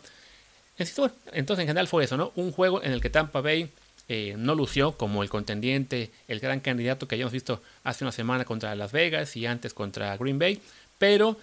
Entonces, 0.78 1.60
en 1.60 1.68
general 1.68 1.88
fue 1.88 2.04
eso, 2.04 2.18
¿no? 2.18 2.32
Un 2.36 2.52
juego 2.52 2.84
en 2.84 2.92
el 2.92 3.02
que 3.02 3.10
Tampa 3.10 3.42
Bay 3.42 3.70
eh, 4.10 4.36
no 4.38 4.56
lució 4.56 4.94
como 4.98 5.24
el 5.24 5.30
contendiente, 5.30 6.12
el 6.28 6.40
gran 6.40 6.60
candidato 6.60 7.08
que 7.08 7.16
hayamos 7.16 7.34
visto 7.34 7.62
hace 7.84 8.04
una 8.04 8.12
semana 8.12 8.46
contra 8.46 8.76
Las 8.76 8.92
Vegas 8.92 9.36
y 9.38 9.46
antes 9.46 9.74
contra 9.74 10.18
Green 10.18 10.40
Bay, 10.40 10.60
pero 10.98 11.38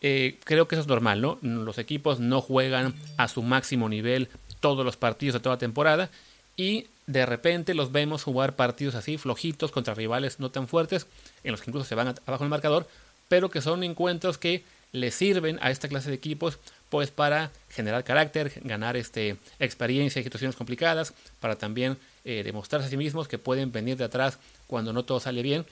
eh, 0.00 0.38
creo 0.44 0.68
que 0.68 0.76
eso 0.76 0.82
es 0.82 0.88
normal, 0.88 1.20
¿no? 1.20 1.38
Los 1.42 1.78
equipos 1.78 2.20
no 2.20 2.40
juegan 2.40 2.94
a 3.16 3.26
su 3.28 3.42
máximo 3.42 3.88
nivel 3.88 4.28
todos 4.60 4.84
los 4.84 4.96
partidos 4.96 5.34
de 5.34 5.40
toda 5.40 5.58
temporada 5.58 6.10
y 6.56 6.86
de 7.06 7.26
repente 7.26 7.74
los 7.74 7.92
vemos 7.92 8.22
jugar 8.22 8.56
partidos 8.56 8.94
así 8.94 9.18
flojitos 9.18 9.72
contra 9.72 9.94
rivales 9.94 10.40
no 10.40 10.50
tan 10.50 10.68
fuertes, 10.68 11.06
en 11.42 11.52
los 11.52 11.60
que 11.60 11.70
incluso 11.70 11.88
se 11.88 11.94
van 11.94 12.14
abajo 12.26 12.44
el 12.44 12.50
marcador, 12.50 12.86
pero 13.28 13.50
que 13.50 13.60
son 13.60 13.82
encuentros 13.82 14.38
que 14.38 14.64
le 14.94 15.10
sirven 15.10 15.58
a 15.60 15.72
esta 15.72 15.88
clase 15.88 16.08
de 16.08 16.14
equipos 16.14 16.58
pues 16.88 17.10
para 17.10 17.50
generar 17.68 18.04
carácter, 18.04 18.52
ganar 18.62 18.96
este, 18.96 19.36
experiencia 19.58 20.20
en 20.20 20.24
situaciones 20.24 20.54
complicadas, 20.54 21.12
para 21.40 21.56
también 21.56 21.98
eh, 22.24 22.42
demostrarse 22.44 22.86
a 22.86 22.90
sí 22.90 22.96
mismos 22.96 23.26
que 23.26 23.36
pueden 23.36 23.72
venir 23.72 23.96
de 23.96 24.04
atrás 24.04 24.38
cuando 24.68 24.92
no 24.92 25.04
todo 25.04 25.18
sale 25.18 25.42
bien. 25.42 25.66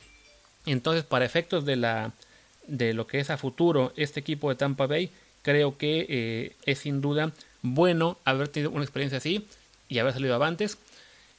Entonces, 0.67 1.05
para 1.05 1.25
efectos 1.25 1.65
de, 1.65 1.77
la, 1.77 2.13
de 2.67 2.95
lo 2.95 3.07
que 3.07 3.21
es 3.21 3.31
a 3.31 3.39
futuro 3.39 3.93
este 3.97 4.19
equipo 4.19 4.49
de 4.49 4.57
Tampa 4.57 4.89
Bay, 4.89 5.11
creo 5.43 5.79
que 5.79 6.07
eh, 6.09 6.57
es 6.67 6.81
sin 6.81 7.01
duda 7.01 7.33
bueno 7.63 8.19
haber 8.25 8.49
tenido 8.49 8.73
una 8.73 8.83
experiencia 8.83 9.19
así 9.19 9.47
y 9.89 10.01
haber 10.01 10.15
salido 10.15 10.35
avantes. 10.35 10.79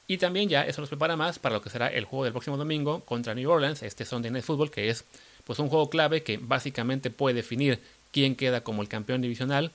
Y 0.07 0.19
también 0.19 0.47
ya 0.47 0.61
eso 0.63 0.79
nos 0.79 0.89
prepara 0.89 1.17
más 1.17 1.37
para 1.37 1.55
lo 1.55 1.61
que 1.61 1.69
será 1.69 1.87
el 1.87 2.05
juego 2.05 2.23
del 2.23 2.31
próximo 2.31 2.55
domingo 2.55 3.01
contra 3.01 3.35
New 3.35 3.51
Orleans, 3.51 3.83
este 3.83 4.05
Sunday 4.05 4.31
Night 4.31 4.45
Football, 4.45 4.71
que 4.71 4.89
es 4.89 5.03
pues 5.45 5.59
un 5.59 5.69
juego 5.69 5.89
clave 5.89 6.23
que 6.23 6.37
básicamente 6.37 7.09
puede 7.09 7.35
definir 7.35 7.79
quién 8.11 8.35
queda 8.35 8.61
como 8.61 8.81
el 8.81 8.87
campeón 8.87 9.21
divisional 9.21 9.71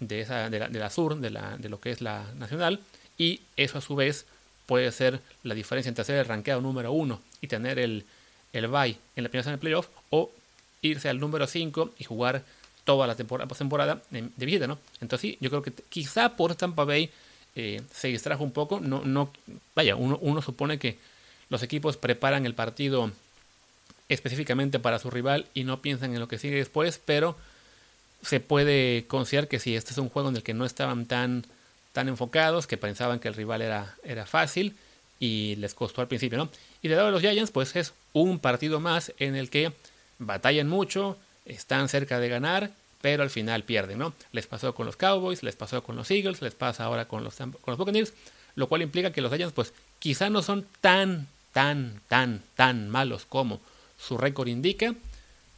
de, 0.00 0.20
esa, 0.20 0.50
de, 0.50 0.58
la, 0.58 0.68
de 0.68 0.78
la 0.78 0.90
sur, 0.90 1.16
de, 1.16 1.30
la, 1.30 1.56
de 1.56 1.68
lo 1.68 1.80
que 1.80 1.90
es 1.90 2.00
la 2.00 2.26
nacional, 2.34 2.80
y 3.18 3.40
eso 3.56 3.78
a 3.78 3.80
su 3.80 3.94
vez 3.94 4.26
puede 4.66 4.90
ser 4.92 5.20
la 5.42 5.54
diferencia 5.54 5.88
entre 5.88 6.04
ser 6.04 6.16
el 6.16 6.26
ranqueado 6.26 6.60
número 6.60 6.92
uno 6.92 7.20
y 7.40 7.46
tener 7.46 7.78
el, 7.78 8.04
el 8.52 8.66
bye 8.66 8.96
en 9.14 9.24
la 9.24 9.28
primera 9.28 9.44
semana 9.44 9.56
de 9.56 9.60
playoff, 9.60 9.88
o 10.10 10.30
irse 10.82 11.08
al 11.08 11.20
número 11.20 11.46
5 11.46 11.94
y 11.98 12.04
jugar 12.04 12.42
toda 12.84 13.06
la 13.06 13.14
temporada, 13.14 13.48
temporada 13.54 14.02
de, 14.10 14.28
de 14.36 14.46
visita, 14.46 14.66
¿no? 14.66 14.78
Entonces 15.00 15.20
sí, 15.20 15.38
yo 15.40 15.50
creo 15.50 15.62
que 15.62 15.72
quizá 15.88 16.36
por 16.36 16.54
Tampa 16.54 16.84
Bay 16.84 17.10
eh, 17.54 17.80
se 17.92 18.08
distrajo 18.08 18.44
un 18.44 18.52
poco, 18.52 18.80
no, 18.80 19.02
no, 19.04 19.30
vaya, 19.74 19.96
uno, 19.96 20.18
uno 20.20 20.42
supone 20.42 20.78
que 20.78 20.98
los 21.48 21.62
equipos 21.62 21.96
preparan 21.96 22.44
el 22.44 22.54
partido 22.54 23.10
específicamente 24.08 24.78
para 24.78 24.98
su 24.98 25.10
rival 25.10 25.46
y 25.54 25.64
no 25.64 25.82
piensan 25.82 26.12
en 26.14 26.20
lo 26.20 26.28
que 26.28 26.38
sigue 26.38 26.56
después, 26.56 27.00
pero 27.04 27.36
se 28.22 28.40
puede 28.40 29.06
considerar 29.06 29.48
que 29.48 29.58
si 29.58 29.76
este 29.76 29.92
es 29.92 29.98
un 29.98 30.08
juego 30.08 30.28
en 30.28 30.36
el 30.36 30.42
que 30.42 30.54
no 30.54 30.64
estaban 30.64 31.06
tan, 31.06 31.44
tan 31.92 32.08
enfocados, 32.08 32.66
que 32.66 32.76
pensaban 32.76 33.20
que 33.20 33.28
el 33.28 33.34
rival 33.34 33.62
era, 33.62 33.94
era 34.04 34.26
fácil 34.26 34.76
y 35.18 35.56
les 35.56 35.74
costó 35.74 36.00
al 36.00 36.08
principio, 36.08 36.38
¿no? 36.38 36.48
Y 36.82 36.88
de 36.88 36.96
lado 36.96 37.06
de 37.06 37.12
los 37.12 37.22
Giants, 37.22 37.50
pues 37.50 37.74
es 37.76 37.94
un 38.12 38.38
partido 38.38 38.80
más 38.80 39.12
en 39.18 39.34
el 39.34 39.50
que 39.50 39.72
batallan 40.18 40.68
mucho, 40.68 41.16
están 41.44 41.88
cerca 41.88 42.20
de 42.20 42.28
ganar, 42.28 42.70
pero 43.00 43.22
al 43.22 43.30
final 43.30 43.64
pierden, 43.64 43.98
¿no? 43.98 44.14
Les 44.32 44.46
pasó 44.46 44.74
con 44.74 44.86
los 44.86 44.96
Cowboys, 44.96 45.42
les 45.42 45.56
pasó 45.56 45.82
con 45.82 45.96
los 45.96 46.10
Eagles, 46.10 46.42
les 46.42 46.54
pasa 46.54 46.84
ahora 46.84 47.06
con 47.06 47.24
los, 47.24 47.36
con 47.36 47.54
los 47.66 47.78
Buccaneers, 47.78 48.12
lo 48.54 48.68
cual 48.68 48.82
implica 48.82 49.12
que 49.12 49.20
los 49.20 49.32
Giants, 49.32 49.54
pues 49.54 49.72
quizá 49.98 50.30
no 50.30 50.42
son 50.42 50.66
tan, 50.80 51.28
tan, 51.52 52.00
tan, 52.08 52.42
tan 52.54 52.88
malos 52.88 53.24
como 53.26 53.60
su 54.06 54.18
récord 54.18 54.48
indica, 54.48 54.94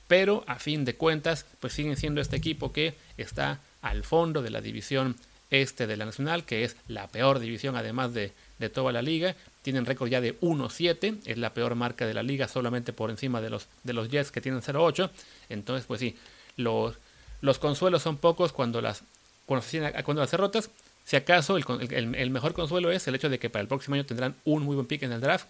pero 0.06 0.42
a 0.46 0.56
fin 0.56 0.84
de 0.84 0.94
cuentas, 0.94 1.46
pues 1.60 1.72
siguen 1.72 1.96
siendo 1.96 2.20
este 2.20 2.36
equipo 2.36 2.72
que 2.72 2.94
está 3.16 3.60
al 3.82 4.04
fondo 4.04 4.42
de 4.42 4.50
la 4.50 4.60
división 4.60 5.16
este 5.50 5.86
de 5.86 5.96
la 5.96 6.04
Nacional, 6.04 6.44
que 6.44 6.64
es 6.64 6.76
la 6.88 7.08
peor 7.08 7.38
división 7.38 7.76
además 7.76 8.12
de, 8.12 8.32
de 8.58 8.68
toda 8.68 8.92
la 8.92 9.02
liga. 9.02 9.34
Tienen 9.62 9.86
récord 9.86 10.08
ya 10.08 10.20
de 10.20 10.38
1-7, 10.40 11.18
es 11.24 11.38
la 11.38 11.54
peor 11.54 11.74
marca 11.74 12.06
de 12.06 12.14
la 12.14 12.22
liga, 12.22 12.48
solamente 12.48 12.92
por 12.92 13.10
encima 13.10 13.40
de 13.40 13.50
los, 13.50 13.66
de 13.84 13.92
los 13.92 14.08
Jets 14.08 14.30
que 14.30 14.40
tienen 14.40 14.62
0-8. 14.62 15.10
Entonces, 15.48 15.86
pues 15.86 16.00
sí, 16.00 16.16
los, 16.56 16.96
los 17.40 17.58
consuelos 17.58 18.02
son 18.02 18.16
pocos 18.16 18.52
cuando 18.52 18.80
las, 18.80 19.02
cuando, 19.46 19.64
cuando 20.04 20.22
las 20.22 20.30
derrotas. 20.30 20.70
Si 21.04 21.16
acaso 21.16 21.56
el, 21.56 21.64
el, 21.90 22.14
el 22.14 22.30
mejor 22.30 22.52
consuelo 22.52 22.90
es 22.90 23.08
el 23.08 23.14
hecho 23.14 23.30
de 23.30 23.38
que 23.38 23.48
para 23.48 23.62
el 23.62 23.68
próximo 23.68 23.94
año 23.94 24.04
tendrán 24.04 24.34
un 24.44 24.62
muy 24.62 24.74
buen 24.74 24.86
pick 24.86 25.02
en 25.02 25.12
el 25.12 25.20
draft. 25.20 25.46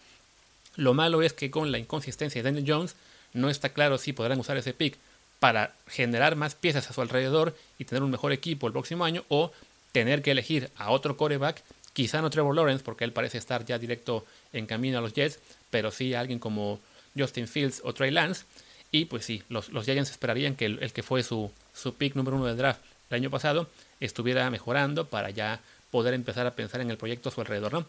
Lo 0.78 0.94
malo 0.94 1.22
es 1.22 1.32
que 1.32 1.50
con 1.50 1.72
la 1.72 1.78
inconsistencia 1.78 2.40
de 2.40 2.48
Daniel 2.48 2.64
Jones, 2.64 2.94
no 3.32 3.50
está 3.50 3.70
claro 3.70 3.98
si 3.98 4.12
podrán 4.12 4.38
usar 4.38 4.56
ese 4.56 4.72
pick 4.72 4.96
para 5.40 5.74
generar 5.88 6.36
más 6.36 6.54
piezas 6.54 6.88
a 6.88 6.92
su 6.92 7.00
alrededor 7.00 7.56
y 7.80 7.84
tener 7.84 8.04
un 8.04 8.12
mejor 8.12 8.30
equipo 8.30 8.68
el 8.68 8.72
próximo 8.72 9.04
año 9.04 9.24
o 9.28 9.50
tener 9.90 10.22
que 10.22 10.30
elegir 10.30 10.70
a 10.76 10.90
otro 10.90 11.16
coreback, 11.16 11.64
quizá 11.94 12.22
no 12.22 12.30
Trevor 12.30 12.54
Lawrence 12.54 12.84
porque 12.84 13.02
él 13.02 13.12
parece 13.12 13.38
estar 13.38 13.64
ya 13.64 13.76
directo 13.76 14.24
en 14.52 14.66
camino 14.66 14.98
a 14.98 15.00
los 15.00 15.14
Jets, 15.14 15.40
pero 15.68 15.90
sí 15.90 16.14
a 16.14 16.20
alguien 16.20 16.38
como 16.38 16.78
Justin 17.16 17.48
Fields 17.48 17.80
o 17.82 17.92
Trey 17.92 18.12
Lance 18.12 18.44
y 18.92 19.06
pues 19.06 19.24
sí, 19.24 19.42
los, 19.48 19.70
los 19.70 19.84
Giants 19.84 20.12
esperarían 20.12 20.54
que 20.54 20.66
el, 20.66 20.78
el, 20.80 20.92
que 20.92 21.02
fue 21.02 21.24
su, 21.24 21.50
su 21.74 21.94
pick 21.94 22.14
número 22.14 22.36
uno 22.36 22.46
del 22.46 22.56
draft 22.56 22.80
el 23.10 23.16
año 23.16 23.30
pasado 23.30 23.68
estuviera 23.98 24.48
mejorando 24.48 25.08
para 25.08 25.30
ya 25.30 25.60
poder 25.90 26.14
empezar 26.14 26.46
a 26.46 26.54
pensar 26.54 26.80
en 26.82 26.90
el 26.92 26.98
proyecto 26.98 27.30
a 27.30 27.32
su 27.32 27.40
alrededor, 27.40 27.72
¿no? 27.72 27.86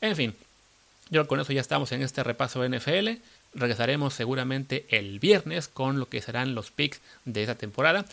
En 0.00 0.16
fin, 0.16 0.34
yo 1.12 1.28
con 1.28 1.38
eso 1.38 1.52
ya 1.52 1.60
estamos 1.60 1.92
en 1.92 2.02
este 2.02 2.24
repaso 2.24 2.66
NFL. 2.66 3.20
Regresaremos 3.54 4.14
seguramente 4.14 4.86
el 4.88 5.18
viernes 5.18 5.68
con 5.68 6.00
lo 6.00 6.08
que 6.08 6.22
serán 6.22 6.54
los 6.54 6.70
picks 6.70 7.02
de 7.26 7.42
esa 7.42 7.54
temporada. 7.54 8.06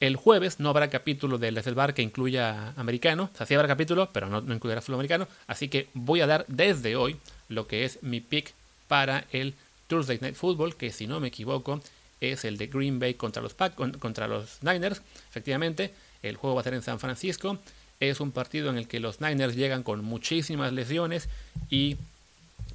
El 0.00 0.16
jueves 0.16 0.58
no 0.58 0.70
habrá 0.70 0.88
capítulo 0.88 1.36
de 1.36 1.52
del 1.52 1.74
Bar 1.74 1.92
que 1.92 2.00
incluya 2.00 2.72
americano. 2.76 3.30
O 3.34 3.36
sea, 3.36 3.46
sí 3.46 3.54
habrá 3.54 3.68
capítulo, 3.68 4.08
pero 4.12 4.28
no, 4.28 4.40
no 4.40 4.54
incluirá 4.54 4.80
solo 4.80 4.96
americano. 4.96 5.28
Así 5.46 5.68
que 5.68 5.88
voy 5.92 6.22
a 6.22 6.26
dar 6.26 6.46
desde 6.48 6.96
hoy 6.96 7.18
lo 7.50 7.66
que 7.66 7.84
es 7.84 8.02
mi 8.02 8.20
pick 8.20 8.54
para 8.86 9.26
el 9.30 9.54
Thursday 9.86 10.18
Night 10.18 10.34
Football, 10.34 10.74
que 10.74 10.90
si 10.90 11.06
no 11.06 11.20
me 11.20 11.28
equivoco 11.28 11.82
es 12.20 12.44
el 12.44 12.56
de 12.56 12.68
Green 12.68 12.98
Bay 12.98 13.14
contra 13.14 13.42
los, 13.42 13.54
contra 13.54 14.26
los 14.26 14.62
Niners. 14.62 15.02
Efectivamente, 15.28 15.92
el 16.22 16.36
juego 16.36 16.56
va 16.56 16.62
a 16.62 16.64
ser 16.64 16.74
en 16.74 16.82
San 16.82 16.98
Francisco. 16.98 17.58
Es 18.00 18.20
un 18.20 18.32
partido 18.32 18.70
en 18.70 18.78
el 18.78 18.88
que 18.88 19.00
los 19.00 19.20
Niners 19.20 19.54
llegan 19.54 19.82
con 19.82 20.02
muchísimas 20.02 20.72
lesiones 20.72 21.28
y 21.68 21.96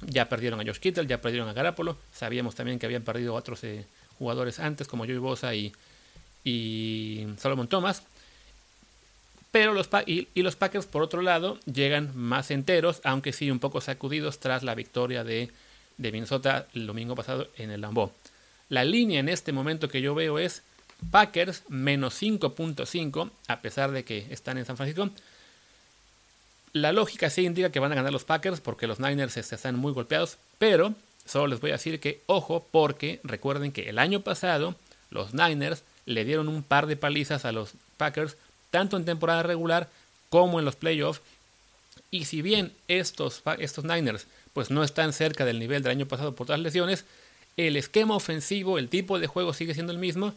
ya 0.06 0.28
perdieron 0.28 0.60
a 0.60 0.64
Josh 0.64 0.78
Kittle, 0.78 1.06
ya 1.06 1.20
perdieron 1.20 1.48
a 1.48 1.52
Garapolo. 1.52 1.96
Sabíamos 2.12 2.54
también 2.54 2.78
que 2.78 2.86
habían 2.86 3.02
perdido 3.02 3.34
otros 3.34 3.62
eh, 3.64 3.86
jugadores 4.18 4.58
antes, 4.60 4.86
como 4.86 5.04
Joey 5.04 5.18
Bosa 5.18 5.54
y, 5.54 5.72
y 6.44 7.26
Solomon 7.38 7.68
Thomas. 7.68 8.02
Pero 9.50 9.72
los, 9.72 9.88
y, 10.06 10.28
los 10.42 10.56
Packers, 10.56 10.86
por 10.86 11.02
otro 11.02 11.22
lado, 11.22 11.60
llegan 11.64 12.10
más 12.16 12.50
enteros, 12.50 13.00
aunque 13.04 13.32
sí 13.32 13.50
un 13.50 13.60
poco 13.60 13.80
sacudidos 13.80 14.40
tras 14.40 14.64
la 14.64 14.74
victoria 14.74 15.22
de, 15.22 15.50
de 15.96 16.12
Minnesota 16.12 16.66
el 16.74 16.86
domingo 16.88 17.14
pasado 17.14 17.48
en 17.56 17.70
el 17.70 17.80
Lambeau. 17.80 18.10
La 18.68 18.82
línea 18.82 19.20
en 19.20 19.28
este 19.28 19.52
momento 19.52 19.88
que 19.88 20.02
yo 20.02 20.14
veo 20.14 20.40
es 20.40 20.62
Packers 21.10 21.62
menos 21.68 22.20
5.5, 22.20 23.30
a 23.46 23.60
pesar 23.60 23.92
de 23.92 24.04
que 24.04 24.26
están 24.30 24.58
en 24.58 24.64
San 24.64 24.76
Francisco. 24.76 25.10
La 26.74 26.92
lógica 26.92 27.30
sí 27.30 27.46
indica 27.46 27.70
que 27.70 27.78
van 27.78 27.92
a 27.92 27.94
ganar 27.94 28.12
los 28.12 28.24
Packers 28.24 28.60
porque 28.60 28.88
los 28.88 28.98
Niners 28.98 29.36
este, 29.36 29.54
están 29.54 29.76
muy 29.76 29.92
golpeados, 29.92 30.38
pero 30.58 30.92
solo 31.24 31.46
les 31.46 31.60
voy 31.60 31.70
a 31.70 31.74
decir 31.74 32.00
que 32.00 32.20
ojo 32.26 32.66
porque 32.72 33.20
recuerden 33.22 33.70
que 33.70 33.88
el 33.88 33.98
año 33.98 34.22
pasado 34.22 34.74
los 35.10 35.34
Niners 35.34 35.84
le 36.04 36.24
dieron 36.24 36.48
un 36.48 36.64
par 36.64 36.88
de 36.88 36.96
palizas 36.96 37.44
a 37.44 37.52
los 37.52 37.70
Packers 37.96 38.36
tanto 38.72 38.96
en 38.96 39.04
temporada 39.04 39.44
regular 39.44 39.88
como 40.30 40.58
en 40.58 40.64
los 40.64 40.74
playoffs. 40.74 41.22
Y 42.10 42.24
si 42.24 42.42
bien 42.42 42.72
estos, 42.88 43.42
estos 43.58 43.84
Niners 43.84 44.26
pues 44.52 44.72
no 44.72 44.82
están 44.82 45.12
cerca 45.12 45.44
del 45.44 45.60
nivel 45.60 45.84
del 45.84 45.92
año 45.92 46.06
pasado 46.06 46.34
por 46.34 46.48
todas 46.48 46.58
las 46.58 46.64
lesiones, 46.64 47.04
el 47.56 47.76
esquema 47.76 48.16
ofensivo, 48.16 48.78
el 48.78 48.88
tipo 48.88 49.20
de 49.20 49.28
juego 49.28 49.52
sigue 49.52 49.74
siendo 49.74 49.92
el 49.92 49.98
mismo. 49.98 50.34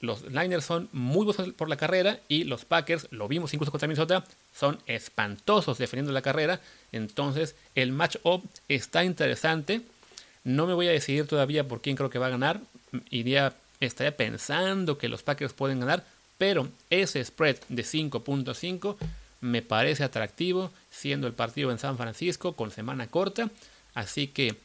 Los 0.00 0.30
Niners 0.30 0.64
son 0.64 0.88
muy 0.92 1.24
buenos 1.24 1.54
por 1.54 1.68
la 1.68 1.76
carrera 1.76 2.20
y 2.28 2.44
los 2.44 2.64
Packers, 2.64 3.08
lo 3.10 3.26
vimos 3.26 3.54
incluso 3.54 3.70
contra 3.70 3.88
Minnesota, 3.88 4.24
son 4.54 4.78
espantosos 4.86 5.78
defendiendo 5.78 6.12
la 6.12 6.22
carrera. 6.22 6.60
Entonces 6.92 7.54
el 7.74 7.92
match-up 7.92 8.42
está 8.68 9.04
interesante. 9.04 9.80
No 10.42 10.66
me 10.66 10.74
voy 10.74 10.88
a 10.88 10.92
decidir 10.92 11.26
todavía 11.26 11.66
por 11.66 11.80
quién 11.80 11.96
creo 11.96 12.10
que 12.10 12.18
va 12.18 12.26
a 12.26 12.30
ganar. 12.30 12.60
Iría, 13.10 13.54
estaría 13.80 14.16
pensando 14.16 14.98
que 14.98 15.08
los 15.08 15.22
Packers 15.22 15.54
pueden 15.54 15.80
ganar, 15.80 16.04
pero 16.36 16.68
ese 16.90 17.24
spread 17.24 17.56
de 17.68 17.82
5.5 17.82 18.96
me 19.40 19.62
parece 19.62 20.04
atractivo, 20.04 20.70
siendo 20.90 21.26
el 21.26 21.32
partido 21.32 21.70
en 21.70 21.78
San 21.78 21.96
Francisco 21.96 22.54
con 22.54 22.70
semana 22.70 23.06
corta. 23.06 23.50
Así 23.94 24.26
que 24.26 24.56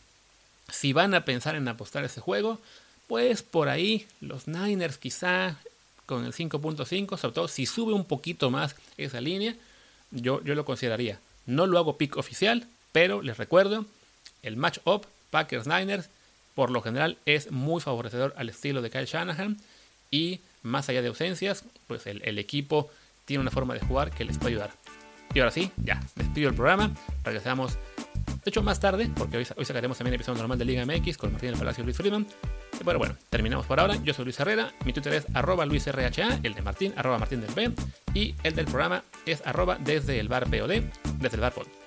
si 0.69 0.93
van 0.93 1.13
a 1.13 1.25
pensar 1.25 1.55
en 1.55 1.67
apostar 1.67 2.03
ese 2.03 2.21
juego, 2.21 2.59
pues 3.09 3.41
por 3.41 3.69
ahí 3.69 4.05
los 4.21 4.47
Niners 4.47 4.99
quizá 4.99 5.57
con 6.05 6.25
el 6.25 6.31
5.5, 6.31 7.17
sobre 7.17 7.33
todo 7.33 7.47
si 7.47 7.65
sube 7.65 7.91
un 7.91 8.05
poquito 8.05 8.51
más 8.51 8.75
esa 8.97 9.19
línea, 9.19 9.55
yo, 10.11 10.43
yo 10.43 10.53
lo 10.53 10.63
consideraría. 10.63 11.19
No 11.47 11.65
lo 11.65 11.79
hago 11.79 11.97
pick 11.97 12.17
oficial, 12.17 12.67
pero 12.91 13.23
les 13.23 13.37
recuerdo, 13.37 13.87
el 14.43 14.57
match-up 14.57 15.07
Packers-Niners 15.31 16.09
por 16.53 16.69
lo 16.69 16.83
general 16.83 17.17
es 17.25 17.51
muy 17.51 17.81
favorecedor 17.81 18.35
al 18.37 18.49
estilo 18.49 18.83
de 18.83 18.91
Kyle 18.91 19.05
Shanahan 19.05 19.57
y 20.11 20.41
más 20.61 20.87
allá 20.89 21.01
de 21.01 21.07
ausencias, 21.07 21.63
pues 21.87 22.05
el, 22.05 22.37
equipo 22.37 22.91
tiene 23.25 23.41
una 23.41 23.51
forma 23.51 23.73
de 23.73 23.79
jugar 23.79 24.11
que 24.11 24.23
les 24.23 24.37
puede 24.37 24.51
ayudar. 24.51 24.71
Y 25.33 25.39
ahora 25.39 25.51
sí, 25.51 25.71
ya, 25.83 25.99
despido 26.15 26.49
el 26.49 26.55
programa. 26.55 26.93
Regresamos, 27.23 27.79
de 28.43 28.49
hecho, 28.49 28.63
más 28.63 28.79
tarde, 28.79 29.09
porque 29.15 29.37
hoy, 29.37 29.47
hoy 29.55 29.65
sacaremos 29.65 29.97
también 29.97 30.13
el 30.13 30.15
episodio 30.15 30.39
normal 30.39 30.57
de 30.57 30.65
Liga 30.65 30.85
MX 30.85 31.17
con 31.17 31.31
Martín 31.31 31.49
del 31.49 31.59
Palacio 31.59 31.81
y 31.81 31.85
Luis 31.85 31.97
Freeman. 31.97 32.25
Pero 32.83 32.97
bueno, 32.97 33.15
terminamos 33.29 33.65
por 33.65 33.79
ahora. 33.79 33.95
Yo 34.03 34.13
soy 34.13 34.25
Luis 34.25 34.39
Herrera, 34.39 34.71
mi 34.85 34.93
Twitter 34.93 35.13
es 35.13 35.27
arroba 35.33 35.65
luisrha, 35.65 36.09
el 36.43 36.53
de 36.53 36.61
Martín, 36.61 36.93
arroba 36.95 37.17
Martín 37.17 37.41
del 37.41 37.53
B, 37.53 37.71
y 38.13 38.35
el 38.43 38.55
del 38.55 38.65
programa 38.65 39.03
es 39.25 39.45
arroba 39.45 39.77
desde 39.79 40.19
el 40.19 40.29
bar 40.29 40.45
POD, 40.49 40.83
desde 41.19 41.35
el 41.35 41.41
bar 41.41 41.53
POD. 41.53 41.78